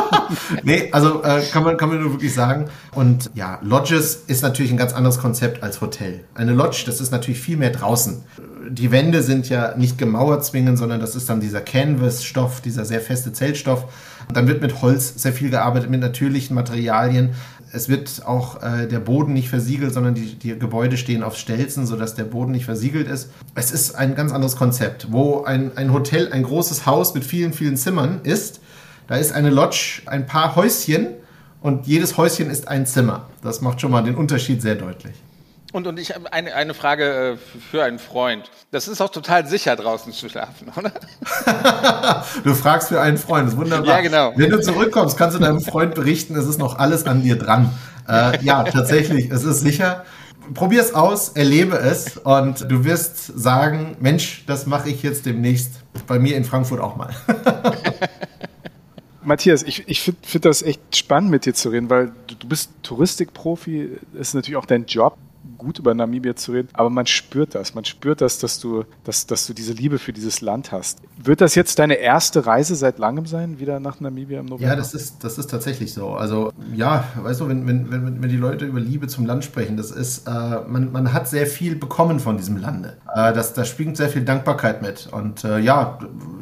nee, 0.62 0.88
also 0.92 1.22
äh, 1.22 1.42
kann, 1.52 1.64
man, 1.64 1.76
kann 1.76 1.90
man 1.90 2.00
nur 2.00 2.12
wirklich 2.12 2.32
sagen. 2.32 2.66
Und 2.92 3.30
ja, 3.34 3.58
Lodges 3.62 4.24
ist 4.26 4.42
natürlich 4.42 4.70
ein 4.70 4.78
ganz 4.78 4.94
anderes 4.94 5.18
Konzept 5.18 5.62
als 5.62 5.80
Hotel. 5.80 6.24
Eine 6.34 6.52
Lodge, 6.52 6.84
das 6.86 7.00
ist 7.00 7.10
natürlich 7.10 7.40
viel 7.40 7.56
mehr 7.56 7.70
draußen. 7.70 8.22
Die 8.70 8.90
Wände 8.90 9.22
sind 9.22 9.48
ja 9.50 9.76
nicht 9.76 9.98
gemauert 9.98 10.44
zwingend, 10.44 10.78
sondern 10.78 11.00
das 11.00 11.14
ist 11.14 11.28
dann 11.28 11.40
dieser 11.40 11.60
Canvas-Stoff, 11.60 12.62
dieser 12.62 12.86
sehr 12.86 13.00
feste 13.00 13.32
Zeltstoff. 13.32 13.84
Und 14.26 14.36
dann 14.36 14.48
wird 14.48 14.62
mit 14.62 14.80
Holz 14.80 15.14
sehr 15.16 15.34
viel 15.34 15.50
gearbeitet, 15.50 15.90
mit 15.90 16.00
natürlichen 16.00 16.54
Materialien. 16.54 17.34
Es 17.74 17.88
wird 17.88 18.24
auch 18.24 18.62
äh, 18.62 18.86
der 18.86 19.00
Boden 19.00 19.32
nicht 19.32 19.48
versiegelt, 19.48 19.92
sondern 19.92 20.14
die, 20.14 20.36
die 20.36 20.56
Gebäude 20.56 20.96
stehen 20.96 21.24
auf 21.24 21.36
Stelzen, 21.36 21.86
sodass 21.86 22.14
der 22.14 22.22
Boden 22.22 22.52
nicht 22.52 22.64
versiegelt 22.64 23.08
ist. 23.08 23.30
Es 23.56 23.72
ist 23.72 23.96
ein 23.96 24.14
ganz 24.14 24.32
anderes 24.32 24.54
Konzept, 24.54 25.08
wo 25.10 25.42
ein, 25.42 25.76
ein 25.76 25.92
Hotel 25.92 26.30
ein 26.32 26.44
großes 26.44 26.86
Haus 26.86 27.14
mit 27.14 27.24
vielen, 27.24 27.52
vielen 27.52 27.76
Zimmern 27.76 28.20
ist. 28.22 28.60
Da 29.08 29.16
ist 29.16 29.32
eine 29.32 29.50
Lodge, 29.50 30.02
ein 30.06 30.24
paar 30.24 30.54
Häuschen 30.54 31.08
und 31.60 31.86
jedes 31.86 32.16
Häuschen 32.16 32.48
ist 32.48 32.68
ein 32.68 32.86
Zimmer. 32.86 33.28
Das 33.42 33.60
macht 33.60 33.80
schon 33.80 33.90
mal 33.90 34.04
den 34.04 34.14
Unterschied 34.14 34.62
sehr 34.62 34.76
deutlich. 34.76 35.14
Und, 35.74 35.88
und 35.88 35.98
ich 35.98 36.14
habe 36.14 36.32
eine, 36.32 36.54
eine 36.54 36.72
Frage 36.72 37.32
äh, 37.32 37.36
für 37.36 37.82
einen 37.82 37.98
Freund. 37.98 38.48
Das 38.70 38.86
ist 38.86 39.00
auch 39.00 39.10
total 39.10 39.48
sicher, 39.48 39.74
draußen 39.74 40.12
zu 40.12 40.28
schlafen, 40.28 40.70
oder? 40.76 40.92
du 42.44 42.54
fragst 42.54 42.90
für 42.90 43.00
einen 43.00 43.18
Freund, 43.18 43.46
das 43.46 43.54
ist 43.54 43.58
wunderbar. 43.58 43.96
Ja, 43.96 44.00
genau. 44.00 44.32
Wenn 44.36 44.50
du 44.50 44.60
zurückkommst, 44.60 45.16
kannst 45.16 45.36
du 45.36 45.40
deinem 45.40 45.60
Freund 45.60 45.96
berichten, 45.96 46.36
es 46.36 46.46
ist 46.46 46.58
noch 46.58 46.78
alles 46.78 47.06
an 47.06 47.24
dir 47.24 47.36
dran. 47.36 47.72
Äh, 48.08 48.38
ja, 48.44 48.62
tatsächlich, 48.62 49.32
es 49.32 49.42
ist 49.42 49.62
sicher. 49.62 50.04
Probier 50.54 50.80
es 50.80 50.94
aus, 50.94 51.30
erlebe 51.30 51.76
es 51.76 52.18
und 52.18 52.70
du 52.70 52.84
wirst 52.84 53.36
sagen, 53.36 53.96
Mensch, 53.98 54.44
das 54.46 54.66
mache 54.66 54.90
ich 54.90 55.02
jetzt 55.02 55.26
demnächst 55.26 55.72
bei 56.06 56.20
mir 56.20 56.36
in 56.36 56.44
Frankfurt 56.44 56.78
auch 56.78 56.94
mal. 56.94 57.10
Matthias, 59.24 59.64
ich, 59.64 59.88
ich 59.88 60.02
finde 60.02 60.20
find 60.22 60.44
das 60.44 60.62
echt 60.62 60.94
spannend 60.94 61.32
mit 61.32 61.46
dir 61.46 61.54
zu 61.54 61.70
reden, 61.70 61.90
weil 61.90 62.12
du, 62.28 62.36
du 62.36 62.46
bist 62.46 62.70
Touristikprofi, 62.84 63.98
ist 64.12 64.34
natürlich 64.34 64.56
auch 64.56 64.66
dein 64.66 64.86
Job 64.86 65.16
gut 65.64 65.78
über 65.78 65.94
Namibia 65.94 66.36
zu 66.36 66.52
reden, 66.52 66.68
aber 66.72 66.90
man 66.90 67.06
spürt 67.06 67.54
das. 67.54 67.74
Man 67.74 67.84
spürt 67.84 68.20
das, 68.20 68.38
dass 68.38 68.60
du, 68.60 68.84
dass, 69.04 69.26
dass 69.26 69.46
du 69.46 69.54
diese 69.54 69.72
Liebe 69.72 69.98
für 69.98 70.12
dieses 70.12 70.40
Land 70.40 70.72
hast. 70.72 71.00
Wird 71.16 71.40
das 71.40 71.54
jetzt 71.54 71.78
deine 71.78 71.94
erste 71.94 72.46
Reise 72.46 72.76
seit 72.76 72.98
langem 72.98 73.26
sein, 73.26 73.58
wieder 73.58 73.80
nach 73.80 74.00
Namibia 74.00 74.40
im 74.40 74.46
November? 74.46 74.68
Ja, 74.68 74.76
das 74.76 74.94
ist, 74.94 75.24
das 75.24 75.38
ist 75.38 75.50
tatsächlich 75.50 75.92
so. 75.92 76.10
Also 76.10 76.52
ja, 76.74 77.04
weißt 77.16 77.40
du, 77.40 77.48
wenn, 77.48 77.66
wenn, 77.66 77.90
wenn, 77.90 78.22
wenn 78.22 78.28
die 78.28 78.36
Leute 78.36 78.64
über 78.64 78.80
Liebe 78.80 79.08
zum 79.08 79.26
Land 79.26 79.44
sprechen, 79.44 79.76
das 79.76 79.90
ist, 79.90 80.28
äh, 80.28 80.30
man, 80.30 80.92
man 80.92 81.12
hat 81.12 81.28
sehr 81.28 81.46
viel 81.46 81.76
bekommen 81.76 82.20
von 82.20 82.36
diesem 82.36 82.56
Lande. 82.56 82.96
Äh, 83.14 83.32
das, 83.32 83.54
da 83.54 83.64
springt 83.64 83.96
sehr 83.96 84.08
viel 84.08 84.22
Dankbarkeit 84.24 84.82
mit. 84.82 85.08
Und 85.10 85.44
äh, 85.44 85.58
ja, 85.58 85.98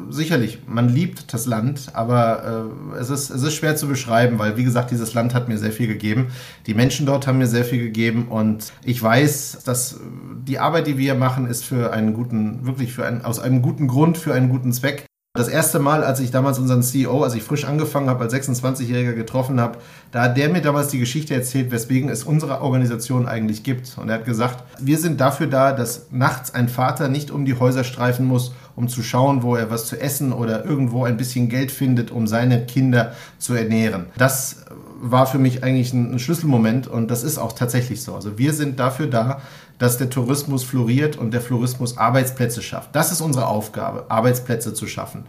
sicherlich, 0.09 0.59
man 0.67 0.89
liebt 0.89 1.33
das 1.33 1.45
Land, 1.45 1.89
aber 1.93 2.71
äh, 2.93 2.99
es, 2.99 3.09
ist, 3.09 3.29
es 3.29 3.41
ist 3.43 3.53
schwer 3.53 3.75
zu 3.75 3.87
beschreiben, 3.87 4.39
weil 4.39 4.57
wie 4.57 4.63
gesagt, 4.63 4.91
dieses 4.91 5.13
Land 5.13 5.33
hat 5.33 5.47
mir 5.47 5.57
sehr 5.57 5.71
viel 5.71 5.87
gegeben. 5.87 6.27
Die 6.67 6.73
Menschen 6.73 7.05
dort 7.05 7.27
haben 7.27 7.37
mir 7.37 7.47
sehr 7.47 7.65
viel 7.65 7.81
gegeben 7.81 8.27
und 8.29 8.73
ich 8.83 9.01
weiß, 9.01 9.12
weiß, 9.13 9.59
dass 9.63 9.99
die 10.47 10.59
Arbeit, 10.59 10.87
die 10.87 10.97
wir 10.97 11.13
machen, 11.13 11.45
ist 11.45 11.63
für 11.63 11.93
einen 11.93 12.13
guten, 12.13 12.65
wirklich 12.65 12.93
für 12.93 13.05
einen, 13.05 13.23
aus 13.23 13.39
einem 13.39 13.61
guten 13.61 13.87
Grund, 13.87 14.17
für 14.17 14.33
einen 14.33 14.49
guten 14.49 14.73
Zweck. 14.73 15.05
Das 15.35 15.47
erste 15.47 15.79
Mal, 15.79 16.03
als 16.03 16.19
ich 16.19 16.29
damals 16.29 16.59
unseren 16.59 16.83
CEO, 16.83 17.23
als 17.23 17.33
ich 17.33 17.41
frisch 17.41 17.65
angefangen 17.65 18.07
habe, 18.07 18.23
als 18.23 18.33
26-Jähriger 18.33 19.13
getroffen 19.13 19.59
habe, 19.59 19.79
da 20.11 20.23
hat 20.23 20.37
der 20.37 20.49
mir 20.49 20.61
damals 20.61 20.89
die 20.89 20.99
Geschichte 20.99 21.33
erzählt, 21.33 21.71
weswegen 21.71 22.09
es 22.09 22.23
unsere 22.23 22.61
Organisation 22.61 23.27
eigentlich 23.27 23.63
gibt. 23.63 23.97
Und 23.97 24.09
er 24.09 24.15
hat 24.15 24.25
gesagt, 24.25 24.63
wir 24.79 24.99
sind 24.99 25.19
dafür 25.19 25.47
da, 25.47 25.71
dass 25.71 26.07
nachts 26.11 26.53
ein 26.53 26.69
Vater 26.69 27.07
nicht 27.07 27.31
um 27.31 27.45
die 27.45 27.57
Häuser 27.57 27.83
streifen 27.83 28.27
muss, 28.27 28.53
um 28.75 28.87
zu 28.87 29.01
schauen, 29.01 29.41
wo 29.41 29.55
er 29.55 29.71
was 29.71 29.87
zu 29.87 29.99
essen 29.99 30.33
oder 30.33 30.65
irgendwo 30.65 31.03
ein 31.03 31.17
bisschen 31.17 31.49
Geld 31.49 31.71
findet, 31.71 32.11
um 32.11 32.27
seine 32.27 32.65
Kinder 32.65 33.13
zu 33.39 33.55
ernähren. 33.55 34.05
Das 34.17 34.62
war 35.03 35.25
für 35.25 35.37
mich 35.37 35.63
eigentlich 35.63 35.91
ein, 35.93 36.17
Schlüsselmoment 36.17 36.87
und 36.87 37.11
das 37.11 37.23
ist 37.23 37.37
auch 37.37 37.51
tatsächlich 37.51 38.01
so. 38.01 38.15
Also 38.15 38.37
wir 38.37 38.53
sind 38.53 38.79
dafür 38.79 39.07
da, 39.07 39.41
dass 39.77 39.97
der 39.97 40.09
Tourismus 40.09 40.63
floriert 40.63 41.17
und 41.17 41.33
der 41.33 41.45
Tourismus 41.45 41.97
Arbeitsplätze 41.97 42.61
schafft. 42.61 42.95
Das 42.95 43.11
ist 43.11 43.19
unsere 43.19 43.47
Aufgabe, 43.47 44.05
Arbeitsplätze 44.09 44.73
zu 44.73 44.87
schaffen. 44.87 45.25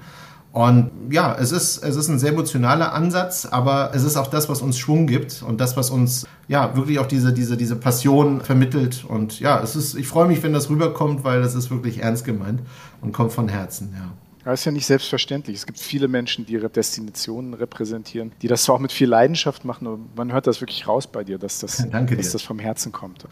Und 0.52 0.92
ja, 1.10 1.34
es 1.36 1.50
ist, 1.50 1.82
es 1.82 1.96
ist 1.96 2.08
ein 2.08 2.20
sehr 2.20 2.30
emotionaler 2.30 2.92
Ansatz, 2.92 3.44
aber 3.50 3.90
es 3.92 4.04
ist 4.04 4.16
auch 4.16 4.28
das, 4.28 4.48
was 4.48 4.62
uns 4.62 4.78
Schwung 4.78 5.08
gibt 5.08 5.42
und 5.42 5.60
das, 5.60 5.76
was 5.76 5.90
uns 5.90 6.28
ja 6.46 6.76
wirklich 6.76 7.00
auch 7.00 7.06
diese, 7.06 7.32
diese, 7.32 7.56
diese 7.56 7.74
Passion 7.74 8.40
vermittelt. 8.40 9.04
Und 9.04 9.40
ja, 9.40 9.60
es 9.60 9.74
ist, 9.74 9.96
ich 9.96 10.06
freue 10.06 10.28
mich, 10.28 10.44
wenn 10.44 10.52
das 10.52 10.70
rüberkommt, 10.70 11.24
weil 11.24 11.42
das 11.42 11.56
ist 11.56 11.72
wirklich 11.72 12.00
ernst 12.04 12.24
gemeint 12.24 12.60
und 13.00 13.10
kommt 13.12 13.32
von 13.32 13.48
Herzen, 13.48 13.92
ja. 13.96 14.12
Das 14.44 14.60
ist 14.60 14.66
ja 14.66 14.72
nicht 14.72 14.86
selbstverständlich. 14.86 15.56
Es 15.56 15.66
gibt 15.66 15.78
viele 15.78 16.06
Menschen, 16.06 16.44
die 16.44 16.52
ihre 16.52 16.68
Destinationen 16.68 17.54
repräsentieren, 17.54 18.32
die 18.42 18.48
das 18.48 18.64
zwar 18.64 18.76
auch 18.76 18.80
mit 18.80 18.92
viel 18.92 19.08
Leidenschaft 19.08 19.64
machen, 19.64 19.86
aber 19.86 19.98
man 20.16 20.32
hört 20.32 20.46
das 20.46 20.60
wirklich 20.60 20.86
raus 20.86 21.06
bei 21.06 21.24
dir, 21.24 21.38
dass 21.38 21.60
das, 21.60 21.86
dass 21.90 22.32
das 22.32 22.42
vom 22.42 22.58
Herzen 22.58 22.92
kommt. 22.92 23.24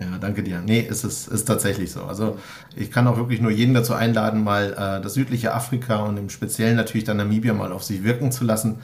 Ja, 0.00 0.16
danke 0.20 0.44
dir. 0.44 0.62
Nee, 0.64 0.86
es 0.88 1.02
ist, 1.02 1.26
ist 1.26 1.46
tatsächlich 1.46 1.90
so. 1.90 2.04
Also 2.04 2.38
ich 2.76 2.92
kann 2.92 3.08
auch 3.08 3.16
wirklich 3.16 3.40
nur 3.40 3.50
jeden 3.50 3.74
dazu 3.74 3.94
einladen, 3.94 4.44
mal 4.44 4.72
äh, 4.72 5.02
das 5.02 5.14
südliche 5.14 5.54
Afrika 5.54 6.04
und 6.04 6.16
im 6.18 6.30
Speziellen 6.30 6.76
natürlich 6.76 7.04
dann 7.04 7.16
Namibia 7.16 7.52
mal 7.52 7.72
auf 7.72 7.82
sich 7.82 8.04
wirken 8.04 8.30
zu 8.30 8.44
lassen. 8.44 8.76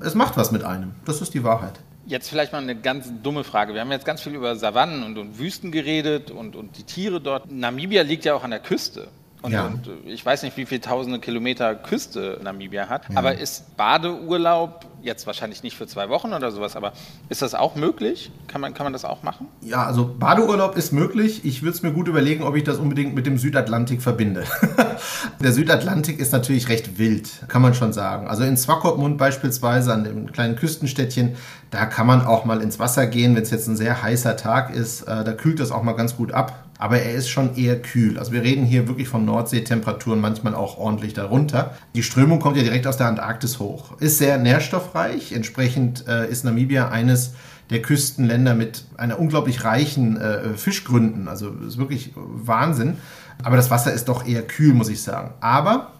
Es 0.00 0.14
macht 0.14 0.36
was 0.36 0.52
mit 0.52 0.62
einem. 0.62 0.92
Das 1.06 1.22
ist 1.22 1.34
die 1.34 1.42
Wahrheit. 1.42 1.80
Jetzt 2.06 2.28
vielleicht 2.28 2.52
mal 2.52 2.62
eine 2.62 2.76
ganz 2.76 3.10
dumme 3.22 3.42
Frage. 3.42 3.74
Wir 3.74 3.80
haben 3.80 3.90
jetzt 3.90 4.04
ganz 4.04 4.20
viel 4.20 4.34
über 4.34 4.54
Savannen 4.54 5.02
und, 5.02 5.18
und 5.18 5.38
Wüsten 5.38 5.72
geredet 5.72 6.30
und, 6.30 6.54
und 6.54 6.78
die 6.78 6.84
Tiere 6.84 7.20
dort. 7.20 7.50
Namibia 7.50 8.02
liegt 8.02 8.24
ja 8.24 8.34
auch 8.34 8.44
an 8.44 8.50
der 8.50 8.60
Küste. 8.60 9.08
Und, 9.42 9.52
ja. 9.52 9.66
und, 9.66 9.88
ich 10.04 10.24
weiß 10.24 10.42
nicht, 10.42 10.56
wie 10.56 10.66
viele 10.66 10.80
tausende 10.80 11.18
Kilometer 11.18 11.74
Küste 11.74 12.38
Namibia 12.42 12.88
hat. 12.88 13.08
Ja. 13.08 13.16
Aber 13.16 13.38
ist 13.38 13.76
Badeurlaub 13.76 14.86
jetzt 15.02 15.26
wahrscheinlich 15.26 15.62
nicht 15.62 15.76
für 15.76 15.86
zwei 15.86 16.10
Wochen 16.10 16.32
oder 16.34 16.50
sowas, 16.50 16.76
aber 16.76 16.92
ist 17.30 17.40
das 17.40 17.54
auch 17.54 17.74
möglich? 17.74 18.30
Kann 18.48 18.60
man, 18.60 18.74
kann 18.74 18.84
man 18.84 18.92
das 18.92 19.06
auch 19.06 19.22
machen? 19.22 19.48
Ja, 19.62 19.84
also 19.86 20.14
Badeurlaub 20.18 20.76
ist 20.76 20.92
möglich. 20.92 21.44
Ich 21.44 21.62
würde 21.62 21.74
es 21.74 21.82
mir 21.82 21.92
gut 21.92 22.08
überlegen, 22.08 22.42
ob 22.42 22.54
ich 22.54 22.64
das 22.64 22.76
unbedingt 22.76 23.14
mit 23.14 23.24
dem 23.24 23.38
Südatlantik 23.38 24.02
verbinde. 24.02 24.44
Der 25.40 25.52
Südatlantik 25.52 26.18
ist 26.18 26.32
natürlich 26.32 26.68
recht 26.68 26.98
wild, 26.98 27.30
kann 27.48 27.62
man 27.62 27.72
schon 27.74 27.94
sagen. 27.94 28.28
Also 28.28 28.44
in 28.44 28.58
Swakopmund 28.58 29.16
beispielsweise, 29.16 29.92
an 29.92 30.04
dem 30.04 30.32
kleinen 30.32 30.56
Küstenstädtchen, 30.56 31.36
da 31.70 31.86
kann 31.86 32.06
man 32.06 32.26
auch 32.26 32.44
mal 32.44 32.60
ins 32.60 32.78
Wasser 32.78 33.06
gehen, 33.06 33.36
wenn 33.36 33.42
es 33.42 33.50
jetzt 33.50 33.68
ein 33.68 33.76
sehr 33.76 34.02
heißer 34.02 34.36
Tag 34.36 34.74
ist. 34.74 35.02
Äh, 35.02 35.24
da 35.24 35.32
kühlt 35.32 35.60
das 35.60 35.70
auch 35.70 35.82
mal 35.82 35.92
ganz 35.92 36.16
gut 36.16 36.32
ab 36.32 36.64
aber 36.80 37.02
er 37.02 37.12
ist 37.12 37.28
schon 37.28 37.56
eher 37.56 37.80
kühl. 37.80 38.18
Also 38.18 38.32
wir 38.32 38.42
reden 38.42 38.64
hier 38.64 38.88
wirklich 38.88 39.06
von 39.06 39.26
Nordseetemperaturen, 39.26 40.18
manchmal 40.18 40.54
auch 40.54 40.78
ordentlich 40.78 41.12
darunter. 41.12 41.76
Die 41.94 42.02
Strömung 42.02 42.40
kommt 42.40 42.56
ja 42.56 42.62
direkt 42.62 42.86
aus 42.86 42.96
der 42.96 43.06
Antarktis 43.06 43.58
hoch. 43.58 44.00
Ist 44.00 44.16
sehr 44.16 44.38
nährstoffreich, 44.38 45.32
entsprechend 45.32 46.08
äh, 46.08 46.28
ist 46.30 46.42
Namibia 46.42 46.88
eines 46.88 47.34
der 47.68 47.82
Küstenländer 47.82 48.54
mit 48.54 48.84
einer 48.96 49.18
unglaublich 49.18 49.62
reichen 49.62 50.16
äh, 50.16 50.54
Fischgründen. 50.54 51.28
Also 51.28 51.50
ist 51.50 51.76
wirklich 51.76 52.12
Wahnsinn. 52.16 52.96
Aber 53.42 53.56
das 53.56 53.70
Wasser 53.70 53.92
ist 53.92 54.08
doch 54.08 54.26
eher 54.26 54.42
kühl, 54.42 54.72
muss 54.72 54.88
ich 54.88 55.02
sagen. 55.02 55.34
Aber 55.40 55.92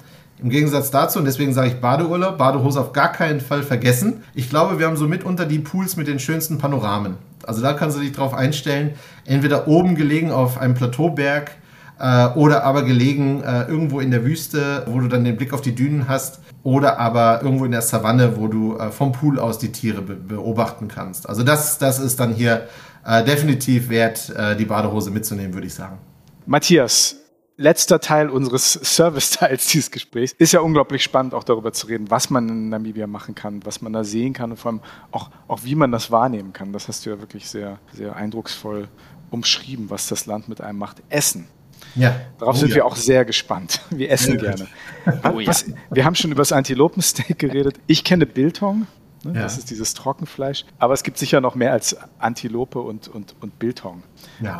im 0.43 0.51
Gegensatz 0.51 0.91
dazu, 0.91 1.19
und 1.19 1.25
deswegen 1.25 1.53
sage 1.53 1.69
ich 1.69 1.81
Badeurlaub, 1.81 2.39
Badehose 2.39 2.81
auf 2.81 2.93
gar 2.93 3.13
keinen 3.13 3.41
Fall 3.41 3.63
vergessen. 3.63 4.23
Ich 4.35 4.49
glaube, 4.49 4.79
wir 4.79 4.87
haben 4.87 4.97
so 4.97 5.07
mitunter 5.07 5.47
die 5.47 5.59
Pools 5.59 5.97
mit 5.97 6.07
den 6.07 6.19
schönsten 6.19 6.59
Panoramen. 6.59 7.17
Also 7.45 7.63
da 7.63 7.73
kannst 7.73 7.97
du 7.97 8.01
dich 8.01 8.13
drauf 8.13 8.35
einstellen, 8.35 8.95
entweder 9.25 9.69
oben 9.69 9.95
gelegen 9.95 10.31
auf 10.31 10.59
einem 10.59 10.75
Plateauberg 10.75 11.53
äh, 11.99 12.29
oder 12.29 12.65
aber 12.65 12.83
gelegen 12.83 13.43
äh, 13.43 13.65
irgendwo 13.65 14.01
in 14.01 14.11
der 14.11 14.25
Wüste, 14.25 14.85
wo 14.87 15.01
du 15.01 15.09
dann 15.09 15.25
den 15.25 15.37
Blick 15.37 15.53
auf 15.53 15.61
die 15.61 15.75
Dünen 15.75 16.09
hast 16.09 16.41
oder 16.63 16.99
aber 16.99 17.41
irgendwo 17.43 17.65
in 17.65 17.73
der 17.73 17.83
Savanne, 17.83 18.37
wo 18.37 18.49
du 18.49 18.77
äh, 18.77 18.91
vom 18.91 19.13
Pool 19.13 19.39
aus 19.39 19.59
die 19.59 19.73
Tiere 19.73 20.03
be 20.03 20.15
beobachten 20.15 20.89
kannst. 20.89 21.29
Also 21.29 21.43
das, 21.43 21.79
das 21.79 21.99
ist 21.99 22.21
dann 22.21 22.35
hier 22.35 22.69
äh, 23.05 23.25
definitiv 23.25 23.89
wert, 23.89 24.31
äh, 24.37 24.57
die 24.57 24.65
Badehose 24.67 25.11
mitzunehmen, 25.11 25.55
würde 25.55 25.67
ich 25.67 25.75
sagen. 25.75 25.99
Matthias, 26.47 27.17
letzter 27.61 28.01
Teil 28.01 28.31
unseres 28.31 28.73
Service-Teils 28.73 29.67
dieses 29.69 29.91
Gesprächs. 29.91 30.33
Ist 30.33 30.53
ja 30.53 30.61
unglaublich 30.61 31.05
spannend, 31.05 31.35
auch 31.35 31.45
darüber 31.45 31.73
zu 31.73 31.87
reden, 31.87 32.11
was 32.11 32.31
man 32.31 32.49
in 32.49 32.69
Namibia 32.71 33.07
machen 33.07 33.35
kann, 33.35 33.65
was 33.65 33.83
man 33.83 33.93
da 33.93 34.03
sehen 34.03 34.33
kann 34.33 34.51
und 34.51 34.57
vor 34.57 34.73
allem 34.73 34.81
auch, 35.13 35.31
auch 35.47 35.61
wie 35.63 35.75
man 35.75 35.93
das 35.93 36.11
wahrnehmen 36.11 36.53
kann. 36.53 36.73
Das 36.73 36.89
hast 36.89 37.05
du 37.05 37.11
ja 37.11 37.21
wirklich 37.21 37.49
sehr, 37.49 37.79
sehr 37.93 38.17
eindrucksvoll 38.17 38.89
umschrieben, 39.31 39.91
was 39.91 40.09
das 40.09 40.27
Land 40.27 40.49
mit 40.49 40.61
einem 40.61 40.79
macht. 40.79 41.03
Essen. 41.11 41.47
Ja. 41.95 42.19
Darauf 42.39 42.57
oh, 42.57 42.59
sind 42.59 42.71
ja. 42.71 42.77
wir 42.77 42.87
auch 42.87 42.97
sehr 42.97 43.25
gespannt. 43.25 43.81
Wir 43.91 44.11
essen 44.11 44.35
ja, 44.41 44.41
gerne. 44.41 44.69
Oh, 45.25 45.41
was, 45.45 45.67
wir 45.91 46.05
haben 46.05 46.15
schon 46.15 46.31
über 46.31 46.41
das 46.41 46.53
Antilopensteak 46.53 47.39
geredet. 47.39 47.81
Ich 47.87 48.05
kenne 48.05 48.27
Biltong. 48.27 48.87
Ne? 49.25 49.35
Ja. 49.35 49.43
Das 49.43 49.59
ist 49.59 49.71
dieses 49.71 49.95
Trockenfleisch. 49.95 50.65
Aber 50.79 50.95
es 50.95 51.03
gibt 51.03 51.19
sicher 51.19 51.41
noch 51.41 51.55
mehr 51.55 51.73
als 51.73 51.97
Antilope 52.19 52.81
und, 52.81 53.09
und, 53.09 53.35
und 53.41 53.59
Biltong. 53.59 54.03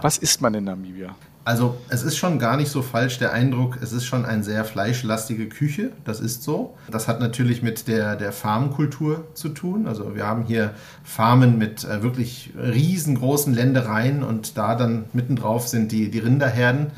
Was 0.03 0.19
isst 0.19 0.43
man 0.43 0.55
in 0.55 0.65
Namibia? 0.65 1.15
Also 1.43 1.79
es 1.89 2.03
ist 2.03 2.19
schon 2.19 2.39
gar 2.39 2.57
nicht 2.59 2.71
so 2.71 2.83
falsch 2.83 3.19
der 3.19 3.33
Eindruck, 3.33 3.79
es 3.81 3.93
ist 3.93 4.05
schon 4.05 4.27
eine 4.27 4.45
sehr 4.45 4.65
fleischlastige 4.65 5.49
Küche, 5.49 5.91
das 6.05 6.21
ist 6.21 6.43
so. 6.43 6.77
Das 6.91 7.09
hat 7.09 7.21
natürlich 7.21 7.63
mit 7.63 7.89
der, 7.89 8.17
der 8.17 8.33
Farmkultur 8.33 9.27
zu 9.35 9.49
tun. 9.49 9.87
Also 9.87 10.15
wir 10.15 10.27
haben 10.27 10.45
hier 10.45 10.75
Farmen 11.03 11.57
mit 11.57 11.85
äh, 11.85 12.03
wirklich 12.03 12.53
riesengroßen 12.57 13.55
Ländereien 13.55 14.23
und 14.23 14.59
da 14.59 14.75
dann 14.75 15.07
mittendrauf 15.15 15.67
sind 15.67 15.93
die, 15.93 16.11
die 16.11 16.19
Rinderherden 16.19 16.93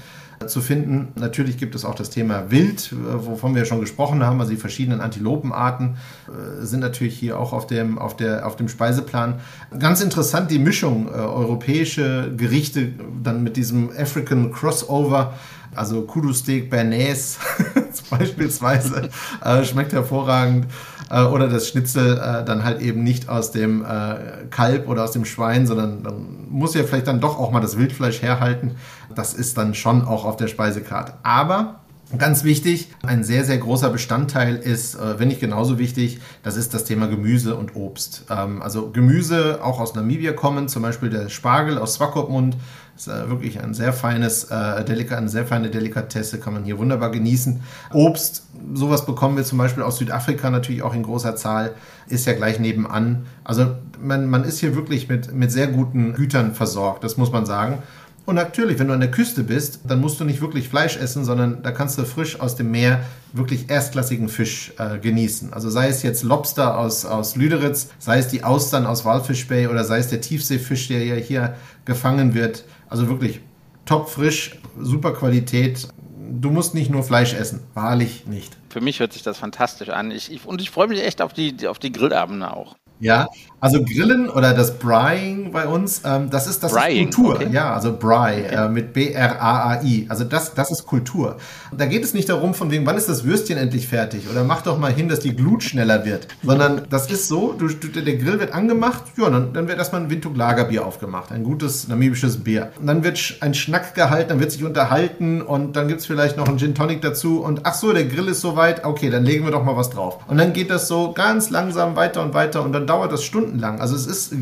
zu 0.47 0.61
finden. 0.61 1.09
Natürlich 1.17 1.59
gibt 1.59 1.75
es 1.75 1.85
auch 1.85 1.95
das 1.95 2.11
Thema 2.11 2.51
Wild, 2.51 2.93
äh, 2.93 3.27
wovon 3.27 3.55
wir 3.55 3.65
schon 3.65 3.81
gesprochen 3.81 4.25
haben. 4.25 4.41
Also 4.41 4.53
die 4.53 4.59
verschiedenen 4.59 5.01
Antilopenarten 5.01 5.97
äh, 6.29 6.65
sind 6.65 6.81
natürlich 6.81 7.19
hier 7.19 7.39
auch 7.39 7.53
auf 7.53 7.67
dem, 7.67 7.99
auf 7.99 8.17
der, 8.17 8.47
auf 8.47 8.57
dem 8.57 8.69
Speiseplan. 8.69 9.41
Ganz 9.79 10.01
interessant 10.01 10.51
die 10.51 10.59
Mischung 10.59 11.09
äh, 11.09 11.13
europäische 11.13 12.33
Gerichte 12.37 12.89
dann 13.23 13.43
mit 13.43 13.57
diesem 13.57 13.91
African 13.97 14.53
Crossover. 14.53 15.35
Also 15.75 16.03
Kudu-Steak 16.03 16.69
Bernays 16.69 17.39
beispielsweise 18.11 19.09
äh, 19.43 19.65
schmeckt 19.65 19.93
hervorragend. 19.93 20.67
Äh, 21.11 21.25
oder 21.25 21.49
das 21.49 21.69
Schnitzel 21.69 22.19
äh, 22.19 22.45
dann 22.45 22.65
halt 22.65 22.81
eben 22.81 23.03
nicht 23.03 23.29
aus 23.29 23.51
dem 23.51 23.85
äh, 23.85 24.47
Kalb 24.51 24.89
oder 24.89 25.05
aus 25.05 25.13
dem 25.13 25.25
Schwein, 25.25 25.67
sondern 25.67 26.03
dann 26.03 26.47
muss 26.51 26.75
ja 26.75 26.85
vielleicht 26.85 27.07
dann 27.07 27.21
doch 27.21 27.39
auch 27.39 27.51
mal 27.51 27.61
das 27.61 27.79
Wildfleisch 27.79 28.23
herhalten. 28.23 28.73
Das 29.15 29.35
ist 29.35 29.59
dann 29.59 29.75
schon 29.75 30.05
auch 30.05 30.25
auf 30.25 30.37
der 30.37 30.49
Speisekarte. 30.49 31.15
Aber 31.23 31.83
Ganz 32.19 32.45
wichtig, 32.45 32.91
ein 33.03 33.25
sehr, 33.25 33.43
sehr 33.45 33.57
großer 33.57 33.89
Bestandteil 33.89 34.57
ist, 34.57 34.97
äh, 34.97 35.19
wenn 35.19 35.29
nicht 35.29 35.41
genauso 35.41 35.79
wichtig, 35.79 36.21
das 36.43 36.57
ist 36.57 36.75
das 36.75 36.85
Thema 36.85 37.07
Gemüse 37.07 37.57
und 37.57 37.75
Obst. 37.75 38.25
Ähm, 38.29 38.61
also 38.61 38.91
Gemüse 38.91 39.61
auch 39.63 39.81
aus 39.81 39.95
Namibia 39.95 40.33
kommen, 40.33 40.69
zum 40.69 40.83
Beispiel 40.83 41.09
der 41.09 41.31
Spargel 41.31 41.79
aus 41.79 41.95
Swakopmund, 41.95 42.59
ist 43.03 43.09
äh, 43.09 43.29
wirklich 43.29 43.61
ein 43.61 43.75
sehr 43.75 43.93
feines, 43.93 44.45
äh, 44.45 44.85
Delika, 44.85 45.17
eine 45.17 45.29
sehr 45.29 45.45
feine 45.45 45.71
Delikatesse, 45.71 46.39
kann 46.39 46.53
man 46.53 46.65
hier 46.65 46.79
wunderbar 46.79 47.11
genießen. 47.11 47.61
Obst, 47.93 48.45
sowas 48.75 49.07
bekommen 49.07 49.37
wir 49.37 49.45
zum 49.45 49.59
Beispiel 49.59 49.83
aus 49.83 49.99
Südafrika 49.99 50.51
natürlich 50.51 50.83
auch 50.83 50.95
in 50.95 51.03
großer 51.03 51.35
Zahl, 51.35 51.73
ist 52.07 52.27
ja 52.27 52.33
gleich 52.33 52.61
nebenan. 52.61 53.27
Also 53.43 53.75
man, 54.01 54.31
man 54.31 54.45
ist 54.45 54.61
hier 54.61 54.77
wirklich 54.77 55.09
mit, 55.09 55.35
mit 55.35 55.51
sehr 55.51 55.67
guten 55.67 56.15
Gütern 56.15 56.55
versorgt, 56.55 57.03
das 57.03 57.17
muss 57.17 57.33
man 57.33 57.45
sagen. 57.45 57.83
Und 58.25 58.37
natürlich, 58.37 58.79
wenn 58.79 58.87
du 58.87 58.95
an 58.95 59.01
der 59.01 59.11
Küste 59.11 59.43
bist, 59.43 59.81
dann 59.85 60.01
musst 60.01 60.21
du 60.21 60.25
nicht 60.25 60.41
wirklich 60.41 60.69
Fleisch 60.69 60.97
essen, 60.97 61.25
sondern 61.25 61.63
da 61.63 61.73
kannst 61.73 61.99
du 61.99 62.05
frisch 62.05 62.39
aus 62.39 62.55
dem 62.55 62.71
Meer 62.71 63.01
wirklich 63.33 63.69
erstklassigen 63.69 64.29
Fisch 64.29 64.73
äh, 64.79 64.99
genießen. 64.99 65.53
Also 65.53 65.71
sei 65.71 65.89
es 65.89 66.03
jetzt 66.03 66.23
Lobster 66.23 66.79
aus, 66.79 67.05
aus 67.05 67.35
Lüderitz, 67.35 67.89
sei 67.99 68.19
es 68.19 68.29
die 68.29 68.45
Austern 68.45 68.87
aus 68.87 69.05
Walfish 69.05 69.49
Bay 69.49 69.67
oder 69.67 69.85
sei 69.85 69.99
es 69.99 70.09
der 70.09 70.21
Tiefseefisch, 70.21 70.89
der 70.89 71.05
ja 71.05 71.15
hier 71.17 71.57
gefangen 71.85 72.35
wird. 72.35 72.65
Also 72.89 73.09
wirklich 73.09 73.41
top 73.87 74.09
frisch, 74.09 74.59
super 74.79 75.13
Qualität. 75.13 75.89
Du 76.31 76.51
musst 76.51 76.75
nicht 76.75 76.91
nur 76.91 77.03
Fleisch 77.03 77.35
essen, 77.35 77.61
wahrlich 77.75 78.27
nicht. 78.27 78.57
Für 78.69 78.81
mich 78.81 79.01
hört 79.01 79.13
sich 79.13 79.23
das 79.23 79.39
fantastisch 79.39 79.89
an. 79.89 80.13
Ich, 80.13 80.31
ich, 80.31 80.47
und 80.47 80.61
ich 80.61 80.71
freue 80.71 80.87
mich 80.87 81.03
echt 81.03 81.21
auf 81.21 81.33
die, 81.33 81.67
auf 81.67 81.79
die 81.79 81.91
Grillabende 81.91 82.55
auch. 82.55 82.77
Ja, 83.03 83.29
also 83.63 83.83
Grillen 83.85 84.29
oder 84.29 84.55
das 84.55 84.79
Brying 84.79 85.53
bei 85.53 85.67
uns, 85.67 86.03
ähm, 86.05 86.31
das 86.31 86.49
ist 86.49 86.65
das 86.65 86.73
Brying, 86.73 87.09
ist 87.09 87.15
Kultur. 87.15 87.35
okay. 87.37 87.49
Ja, 87.53 87.75
also 87.75 87.97
Bry 87.97 88.43
äh, 88.43 88.69
mit 88.69 88.93
B-R-A-A-I. 88.93 90.07
Also 90.09 90.25
das, 90.25 90.55
das 90.55 90.73
ist 90.73 90.85
Kultur. 90.85 91.37
Und 91.71 91.81
da 91.81 91.87
geht 91.87 92.03
es 92.03 92.13
nicht 92.13 92.29
darum, 92.29 92.55
von 92.55 92.73
wegen, 92.73 92.87
wann 92.87 92.97
ist 92.97 93.09
das 93.09 93.25
Würstchen 93.25 93.59
endlich 93.59 93.87
fertig? 93.87 94.29
Oder 94.31 94.43
mach 94.43 94.63
doch 94.63 94.79
mal 94.79 94.93
hin, 94.93 95.09
dass 95.09 95.21
die 95.21 95.35
Glut 95.35 95.63
schneller 95.63 96.05
wird. 96.05 96.27
Sondern 96.45 96.83
das 96.91 97.09
ist 97.09 97.29
so, 97.29 97.53
du, 97.53 97.69
der 97.69 98.17
Grill 98.17 98.41
wird 98.41 98.53
angemacht, 98.53 99.03
ja, 99.17 99.31
dann, 99.31 99.53
dann 99.53 99.69
wird 99.69 99.79
erstmal 99.79 100.03
ein 100.03 100.11
Windhoek 100.11 100.37
Lagerbier 100.37 100.85
aufgemacht. 100.87 101.33
Ein 101.33 101.43
gutes 101.43 101.89
namibisches 101.89 102.43
Bier. 102.43 102.73
Und 102.81 102.87
dann 102.87 103.05
wird 103.05 103.37
ein 103.41 103.55
Schnack 103.55 103.95
gehalten, 103.95 104.31
dann 104.31 104.41
wird 104.41 104.53
sich 104.53 104.65
unterhalten 104.65 105.41
und 105.41 105.77
dann 105.77 105.89
gibt's 105.89 106.07
vielleicht 106.07 106.37
noch 106.37 106.49
einen 106.49 106.59
Gin 106.59 106.75
Tonic 106.75 107.01
dazu. 107.01 107.41
Und 107.41 107.61
ach 107.65 107.75
so, 107.75 107.93
der 107.93 108.07
Grill 108.07 108.29
ist 108.29 108.41
soweit, 108.41 108.85
okay, 108.85 109.11
dann 109.11 109.25
legen 109.25 109.45
wir 109.45 109.51
doch 109.53 109.65
mal 109.65 109.77
was 109.77 109.91
drauf. 109.91 110.19
Und 110.29 110.39
dann 110.39 110.53
geht 110.53 110.71
das 110.71 110.89
so 110.89 111.13
ganz 111.13 111.51
langsam 111.51 111.95
weiter 111.95 112.23
und 112.23 112.35
weiter 112.35 112.65
und 112.65 112.73
dann 112.73 112.89
dauert 112.93 113.11
das 113.11 113.25
stundenlang. 113.25 113.81
Also 113.81 113.97
es 113.97 114.07
ist, 114.07 114.33
äh, 114.33 114.37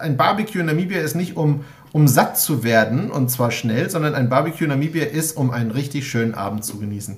ein 0.00 0.16
Barbecue 0.16 0.58
in 0.58 0.66
Namibia 0.66 1.00
ist 1.00 1.14
nicht 1.14 1.36
um, 1.36 1.64
um 1.92 2.08
satt 2.08 2.36
zu 2.36 2.64
werden 2.64 3.10
und 3.10 3.30
zwar 3.30 3.52
schnell, 3.52 3.88
sondern 3.88 4.16
ein 4.16 4.28
Barbecue 4.28 4.64
in 4.64 4.70
Namibia 4.70 5.04
ist, 5.04 5.36
um 5.36 5.52
einen 5.52 5.70
richtig 5.70 6.08
schönen 6.08 6.34
Abend 6.34 6.64
zu 6.64 6.78
genießen. 6.78 7.16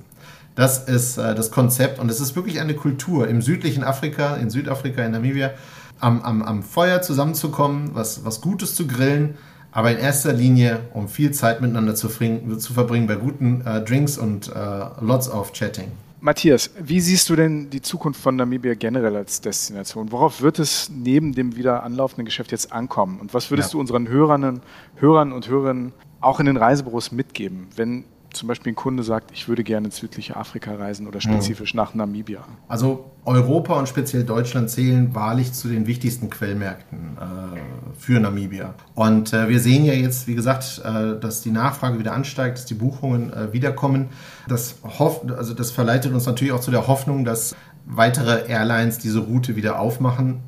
Das 0.55 0.85
ist 0.85 1.17
äh, 1.17 1.35
das 1.35 1.51
Konzept 1.51 1.99
und 1.99 2.11
es 2.11 2.21
ist 2.21 2.37
wirklich 2.37 2.61
eine 2.61 2.75
Kultur 2.75 3.27
im 3.27 3.41
südlichen 3.41 3.85
Afrika, 3.85 4.37
in 4.37 4.51
Südafrika, 4.51 5.03
in 5.03 5.13
Namibia, 5.13 5.53
am, 5.99 6.21
am, 6.21 6.43
am 6.43 6.63
Feuer 6.63 7.01
zusammenzukommen, 7.01 7.95
was, 7.95 8.27
was 8.27 8.43
Gutes 8.43 8.75
zu 8.75 8.87
grillen, 8.87 9.37
aber 9.73 9.91
in 9.93 9.99
erster 9.99 10.35
Linie, 10.35 10.81
um 10.93 11.09
viel 11.09 11.31
Zeit 11.31 11.63
miteinander 11.63 11.95
zu, 11.95 12.09
zu 12.09 12.73
verbringen 12.75 13.07
bei 13.07 13.17
guten 13.17 13.63
äh, 13.67 13.83
Drinks 13.83 14.19
und 14.19 14.49
äh, 14.49 14.53
lots 15.01 15.31
of 15.31 15.55
chatting. 15.55 15.91
Matthias, 16.27 16.71
wie 16.81 17.01
siehst 17.01 17.29
du 17.31 17.37
denn 17.37 17.71
die 17.71 17.81
Zukunft 17.81 18.21
von 18.21 18.35
Namibia 18.35 18.75
generell 18.75 19.15
als 19.15 19.41
Destination? 19.41 20.11
Worauf 20.11 20.43
wird 20.43 20.59
es 20.59 20.91
neben 20.93 21.33
dem 21.33 21.55
wieder 21.55 21.85
anlaufenden 21.85 22.25
Geschäft 22.25 22.51
jetzt 22.51 22.73
ankommen? 22.73 23.21
Und 23.21 23.33
was 23.33 23.49
würdest 23.53 23.69
Ja. 23.69 23.73
du 23.75 23.79
unseren 23.81 24.09
Hörern, 24.09 24.61
Hörern 24.97 25.31
und 25.31 25.49
Hörerinnen 25.49 25.93
auch 26.21 26.41
in 26.41 26.47
den 26.47 26.57
Reisebüros 26.57 27.13
mitgeben, 27.13 27.69
wenn 27.77 28.03
zum 28.37 28.49
Beispiel 28.49 28.73
ein 28.73 28.77
Kunde 28.77 29.03
sagt, 29.03 29.31
ich 29.33 29.49
würde 29.49 29.65
gerne 29.65 29.87
ins 29.87 29.97
südliche 29.97 30.37
Afrika 30.37 30.75
reisen 30.75 31.07
oder 31.07 31.21
spezifisch 31.21 31.75
nach 31.75 31.95
Namibia? 31.95 32.45
Also 32.69 33.11
Europa 33.25 33.79
und 33.79 33.89
speziell 33.89 34.25
Deutschland 34.25 34.71
zählen 34.71 35.15
wahrlich 35.15 35.53
zu 35.53 35.69
den 35.69 35.87
wichtigsten 35.87 36.31
Quellmärkten 36.31 37.17
äh, 37.19 37.99
für 37.99 38.21
Namibia. 38.21 38.75
Und 38.95 39.33
äh, 39.33 39.49
wir 39.49 39.61
sehen 39.61 39.85
ja 39.85 39.93
jetzt, 39.95 40.27
wie 40.29 40.35
gesagt, 40.35 40.83
äh, 40.85 41.19
dass 41.19 41.43
die 41.43 41.51
Nachfrage 41.51 41.99
wieder 41.99 42.13
ansteigt, 42.13 42.59
dass 42.59 42.67
die 42.67 42.75
Buchungen 42.75 43.33
äh, 43.33 43.53
wiederkommen. 43.53 44.09
Das, 44.49 44.77
also 44.83 45.55
das 45.55 45.71
verleitet 45.71 46.13
uns 46.13 46.27
natürlich 46.27 46.53
auch 46.53 46.61
zu 46.61 46.71
der 46.71 46.87
Hoffnung, 46.87 47.25
dass 47.25 47.57
weitere 47.87 48.49
Airlines 48.49 48.99
diese 48.99 49.21
Route 49.21 49.57
wieder 49.57 49.81
aufmachen. 49.81 50.41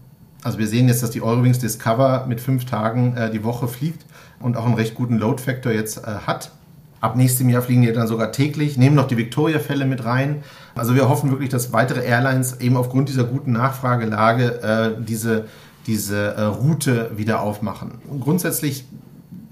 Also 0.42 0.58
wir 0.58 0.68
sehen 0.68 0.88
jetzt, 0.88 1.02
dass 1.02 1.10
die 1.10 1.22
Eurowings 1.22 1.58
Discover 1.58 2.26
mit 2.28 2.40
fünf 2.40 2.64
Tagen 2.64 3.16
äh, 3.16 3.30
die 3.30 3.42
Woche 3.42 3.66
fliegt 3.66 4.04
und 4.40 4.56
auch 4.56 4.66
einen 4.66 4.74
recht 4.74 4.94
guten 4.94 5.18
Load 5.18 5.42
Factor 5.42 5.72
jetzt 5.72 5.98
äh, 5.98 6.10
hat. 6.26 6.52
Ab 7.00 7.16
nächstem 7.16 7.48
Jahr 7.48 7.62
fliegen 7.62 7.82
die 7.82 7.92
dann 7.92 8.08
sogar 8.08 8.32
täglich, 8.32 8.76
nehmen 8.76 8.96
noch 8.96 9.06
die 9.06 9.16
Victoria-Fälle 9.16 9.86
mit 9.86 10.04
rein. 10.04 10.42
Also 10.74 10.94
wir 10.94 11.08
hoffen 11.08 11.30
wirklich, 11.30 11.48
dass 11.48 11.72
weitere 11.72 12.04
Airlines 12.04 12.60
eben 12.60 12.76
aufgrund 12.76 13.08
dieser 13.08 13.24
guten 13.24 13.52
Nachfragelage 13.52 14.62
äh, 14.62 15.02
diese, 15.02 15.44
diese 15.86 16.34
äh, 16.34 16.42
Route 16.42 17.12
wieder 17.16 17.40
aufmachen. 17.40 17.92
Und 18.08 18.20
grundsätzlich, 18.20 18.84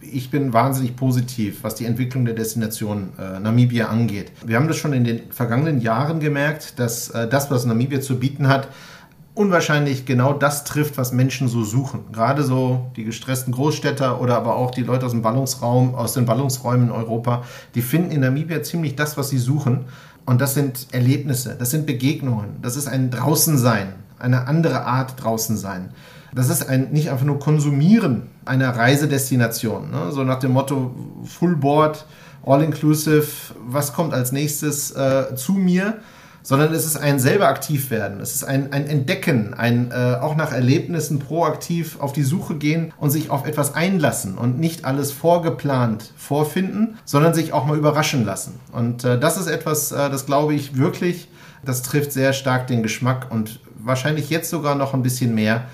ich 0.00 0.30
bin 0.30 0.52
wahnsinnig 0.52 0.96
positiv, 0.96 1.62
was 1.62 1.76
die 1.76 1.84
Entwicklung 1.84 2.24
der 2.24 2.34
Destination 2.34 3.10
äh, 3.18 3.38
Namibia 3.38 3.86
angeht. 3.86 4.32
Wir 4.44 4.56
haben 4.56 4.66
das 4.66 4.76
schon 4.76 4.92
in 4.92 5.04
den 5.04 5.30
vergangenen 5.30 5.80
Jahren 5.80 6.18
gemerkt, 6.18 6.78
dass 6.78 7.10
äh, 7.10 7.28
das, 7.28 7.50
was 7.50 7.64
Namibia 7.64 8.00
zu 8.00 8.18
bieten 8.18 8.48
hat, 8.48 8.68
unwahrscheinlich 9.36 10.06
genau 10.06 10.32
das 10.32 10.64
trifft, 10.64 10.96
was 10.96 11.12
Menschen 11.12 11.48
so 11.48 11.62
suchen. 11.62 12.04
Gerade 12.10 12.42
so 12.42 12.90
die 12.96 13.04
gestressten 13.04 13.52
Großstädter 13.52 14.20
oder 14.20 14.36
aber 14.36 14.56
auch 14.56 14.70
die 14.70 14.82
Leute 14.82 15.04
aus 15.04 15.12
dem 15.12 15.22
Ballungsraum, 15.22 15.94
aus 15.94 16.14
den 16.14 16.24
Ballungsräumen 16.24 16.88
in 16.88 16.90
Europa, 16.90 17.44
die 17.74 17.82
finden 17.82 18.10
in 18.10 18.22
Namibia 18.22 18.62
ziemlich 18.62 18.96
das, 18.96 19.18
was 19.18 19.28
sie 19.28 19.38
suchen. 19.38 19.84
Und 20.24 20.40
das 20.40 20.54
sind 20.54 20.88
Erlebnisse, 20.90 21.54
das 21.56 21.70
sind 21.70 21.86
Begegnungen, 21.86 22.56
das 22.60 22.76
ist 22.76 22.88
ein 22.88 23.10
Draußensein, 23.10 23.92
eine 24.18 24.48
andere 24.48 24.84
Art 24.84 25.22
Draußensein. 25.22 25.90
Das 26.34 26.48
ist 26.48 26.68
ein 26.68 26.90
nicht 26.90 27.10
einfach 27.10 27.24
nur 27.24 27.38
Konsumieren 27.38 28.22
einer 28.44 28.70
Reisedestination, 28.70 29.90
ne? 29.90 30.12
so 30.12 30.24
nach 30.24 30.38
dem 30.38 30.52
Motto 30.52 30.94
Full 31.24 31.56
Board, 31.56 32.06
All 32.44 32.62
Inclusive, 32.62 33.26
was 33.68 33.92
kommt 33.92 34.14
als 34.14 34.32
nächstes 34.32 34.92
äh, 34.92 35.34
zu 35.36 35.52
mir, 35.52 35.98
sondern 36.46 36.72
es 36.72 36.86
ist 36.86 36.96
ein 36.96 37.18
selber 37.18 37.48
aktiv 37.48 37.90
werden. 37.90 38.20
Es 38.20 38.36
ist 38.36 38.44
ein, 38.44 38.72
ein 38.72 38.86
Entdecken, 38.86 39.52
ein 39.52 39.90
äh, 39.90 40.14
auch 40.20 40.36
nach 40.36 40.52
Erlebnissen 40.52 41.18
proaktiv 41.18 41.98
auf 41.98 42.12
die 42.12 42.22
Suche 42.22 42.54
gehen 42.54 42.94
und 42.98 43.10
sich 43.10 43.30
auf 43.30 43.48
etwas 43.48 43.74
einlassen 43.74 44.38
und 44.38 44.56
nicht 44.56 44.84
alles 44.84 45.10
vorgeplant 45.10 46.12
vorfinden, 46.16 46.98
sondern 47.04 47.34
sich 47.34 47.52
auch 47.52 47.66
mal 47.66 47.76
überraschen 47.76 48.24
lassen. 48.24 48.60
Und 48.70 49.02
äh, 49.02 49.18
das 49.18 49.38
ist 49.38 49.48
etwas, 49.48 49.90
äh, 49.90 50.08
das 50.08 50.24
glaube 50.24 50.54
ich 50.54 50.76
wirklich, 50.76 51.26
das 51.64 51.82
trifft 51.82 52.12
sehr 52.12 52.32
stark 52.32 52.68
den 52.68 52.84
Geschmack 52.84 53.26
und 53.30 53.58
wahrscheinlich 53.82 54.30
jetzt 54.30 54.48
sogar 54.48 54.76
noch 54.76 54.94
ein 54.94 55.02
bisschen 55.02 55.34
mehr, 55.34 55.64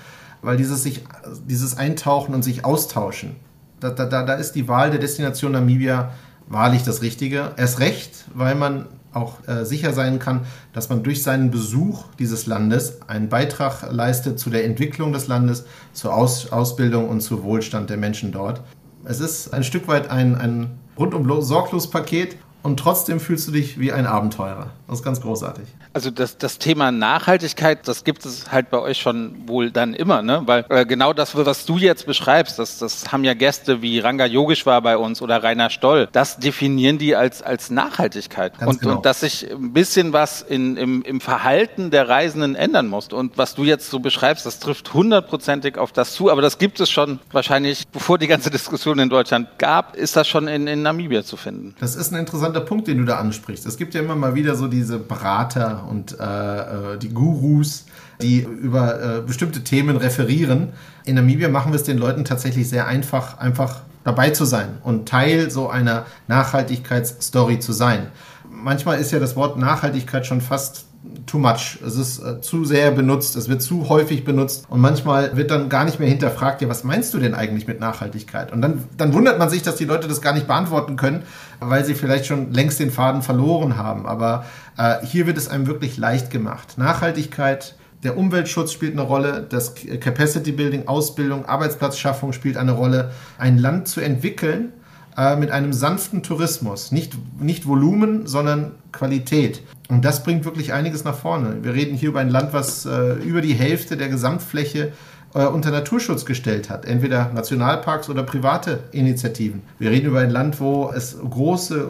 weil 0.41 0.57
dieses, 0.57 0.81
sich, 0.81 1.03
dieses 1.47 1.77
Eintauchen 1.77 2.33
und 2.33 2.41
sich 2.41 2.65
austauschen, 2.65 3.35
da, 3.79 3.91
da, 3.91 4.05
da 4.23 4.33
ist 4.33 4.53
die 4.53 4.67
Wahl 4.67 4.89
der 4.89 4.99
Destination 4.99 5.51
Namibia 5.51 6.13
wahrlich 6.47 6.81
das 6.81 7.03
Richtige. 7.03 7.51
Erst 7.57 7.79
recht, 7.79 8.25
weil 8.33 8.55
man 8.55 8.87
auch 9.13 9.47
äh, 9.47 9.65
sicher 9.65 9.93
sein 9.93 10.19
kann, 10.19 10.41
dass 10.73 10.89
man 10.89 11.03
durch 11.03 11.23
seinen 11.23 11.51
Besuch 11.51 12.05
dieses 12.19 12.45
Landes 12.45 12.99
einen 13.07 13.29
Beitrag 13.29 13.91
leistet 13.91 14.39
zu 14.39 14.49
der 14.49 14.65
Entwicklung 14.65 15.13
des 15.13 15.27
Landes, 15.27 15.65
zur 15.93 16.13
Aus 16.13 16.51
Ausbildung 16.51 17.09
und 17.09 17.21
zu 17.21 17.43
Wohlstand 17.43 17.89
der 17.89 17.97
Menschen 17.97 18.31
dort. 18.31 18.61
Es 19.05 19.19
ist 19.19 19.53
ein 19.53 19.63
Stück 19.63 19.87
weit 19.87 20.09
ein, 20.09 20.35
ein 20.35 20.71
rundum 20.97 21.41
sorglos 21.41 21.89
Paket 21.89 22.37
und 22.61 22.79
trotzdem 22.79 23.19
fühlst 23.19 23.47
du 23.47 23.51
dich 23.51 23.79
wie 23.79 23.91
ein 23.91 24.05
Abenteurer. 24.05 24.71
Das 24.87 24.99
ist 24.99 25.05
ganz 25.05 25.21
großartig. 25.21 25.67
Also 25.93 26.09
das, 26.09 26.37
das 26.37 26.57
Thema 26.57 26.91
Nachhaltigkeit, 26.91 27.87
das 27.87 28.03
gibt 28.03 28.25
es 28.25 28.51
halt 28.51 28.71
bei 28.71 28.79
euch 28.79 28.97
schon 28.97 29.47
wohl 29.47 29.69
dann 29.69 29.93
immer, 29.93 30.23
ne? 30.23 30.41
Weil 30.45 30.65
äh, 30.69 30.85
genau 30.85 31.13
das, 31.13 31.35
was 31.35 31.65
du 31.65 31.77
jetzt 31.77 32.07
beschreibst, 32.07 32.57
das, 32.57 32.79
das 32.79 33.11
haben 33.11 33.23
ja 33.23 33.35
Gäste 33.35 33.83
wie 33.83 33.99
Ranga 33.99 34.25
Yogeshwar 34.25 34.81
bei 34.81 34.97
uns 34.97 35.21
oder 35.21 35.43
Rainer 35.43 35.69
Stoll, 35.69 36.09
das 36.11 36.37
definieren 36.37 36.97
die 36.97 37.15
als, 37.15 37.43
als 37.43 37.69
Nachhaltigkeit. 37.69 38.57
Ganz 38.57 38.71
und, 38.71 38.81
genau. 38.81 38.95
und 38.95 39.05
dass 39.05 39.19
sich 39.19 39.51
ein 39.51 39.73
bisschen 39.73 40.13
was 40.13 40.41
in, 40.41 40.77
im, 40.77 41.03
im 41.03 41.21
Verhalten 41.21 41.91
der 41.91 42.09
Reisenden 42.09 42.55
ändern 42.55 42.87
muss. 42.87 43.09
Und 43.09 43.37
was 43.37 43.53
du 43.53 43.63
jetzt 43.63 43.91
so 43.91 43.99
beschreibst, 43.99 44.47
das 44.47 44.59
trifft 44.59 44.93
hundertprozentig 44.95 45.77
auf 45.77 45.91
das 45.91 46.13
zu, 46.13 46.31
aber 46.31 46.41
das 46.41 46.57
gibt 46.57 46.79
es 46.79 46.89
schon 46.89 47.19
wahrscheinlich, 47.31 47.87
bevor 47.89 48.17
die 48.17 48.27
ganze 48.27 48.49
Diskussion 48.51 48.97
in 48.97 49.09
Deutschland 49.09 49.59
gab, 49.59 49.95
ist 49.95 50.15
das 50.15 50.27
schon 50.27 50.47
in, 50.47 50.65
in 50.65 50.81
Namibia 50.81 51.23
zu 51.23 51.37
finden. 51.37 51.75
Das 51.79 51.95
ist 51.95 52.11
ein 52.11 52.17
interessanter 52.17 52.61
Punkt, 52.61 52.87
den 52.87 52.97
du 52.97 53.05
da 53.05 53.17
ansprichst. 53.17 53.67
Es 53.67 53.77
gibt 53.77 53.93
ja 53.93 54.01
immer 54.01 54.15
mal 54.15 54.33
wieder 54.33 54.55
so 54.55 54.67
diese 54.67 54.97
Berater 54.97 55.82
und 55.89 56.19
äh, 56.19 56.97
die 57.01 57.09
Gurus, 57.09 57.85
die 58.21 58.41
über 58.41 59.17
äh, 59.17 59.21
bestimmte 59.21 59.63
Themen 59.63 59.97
referieren. 59.97 60.69
In 61.05 61.15
Namibia 61.15 61.49
machen 61.49 61.71
wir 61.71 61.75
es 61.75 61.83
den 61.83 61.97
Leuten 61.97 62.25
tatsächlich 62.25 62.69
sehr 62.69 62.87
einfach, 62.87 63.37
einfach 63.37 63.81
dabei 64.03 64.31
zu 64.31 64.45
sein 64.45 64.77
und 64.83 65.07
Teil 65.07 65.49
so 65.51 65.69
einer 65.69 66.05
Nachhaltigkeitsstory 66.27 67.59
zu 67.59 67.73
sein. 67.73 68.07
Manchmal 68.49 68.99
ist 68.99 69.11
ja 69.11 69.19
das 69.19 69.35
Wort 69.35 69.57
Nachhaltigkeit 69.57 70.25
schon 70.25 70.41
fast 70.41 70.85
too 71.25 71.37
much. 71.37 71.79
Es 71.85 71.97
ist 71.97 72.19
äh, 72.19 72.41
zu 72.41 72.65
sehr 72.65 72.91
benutzt, 72.91 73.35
es 73.35 73.49
wird 73.49 73.61
zu 73.61 73.89
häufig 73.89 74.23
benutzt 74.23 74.65
und 74.69 74.79
manchmal 74.81 75.35
wird 75.35 75.51
dann 75.51 75.69
gar 75.69 75.85
nicht 75.85 75.99
mehr 75.99 76.07
hinterfragt, 76.07 76.61
ja, 76.61 76.69
was 76.69 76.83
meinst 76.83 77.13
du 77.13 77.19
denn 77.19 77.33
eigentlich 77.33 77.67
mit 77.67 77.79
Nachhaltigkeit? 77.79 78.51
Und 78.51 78.61
dann, 78.61 78.83
dann 78.97 79.13
wundert 79.13 79.39
man 79.39 79.49
sich, 79.49 79.63
dass 79.63 79.75
die 79.75 79.85
Leute 79.85 80.07
das 80.07 80.21
gar 80.21 80.33
nicht 80.33 80.47
beantworten 80.47 80.95
können, 80.95 81.23
weil 81.59 81.85
sie 81.85 81.95
vielleicht 81.95 82.25
schon 82.25 82.51
längst 82.51 82.79
den 82.79 82.91
Faden 82.91 83.21
verloren 83.21 83.77
haben. 83.77 84.05
Aber 84.05 84.45
äh, 84.77 85.05
hier 85.05 85.27
wird 85.27 85.37
es 85.37 85.47
einem 85.47 85.67
wirklich 85.67 85.97
leicht 85.97 86.29
gemacht. 86.29 86.77
Nachhaltigkeit, 86.77 87.75
der 88.03 88.17
Umweltschutz 88.17 88.71
spielt 88.71 88.93
eine 88.93 89.03
Rolle, 89.03 89.45
das 89.47 89.75
Capacity 89.75 90.51
Building, 90.51 90.87
Ausbildung, 90.87 91.45
Arbeitsplatzschaffung 91.45 92.33
spielt 92.33 92.57
eine 92.57 92.73
Rolle. 92.73 93.11
Ein 93.37 93.57
Land 93.57 93.87
zu 93.87 94.01
entwickeln, 94.01 94.73
äh, 95.17 95.35
mit 95.35 95.51
einem 95.51 95.73
sanften 95.73 96.23
Tourismus. 96.23 96.91
Nicht, 96.91 97.13
nicht 97.39 97.67
Volumen, 97.67 98.25
sondern 98.25 98.71
Qualität. 98.91 99.61
Und 99.93 100.03
das 100.03 100.23
bringt 100.23 100.43
wirklich 100.43 100.73
einiges 100.73 101.03
nach 101.03 101.15
vorne. 101.15 101.63
Wir 101.63 101.73
reden 101.75 101.95
hier 101.95 102.09
über 102.09 102.19
ein 102.19 102.29
Land, 102.29 102.51
was 102.51 102.85
äh, 102.85 103.13
über 103.23 103.41
die 103.41 103.53
Hälfte 103.53 103.95
der 103.95 104.09
Gesamtfläche 104.09 104.91
äh, 105.35 105.45
unter 105.45 105.69
Naturschutz 105.69 106.25
gestellt 106.25 106.71
hat. 106.71 106.85
Entweder 106.85 107.31
Nationalparks 107.31 108.09
oder 108.09 108.23
private 108.23 108.79
Initiativen. 108.91 109.61
Wir 109.77 109.91
reden 109.91 110.07
über 110.07 110.21
ein 110.21 110.31
Land, 110.31 110.59
wo 110.59 110.91
es 110.93 111.15
große 111.19 111.89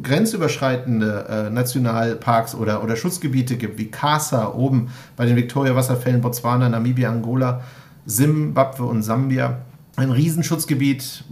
grenzüberschreitende 0.00 1.26
äh, 1.28 1.50
Nationalparks 1.50 2.54
oder, 2.54 2.84
oder 2.84 2.94
Schutzgebiete 2.94 3.56
gibt, 3.56 3.78
wie 3.78 3.90
Kasa 3.90 4.52
oben 4.54 4.92
bei 5.16 5.26
den 5.26 5.34
Victoria-Wasserfällen, 5.34 6.20
Botswana, 6.20 6.68
Namibia, 6.68 7.10
Angola, 7.10 7.62
Simbabwe 8.06 8.84
und 8.84 9.02
Sambia 9.02 9.58
ein 10.00 10.10
Riesenschutzgebiet, 10.10 11.24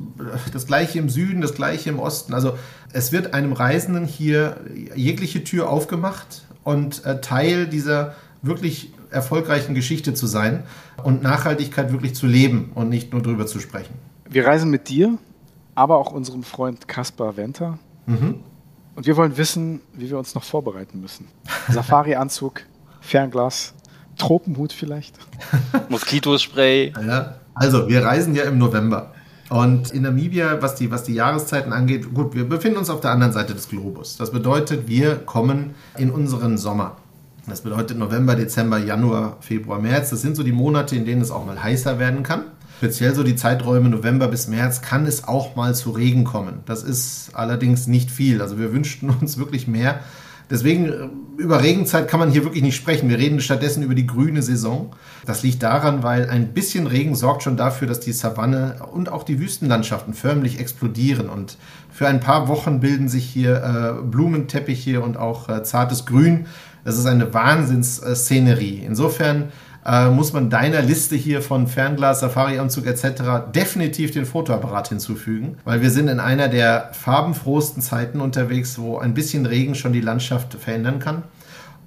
das 0.52 0.66
gleiche 0.66 0.98
im 0.98 1.08
Süden, 1.08 1.40
das 1.40 1.54
gleiche 1.54 1.90
im 1.90 1.98
Osten. 1.98 2.34
Also 2.34 2.56
es 2.92 3.12
wird 3.12 3.34
einem 3.34 3.52
Reisenden 3.52 4.06
hier 4.06 4.58
jegliche 4.94 5.44
Tür 5.44 5.68
aufgemacht 5.68 6.42
und 6.64 7.04
äh, 7.04 7.20
Teil 7.20 7.66
dieser 7.66 8.14
wirklich 8.42 8.92
erfolgreichen 9.10 9.74
Geschichte 9.74 10.14
zu 10.14 10.26
sein 10.26 10.64
und 11.02 11.22
Nachhaltigkeit 11.22 11.92
wirklich 11.92 12.14
zu 12.14 12.26
leben 12.26 12.72
und 12.74 12.88
nicht 12.88 13.12
nur 13.12 13.22
drüber 13.22 13.46
zu 13.46 13.60
sprechen. 13.60 13.94
Wir 14.28 14.46
reisen 14.46 14.70
mit 14.70 14.88
dir, 14.88 15.18
aber 15.74 15.96
auch 15.96 16.12
unserem 16.12 16.42
Freund 16.42 16.86
Kaspar 16.88 17.36
Venter. 17.36 17.78
Mhm. 18.06 18.40
Und 18.94 19.06
wir 19.06 19.16
wollen 19.16 19.36
wissen, 19.36 19.80
wie 19.94 20.10
wir 20.10 20.18
uns 20.18 20.34
noch 20.34 20.42
vorbereiten 20.42 21.00
müssen. 21.00 21.28
Safari-Anzug, 21.70 22.62
Fernglas, 23.00 23.74
Tropenhut 24.16 24.72
vielleicht. 24.72 25.16
Moskitospray. 25.88 26.92
Ja, 27.06 27.36
also, 27.58 27.88
wir 27.88 28.04
reisen 28.04 28.34
ja 28.34 28.44
im 28.44 28.58
November. 28.58 29.12
Und 29.50 29.92
in 29.92 30.02
Namibia, 30.02 30.60
was 30.60 30.74
die, 30.74 30.90
was 30.90 31.04
die 31.04 31.14
Jahreszeiten 31.14 31.72
angeht, 31.72 32.12
gut, 32.12 32.34
wir 32.34 32.48
befinden 32.48 32.78
uns 32.78 32.90
auf 32.90 33.00
der 33.00 33.12
anderen 33.12 33.32
Seite 33.32 33.54
des 33.54 33.68
Globus. 33.68 34.16
Das 34.16 34.30
bedeutet, 34.30 34.88
wir 34.88 35.16
kommen 35.16 35.74
in 35.96 36.10
unseren 36.10 36.58
Sommer. 36.58 36.96
Das 37.46 37.62
bedeutet 37.62 37.98
November, 37.98 38.36
Dezember, 38.36 38.78
Januar, 38.78 39.38
Februar, 39.40 39.80
März. 39.80 40.10
Das 40.10 40.20
sind 40.20 40.36
so 40.36 40.42
die 40.42 40.52
Monate, 40.52 40.96
in 40.96 41.06
denen 41.06 41.22
es 41.22 41.30
auch 41.30 41.46
mal 41.46 41.62
heißer 41.62 41.98
werden 41.98 42.22
kann. 42.22 42.42
Speziell 42.76 43.14
so 43.14 43.22
die 43.22 43.36
Zeiträume 43.36 43.88
November 43.88 44.28
bis 44.28 44.48
März 44.48 44.82
kann 44.82 45.06
es 45.06 45.26
auch 45.26 45.56
mal 45.56 45.74
zu 45.74 45.90
Regen 45.90 46.24
kommen. 46.24 46.60
Das 46.66 46.82
ist 46.82 47.30
allerdings 47.32 47.86
nicht 47.86 48.10
viel. 48.10 48.42
Also 48.42 48.58
wir 48.58 48.72
wünschten 48.72 49.10
uns 49.10 49.38
wirklich 49.38 49.66
mehr. 49.66 50.00
Deswegen 50.50 50.88
äh, 50.88 51.08
über 51.42 51.62
Regenzeit 51.62 52.08
kann 52.08 52.20
man 52.20 52.30
hier 52.30 52.44
wirklich 52.44 52.62
nicht 52.62 52.76
sprechen. 52.76 53.08
Wir 53.08 53.18
reden 53.18 53.40
stattdessen 53.40 53.82
über 53.82 53.94
die 53.94 54.06
grüne 54.06 54.42
Saison. 54.42 54.94
Das 55.26 55.42
liegt 55.42 55.62
daran, 55.62 56.02
weil 56.02 56.28
ein 56.28 56.54
bisschen 56.54 56.86
Regen 56.86 57.14
sorgt 57.14 57.42
schon 57.42 57.56
dafür, 57.56 57.86
dass 57.86 58.00
die 58.00 58.12
Savanne 58.12 58.76
und 58.92 59.10
auch 59.10 59.22
die 59.22 59.38
Wüstenlandschaften 59.38 60.14
förmlich 60.14 60.58
explodieren. 60.58 61.28
Und 61.28 61.58
für 61.90 62.08
ein 62.08 62.20
paar 62.20 62.48
Wochen 62.48 62.80
bilden 62.80 63.08
sich 63.08 63.24
hier 63.24 63.62
äh, 63.62 64.02
Blumenteppiche 64.02 65.00
und 65.00 65.16
auch 65.16 65.48
äh, 65.48 65.62
zartes 65.62 66.06
Grün. 66.06 66.46
Das 66.84 66.98
ist 66.98 67.06
eine 67.06 67.34
Wahnsinnsszenerie. 67.34 68.82
Insofern 68.84 69.52
äh, 69.88 70.10
muss 70.10 70.32
man 70.32 70.50
deiner 70.50 70.82
Liste 70.82 71.16
hier 71.16 71.40
von 71.40 71.66
Fernglas, 71.66 72.20
Safari-Anzug 72.20 72.86
etc. 72.86 73.50
definitiv 73.54 74.10
den 74.10 74.26
Fotoapparat 74.26 74.88
hinzufügen, 74.88 75.56
weil 75.64 75.80
wir 75.80 75.90
sind 75.90 76.08
in 76.08 76.20
einer 76.20 76.48
der 76.48 76.90
farbenfrohsten 76.92 77.80
Zeiten 77.80 78.20
unterwegs, 78.20 78.78
wo 78.78 78.98
ein 78.98 79.14
bisschen 79.14 79.46
Regen 79.46 79.74
schon 79.74 79.94
die 79.94 80.02
Landschaft 80.02 80.54
verändern 80.54 80.98
kann 80.98 81.22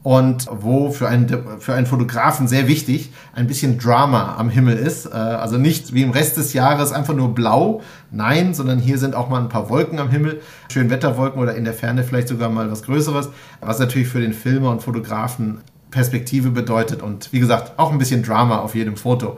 und 0.04 0.48
wo 0.50 0.90
für 0.90 1.08
einen, 1.08 1.60
für 1.60 1.76
einen 1.76 1.86
Fotografen 1.86 2.48
sehr 2.48 2.68
wichtig 2.68 3.12
ein 3.36 3.46
bisschen 3.46 3.78
Drama 3.78 4.36
am 4.36 4.50
Himmel 4.50 4.78
ist. 4.78 5.06
Äh, 5.06 5.12
also 5.12 5.60
nicht 5.60 5.94
wie 5.94 6.02
im 6.02 6.10
Rest 6.10 6.38
des 6.38 6.54
Jahres 6.54 6.92
einfach 6.92 7.14
nur 7.14 7.36
blau, 7.36 7.82
nein, 8.10 8.56
sondern 8.56 8.80
hier 8.80 8.98
sind 8.98 9.14
auch 9.14 9.30
mal 9.30 9.40
ein 9.40 9.50
paar 9.50 9.70
Wolken 9.70 10.00
am 10.00 10.10
Himmel, 10.10 10.42
schön 10.72 10.90
Wetterwolken 10.90 11.40
oder 11.40 11.54
in 11.54 11.66
der 11.66 11.74
Ferne 11.76 12.04
vielleicht 12.04 12.30
sogar 12.30 12.50
mal 12.50 12.72
was 12.72 12.82
Größeres, 12.82 13.30
was 13.60 13.78
natürlich 13.78 14.08
für 14.08 14.22
den 14.22 14.34
Filmer 14.34 14.72
und 14.72 14.82
Fotografen 14.82 15.60
Perspektive 15.92 16.50
bedeutet 16.50 17.02
und 17.02 17.32
wie 17.32 17.40
gesagt, 17.40 17.78
auch 17.78 17.92
ein 17.92 17.98
bisschen 17.98 18.24
Drama 18.24 18.60
auf 18.60 18.74
jedem 18.74 18.98
Foto. 18.98 19.38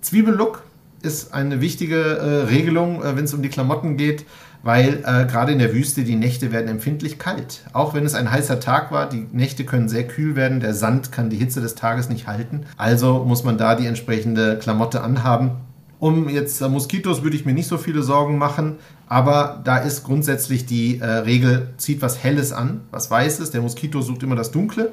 Zwiebellook 0.00 0.64
ist 1.02 1.34
eine 1.34 1.60
wichtige 1.60 1.96
äh, 1.96 2.24
Regelung, 2.44 3.02
äh, 3.02 3.16
wenn 3.16 3.24
es 3.24 3.34
um 3.34 3.42
die 3.42 3.48
Klamotten 3.48 3.96
geht, 3.96 4.24
weil 4.62 5.02
äh, 5.04 5.26
gerade 5.26 5.52
in 5.52 5.58
der 5.58 5.74
Wüste 5.74 6.04
die 6.04 6.14
Nächte 6.14 6.52
werden 6.52 6.68
empfindlich 6.68 7.18
kalt. 7.18 7.62
Auch 7.72 7.94
wenn 7.94 8.06
es 8.06 8.14
ein 8.14 8.30
heißer 8.30 8.60
Tag 8.60 8.92
war, 8.92 9.08
die 9.08 9.26
Nächte 9.32 9.64
können 9.64 9.88
sehr 9.88 10.06
kühl 10.06 10.36
werden, 10.36 10.60
der 10.60 10.74
Sand 10.74 11.12
kann 11.12 11.30
die 11.30 11.36
Hitze 11.36 11.60
des 11.60 11.74
Tages 11.74 12.08
nicht 12.08 12.26
halten. 12.26 12.62
Also 12.76 13.24
muss 13.24 13.44
man 13.44 13.58
da 13.58 13.74
die 13.74 13.86
entsprechende 13.86 14.58
Klamotte 14.58 15.02
anhaben. 15.02 15.52
Um 15.98 16.28
jetzt 16.28 16.60
äh, 16.60 16.68
Moskitos 16.68 17.22
würde 17.22 17.36
ich 17.36 17.44
mir 17.44 17.54
nicht 17.54 17.68
so 17.68 17.78
viele 17.78 18.02
Sorgen 18.02 18.38
machen, 18.38 18.76
aber 19.08 19.60
da 19.64 19.78
ist 19.78 20.04
grundsätzlich 20.04 20.66
die 20.66 20.98
äh, 21.00 21.06
Regel, 21.06 21.68
zieht 21.76 22.02
was 22.02 22.22
Helles 22.22 22.52
an, 22.52 22.80
was 22.90 23.10
Weißes. 23.10 23.50
Der 23.50 23.60
Moskito 23.60 24.00
sucht 24.00 24.22
immer 24.22 24.36
das 24.36 24.50
Dunkle 24.50 24.92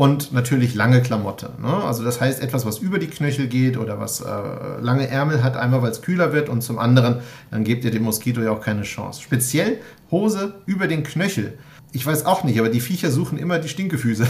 und 0.00 0.32
natürlich 0.32 0.74
lange 0.74 1.02
Klamotte. 1.02 1.50
Ne? 1.60 1.68
Also 1.68 2.02
das 2.02 2.22
heißt 2.22 2.40
etwas, 2.40 2.64
was 2.64 2.78
über 2.78 2.98
die 2.98 3.08
Knöchel 3.08 3.48
geht 3.48 3.76
oder 3.76 4.00
was 4.00 4.22
äh, 4.22 4.26
lange 4.80 5.06
Ärmel 5.06 5.42
hat, 5.42 5.58
einmal 5.58 5.82
weil 5.82 5.90
es 5.90 6.00
kühler 6.00 6.32
wird 6.32 6.48
und 6.48 6.62
zum 6.62 6.78
anderen, 6.78 7.16
dann 7.50 7.64
gebt 7.64 7.84
ihr 7.84 7.90
dem 7.90 8.04
Moskito 8.04 8.40
ja 8.40 8.50
auch 8.50 8.62
keine 8.62 8.80
Chance. 8.84 9.20
Speziell 9.20 9.76
Hose 10.10 10.54
über 10.64 10.86
den 10.86 11.02
Knöchel. 11.02 11.58
Ich 11.92 12.06
weiß 12.06 12.24
auch 12.24 12.44
nicht, 12.44 12.58
aber 12.58 12.70
die 12.70 12.80
Viecher 12.80 13.10
suchen 13.10 13.36
immer 13.36 13.58
die 13.58 13.68
Stinkefüße. 13.68 14.26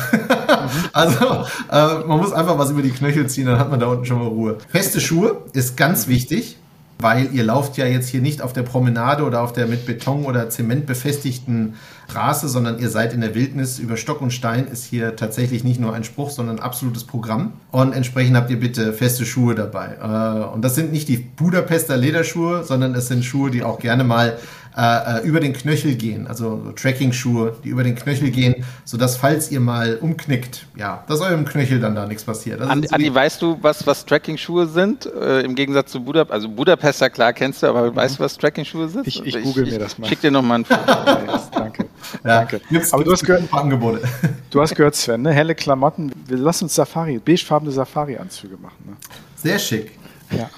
also 0.92 1.44
äh, 1.70 2.04
man 2.04 2.18
muss 2.18 2.32
einfach 2.32 2.58
was 2.58 2.72
über 2.72 2.82
die 2.82 2.90
Knöchel 2.90 3.28
ziehen, 3.28 3.46
dann 3.46 3.60
hat 3.60 3.70
man 3.70 3.78
da 3.78 3.86
unten 3.86 4.06
schon 4.06 4.18
mal 4.18 4.26
Ruhe. 4.26 4.58
Feste 4.70 5.00
Schuhe 5.00 5.36
ist 5.52 5.76
ganz 5.76 6.08
wichtig 6.08 6.56
weil 7.02 7.34
ihr 7.34 7.44
lauft 7.44 7.76
ja 7.76 7.86
jetzt 7.86 8.08
hier 8.08 8.20
nicht 8.20 8.42
auf 8.42 8.52
der 8.52 8.62
Promenade 8.62 9.24
oder 9.24 9.42
auf 9.42 9.52
der 9.52 9.66
mit 9.66 9.86
Beton 9.86 10.24
oder 10.24 10.50
Zement 10.50 10.86
befestigten 10.86 11.74
Straße, 12.10 12.48
sondern 12.48 12.78
ihr 12.80 12.90
seid 12.90 13.14
in 13.14 13.20
der 13.20 13.34
Wildnis 13.36 13.78
über 13.78 13.96
Stock 13.96 14.20
und 14.20 14.32
Stein, 14.32 14.66
ist 14.66 14.84
hier 14.84 15.14
tatsächlich 15.14 15.62
nicht 15.62 15.78
nur 15.78 15.94
ein 15.94 16.02
Spruch, 16.02 16.30
sondern 16.30 16.56
ein 16.56 16.62
absolutes 16.62 17.04
Programm. 17.04 17.52
Und 17.70 17.92
entsprechend 17.92 18.36
habt 18.36 18.50
ihr 18.50 18.58
bitte 18.58 18.92
feste 18.92 19.24
Schuhe 19.24 19.54
dabei. 19.54 19.96
Äh, 20.00 20.52
und 20.52 20.62
das 20.62 20.74
sind 20.74 20.90
nicht 20.90 21.08
die 21.08 21.18
Budapester 21.18 21.96
Lederschuhe, 21.96 22.64
sondern 22.64 22.94
es 22.96 23.06
sind 23.06 23.24
Schuhe, 23.24 23.50
die 23.50 23.62
auch 23.62 23.78
gerne 23.78 24.02
mal 24.02 24.38
äh, 24.76 25.18
äh, 25.18 25.26
über 25.26 25.40
den 25.40 25.52
Knöchel 25.52 25.96
gehen, 25.96 26.26
also 26.28 26.72
Tracking-Schuhe, 26.76 27.56
die 27.64 27.70
über 27.70 27.82
den 27.82 27.96
Knöchel 27.96 28.30
gehen, 28.30 28.64
sodass 28.84 29.16
falls 29.16 29.50
ihr 29.50 29.60
mal 29.60 29.96
umknickt, 30.00 30.66
ja, 30.76 31.04
dass 31.08 31.20
eurem 31.20 31.44
Knöchel 31.44 31.80
dann 31.80 31.94
da 31.94 32.06
nichts 32.06 32.22
passiert. 32.24 32.60
Andi, 32.60 32.86
so 32.86 32.94
Andi, 32.94 33.12
weißt 33.12 33.42
du, 33.42 33.58
was, 33.60 33.84
was 33.86 34.06
Tracking-Schuhe 34.06 34.68
sind? 34.68 35.06
Äh, 35.06 35.40
Im 35.40 35.56
Gegensatz 35.56 35.90
zu 35.90 36.02
Budapest, 36.02 36.32
also 36.32 36.48
Budapester, 36.48 37.10
klar 37.10 37.32
kennst 37.32 37.62
du, 37.62 37.66
aber 37.66 37.90
mhm. 37.90 37.96
weißt 37.96 38.18
du, 38.18 38.22
was 38.22 38.38
Tracking-Schuhe 38.38 38.88
sind? 38.88 39.08
Ich, 39.08 39.24
ich 39.24 39.42
google 39.42 39.66
ich, 39.66 39.72
mir 39.72 39.80
das 39.80 39.98
mal. 39.98 40.06
Schick 40.06 40.20
dir 40.20 40.30
nochmal 40.30 40.60
ein 40.60 40.64
Foto. 40.64 40.80
danke. 41.54 41.86
Ja, 42.24 42.38
danke. 42.38 42.60
Gibt's, 42.70 42.92
aber 42.92 43.04
du 43.04 43.12
hast 43.12 43.24
gehört, 43.24 43.42
ein 43.42 43.48
paar 43.48 43.62
Angebote. 43.62 44.02
Du 44.50 44.60
hast 44.60 44.74
gehört, 44.74 44.94
Sven, 44.96 45.22
ne? 45.22 45.32
helle 45.32 45.54
Klamotten. 45.54 46.12
Wir 46.26 46.38
lassen 46.38 46.64
uns 46.64 46.74
Safari, 46.74 47.18
beigefarbene 47.18 47.70
Safari-Anzüge 47.70 48.56
machen. 48.56 48.76
Ne? 48.84 48.96
Sehr 49.36 49.58
schick. 49.58 49.92
Ja. 50.30 50.50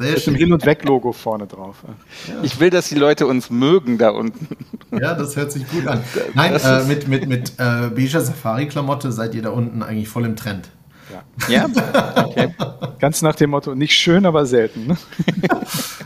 Sehr 0.00 0.14
Mit 0.14 0.26
dem 0.26 0.34
Hin- 0.34 0.52
und 0.54 0.64
Weg-Logo 0.64 1.12
vorne 1.12 1.46
drauf. 1.46 1.76
Ja. 2.26 2.34
Ich 2.42 2.58
will, 2.58 2.70
dass 2.70 2.88
die 2.88 2.94
Leute 2.94 3.26
uns 3.26 3.50
mögen 3.50 3.98
da 3.98 4.08
unten. 4.08 4.48
Ja, 4.90 5.12
das 5.14 5.36
hört 5.36 5.52
sich 5.52 5.68
gut 5.68 5.86
an. 5.86 6.02
Nein, 6.32 6.54
äh, 6.54 6.84
mit, 6.84 7.06
mit, 7.06 7.28
mit 7.28 7.50
äh, 7.58 7.90
beiger 7.94 8.22
Safari-Klamotte 8.22 9.12
seid 9.12 9.34
ihr 9.34 9.42
da 9.42 9.50
unten 9.50 9.82
eigentlich 9.82 10.08
voll 10.08 10.24
im 10.24 10.36
Trend. 10.36 10.70
Ja. 11.48 11.66
ja? 11.66 12.24
Okay. 12.24 12.54
Ganz 12.98 13.20
nach 13.20 13.34
dem 13.34 13.50
Motto, 13.50 13.74
nicht 13.74 13.92
schön, 13.92 14.24
aber 14.24 14.46
selten. 14.46 14.86
Ne? 14.86 14.96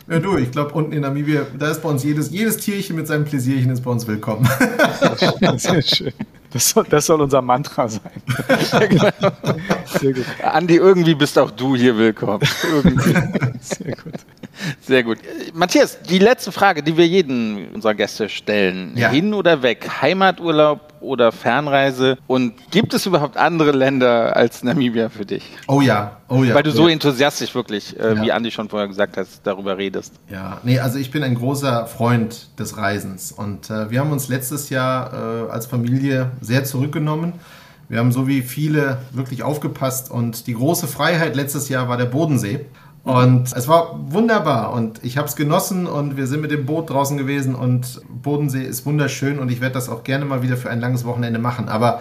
Ja, 0.07 0.19
du, 0.19 0.37
ich 0.37 0.51
glaube, 0.51 0.75
unten 0.75 0.93
in 0.93 1.01
Namibia, 1.01 1.47
da 1.59 1.71
ist 1.71 1.81
bei 1.81 1.89
uns 1.89 2.05
jedes, 2.05 2.31
jedes 2.31 2.59
Tierchen 2.59 2.95
mit 2.95 3.07
seinem 3.07 3.25
Pläsierchen 3.25 3.71
ist 3.71 3.81
bei 3.81 3.91
uns 3.91 4.07
willkommen. 4.07 4.47
Sehr 5.57 5.81
schön. 5.81 6.13
Das 6.55 6.69
soll, 6.71 6.85
das 6.89 7.07
soll 7.07 7.21
unser 7.21 7.43
Mantra 7.43 7.89
sein. 7.89 8.23
Sehr 9.99 10.13
gut. 10.13 10.25
Andi, 10.41 10.77
irgendwie 10.77 11.17
bist 11.17 11.37
auch 11.37 11.51
du 11.51 11.75
hier 11.75 11.99
willkommen. 11.99 12.41
Irgendwie. 12.63 13.13
Sehr 13.61 13.97
gut. 13.97 14.15
Sehr 14.81 15.03
gut. 15.03 15.19
Matthias, 15.57 16.01
die 16.03 16.19
letzte 16.19 16.51
Frage, 16.51 16.83
die 16.83 16.97
wir 16.97 17.07
jeden 17.07 17.69
unserer 17.69 17.95
Gäste 17.95 18.29
stellen. 18.29 18.97
Ja. 18.97 19.11
Hin 19.11 19.33
oder 19.33 19.63
weg? 19.63 19.89
Heimaturlaub 20.03 20.95
oder 21.01 21.31
Fernreise? 21.31 22.19
Und 22.27 22.55
gibt 22.73 22.93
es 22.93 23.07
überhaupt 23.07 23.37
andere 23.37 23.71
Länder 23.71 24.35
als 24.35 24.65
Namibia 24.65 25.11
für 25.11 25.25
dich? 25.25 25.45
Oh 25.69 25.81
ja, 25.81 26.17
oh 26.29 26.43
ja. 26.43 26.57
Weil 26.57 26.65
du 26.65 26.73
so 26.73 26.89
enthusiastisch 26.89 27.55
wirklich, 27.55 27.97
äh, 28.01 28.15
ja. 28.15 28.23
wie 28.23 28.33
Andi 28.33 28.51
schon 28.51 28.69
vorher 28.69 28.89
gesagt 28.89 29.17
hat, 29.17 29.29
darüber 29.45 29.79
redest. 29.79 30.15
Ja, 30.29 30.59
nee, 30.65 30.81
also 30.81 30.99
ich 30.99 31.13
bin 31.13 31.23
ein 31.23 31.37
großer 31.37 31.87
Freund 31.87 32.49
des 32.59 32.77
Reisens. 32.77 33.31
Und 33.31 33.71
äh, 33.71 33.93
wir 33.93 34.01
haben 34.01 34.11
uns 34.11 34.27
letztes 34.27 34.71
Jahr 34.71 35.47
äh, 35.47 35.53
als 35.53 35.67
Familie 35.67 36.33
sehr 36.41 36.65
zurückgenommen. 36.65 37.35
Wir 37.89 38.01
haben 38.01 38.11
so 38.11 38.27
wie 38.27 38.43
viele 38.43 38.99
wirklich 39.13 39.45
aufgepasst 39.45 40.11
und 40.11 40.49
die 40.49 40.55
große 40.55 40.89
Freiheit 40.89 41.37
letztes 41.37 41.69
Jahr 41.69 41.89
war 41.89 41.97
der 41.97 42.07
Bodensee. 42.07 42.67
Und 43.05 43.53
es 43.55 43.69
war 43.69 44.01
wunderbar 44.13 44.73
und 44.73 45.05
ich 45.05 45.19
habe 45.19 45.29
es 45.29 45.37
genossen 45.37 45.87
und 45.87 46.17
wir 46.17 46.27
sind 46.27 46.41
mit 46.41 46.51
dem 46.51 46.65
Boot 46.65 46.89
draußen 46.89 47.19
gewesen 47.19 47.55
und 47.55 48.01
Bodensee 48.23 48.63
ist 48.63 48.87
wunderschön 48.87 49.39
und 49.39 49.51
ich 49.53 49.61
werde 49.61 49.75
das 49.75 49.91
auch 49.91 50.05
gerne 50.05 50.25
mal 50.25 50.43
wieder 50.43 50.57
für 50.57 50.71
ein 50.71 50.81
langes 50.81 51.05
Wochenende 51.05 51.39
machen. 51.39 51.69
Aber, 51.69 52.01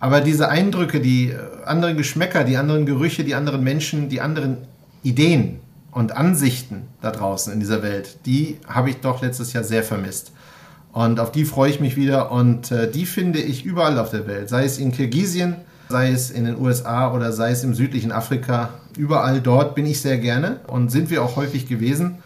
aber 0.00 0.20
diese 0.20 0.48
Eindrücke, 0.48 1.00
die 1.00 1.32
anderen 1.64 1.96
Geschmäcker, 1.96 2.42
die 2.42 2.56
anderen 2.56 2.86
Gerüche, 2.86 3.22
die 3.22 3.36
anderen 3.36 3.62
Menschen, 3.62 4.08
die 4.08 4.20
anderen 4.20 4.58
Ideen 5.04 5.60
und 5.92 6.16
Ansichten 6.16 6.88
da 7.00 7.12
draußen 7.12 7.52
in 7.52 7.60
dieser 7.60 7.84
Welt, 7.84 8.18
die 8.26 8.58
habe 8.66 8.90
ich 8.90 8.96
doch 8.96 9.22
letztes 9.22 9.52
Jahr 9.52 9.62
sehr 9.62 9.84
vermisst. 9.84 10.32
Und 10.92 11.20
auf 11.20 11.30
die 11.30 11.44
freue 11.44 11.70
ich 11.70 11.78
mich 11.78 11.96
wieder 11.96 12.32
und 12.32 12.72
äh, 12.72 12.90
die 12.90 13.06
finde 13.06 13.38
ich 13.38 13.64
überall 13.64 13.96
auf 13.96 14.10
der 14.10 14.26
Welt, 14.26 14.48
sei 14.48 14.64
es 14.64 14.78
in 14.78 14.90
Kirgisien, 14.90 15.54
sei 15.92 16.10
es 16.10 16.30
in 16.30 16.46
den 16.46 16.58
USA 16.58 17.12
oder 17.12 17.30
sei 17.32 17.52
es 17.52 17.62
im 17.62 17.74
südlichen 17.74 18.10
Afrika. 18.10 18.70
Überall 18.96 19.40
dort 19.40 19.76
bin 19.76 19.86
ich 19.86 20.00
sehr 20.00 20.18
gerne 20.18 20.60
und 20.66 20.90
sind 20.90 21.10
wir 21.10 21.22
auch 21.22 21.36
häufig 21.36 21.68
gewesen. 21.68 22.16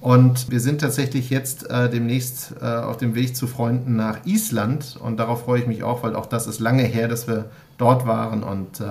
Und 0.00 0.50
wir 0.50 0.60
sind 0.60 0.80
tatsächlich 0.80 1.28
jetzt 1.28 1.68
äh, 1.68 1.90
demnächst 1.90 2.54
äh, 2.62 2.64
auf 2.64 2.96
dem 2.96 3.14
Weg 3.14 3.36
zu 3.36 3.46
Freunden 3.46 3.96
nach 3.96 4.24
Island. 4.24 4.96
Und 5.02 5.18
darauf 5.18 5.44
freue 5.44 5.60
ich 5.60 5.66
mich 5.66 5.82
auch, 5.82 6.02
weil 6.02 6.16
auch 6.16 6.24
das 6.24 6.46
ist 6.46 6.60
lange 6.60 6.84
her, 6.84 7.06
dass 7.08 7.28
wir 7.28 7.46
dort 7.76 8.06
waren 8.06 8.42
und 8.42 8.80
äh, 8.80 8.84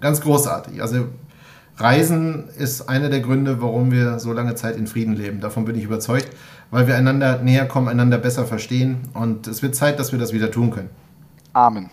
ganz 0.00 0.22
großartig. 0.22 0.80
Also 0.80 1.08
Reisen 1.76 2.44
ist 2.56 2.88
einer 2.88 3.10
der 3.10 3.20
Gründe, 3.20 3.60
warum 3.60 3.90
wir 3.90 4.18
so 4.18 4.32
lange 4.32 4.54
Zeit 4.54 4.76
in 4.76 4.86
Frieden 4.86 5.14
leben. 5.14 5.40
Davon 5.40 5.66
bin 5.66 5.76
ich 5.76 5.84
überzeugt, 5.84 6.30
weil 6.70 6.86
wir 6.86 6.96
einander 6.96 7.42
näher 7.42 7.66
kommen, 7.66 7.88
einander 7.88 8.16
besser 8.16 8.46
verstehen. 8.46 9.08
Und 9.12 9.46
es 9.46 9.62
wird 9.62 9.74
Zeit, 9.74 9.98
dass 9.98 10.12
wir 10.12 10.18
das 10.18 10.32
wieder 10.32 10.50
tun 10.50 10.70
können. 10.70 10.90
Amen. 11.52 11.90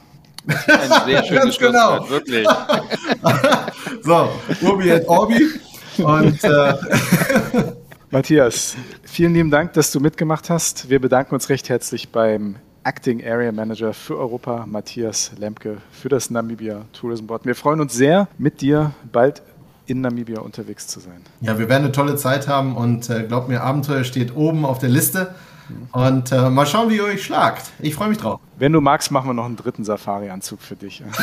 Ein 0.47 1.05
sehr 1.05 1.23
schönes 1.25 1.57
genau. 1.57 2.09
Wirklich. 2.09 2.47
so, 4.03 4.29
Urbi 4.61 4.89
et 4.89 5.07
Orbi. 5.07 5.49
Und 5.97 6.43
äh, 6.43 6.73
Matthias, 8.11 8.75
vielen 9.03 9.33
lieben 9.33 9.51
Dank, 9.51 9.73
dass 9.73 9.91
du 9.91 9.99
mitgemacht 9.99 10.49
hast. 10.49 10.89
Wir 10.89 10.99
bedanken 10.99 11.33
uns 11.33 11.49
recht 11.49 11.69
herzlich 11.69 12.09
beim 12.09 12.55
Acting 12.83 13.25
Area 13.25 13.51
Manager 13.51 13.93
für 13.93 14.17
Europa, 14.17 14.65
Matthias 14.67 15.31
Lemke, 15.37 15.77
für 15.91 16.09
das 16.09 16.29
Namibia 16.29 16.85
Tourism 16.93 17.27
Board. 17.27 17.45
Wir 17.45 17.55
freuen 17.55 17.79
uns 17.79 17.93
sehr, 17.93 18.27
mit 18.37 18.61
dir 18.61 18.91
bald 19.11 19.41
in 19.85 20.01
Namibia 20.01 20.39
unterwegs 20.39 20.87
zu 20.87 20.99
sein. 20.99 21.21
Ja, 21.41 21.57
wir 21.59 21.69
werden 21.69 21.83
eine 21.83 21.91
tolle 21.91 22.15
Zeit 22.15 22.47
haben 22.47 22.75
und 22.75 23.09
äh, 23.09 23.23
glaubt 23.23 23.49
mir, 23.49 23.61
Abenteuer 23.61 24.03
steht 24.03 24.35
oben 24.35 24.65
auf 24.65 24.79
der 24.79 24.89
Liste. 24.89 25.33
Und 25.91 26.31
äh, 26.31 26.49
mal 26.49 26.65
schauen, 26.65 26.89
wie 26.89 26.97
ihr 26.97 27.03
euch 27.05 27.23
schlagt. 27.23 27.71
Ich 27.79 27.95
freue 27.95 28.09
mich 28.09 28.17
drauf. 28.17 28.39
Wenn 28.57 28.71
du 28.73 28.81
magst, 28.81 29.11
machen 29.11 29.29
wir 29.29 29.33
noch 29.33 29.45
einen 29.45 29.55
dritten 29.55 29.83
Safari-Anzug 29.83 30.61
für 30.61 30.75
dich. 30.75 31.03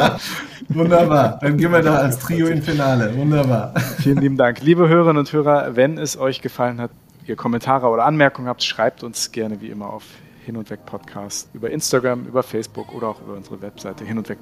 wunderbar. 0.68 1.38
Dann 1.40 1.56
gehen 1.56 1.72
wir 1.72 1.82
da 1.82 1.96
als 1.96 2.18
Trio 2.18 2.46
in 2.46 2.62
Finale. 2.62 3.16
Wunderbar. 3.16 3.74
Vielen 3.98 4.18
lieben 4.18 4.36
Dank. 4.36 4.60
Liebe 4.60 4.88
Hörerinnen 4.88 5.18
und 5.18 5.32
Hörer, 5.32 5.76
wenn 5.76 5.98
es 5.98 6.16
euch 6.16 6.40
gefallen 6.40 6.80
hat, 6.80 6.90
ihr 7.26 7.36
Kommentare 7.36 7.88
oder 7.88 8.04
Anmerkungen 8.04 8.48
habt, 8.48 8.62
schreibt 8.62 9.02
uns 9.02 9.32
gerne 9.32 9.60
wie 9.60 9.68
immer 9.68 9.92
auf 9.92 10.04
Hin 10.44 10.56
und 10.56 10.70
Weg 10.70 10.84
Podcast 10.86 11.48
über 11.52 11.70
Instagram, 11.70 12.26
über 12.26 12.42
Facebook 12.42 12.94
oder 12.94 13.08
auch 13.08 13.20
über 13.20 13.34
unsere 13.34 13.60
Webseite 13.62 14.04
hin 14.04 14.18
und 14.18 14.28
weg 14.28 14.38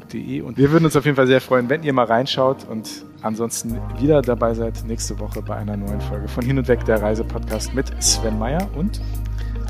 podcast.de. 0.00 0.42
Und 0.42 0.58
wir 0.58 0.70
würden 0.70 0.84
uns 0.84 0.96
auf 0.96 1.04
jeden 1.04 1.16
Fall 1.16 1.26
sehr 1.26 1.40
freuen, 1.40 1.68
wenn 1.68 1.82
ihr 1.82 1.92
mal 1.92 2.06
reinschaut 2.06 2.66
und 2.68 3.04
ansonsten 3.22 3.78
wieder 3.98 4.22
dabei 4.22 4.54
seid 4.54 4.84
nächste 4.86 5.18
Woche 5.18 5.42
bei 5.42 5.56
einer 5.56 5.76
neuen 5.76 6.00
Folge 6.00 6.28
von 6.28 6.44
Hin 6.44 6.58
und 6.58 6.68
Weg 6.68 6.84
der 6.84 7.02
Reisepodcast 7.02 7.74
mit 7.74 7.92
Sven 8.02 8.38
Meyer 8.38 8.68
und 8.76 9.00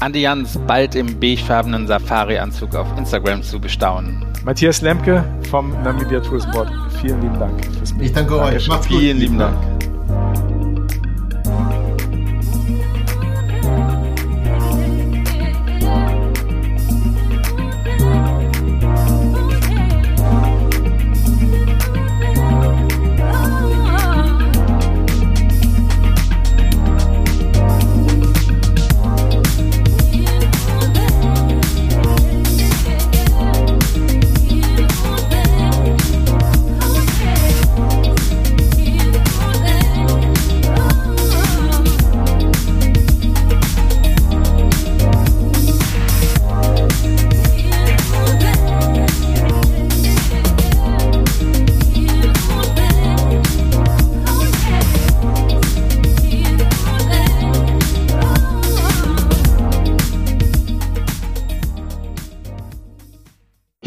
Andi 0.01 0.23
Jans 0.23 0.59
bald 0.67 0.95
im 0.95 1.21
beigefarbenen 1.21 1.87
Safari-Anzug 1.87 2.75
auf 2.75 2.87
Instagram 2.99 3.43
zu 3.43 3.61
bestaunen. 3.61 4.25
Matthias 4.45 4.81
Lemke 4.81 5.25
vom 5.49 5.71
Namibia 5.83 6.21
Tourism 6.21 6.51
Board. 6.51 6.71
Vielen 7.01 7.21
lieben 7.21 7.39
Dank 7.39 7.65
fürs 7.65 7.93
Mitmachen. 7.93 8.03
Ich 8.03 8.13
danke 8.13 8.41
euch. 8.41 8.69
Macht's 8.69 8.89
gut. 8.89 8.99
Vielen 8.99 9.19
lieben 9.19 9.39
Dank. 9.39 10.52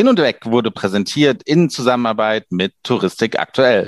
Hin 0.05 0.11
und 0.11 0.21
Weg 0.21 0.45
wurde 0.45 0.69
präsentiert 0.69 1.41
in 1.45 1.67
Zusammenarbeit 1.67 2.45
mit 2.51 2.75
Touristik 2.83 3.39
aktuell. 3.39 3.83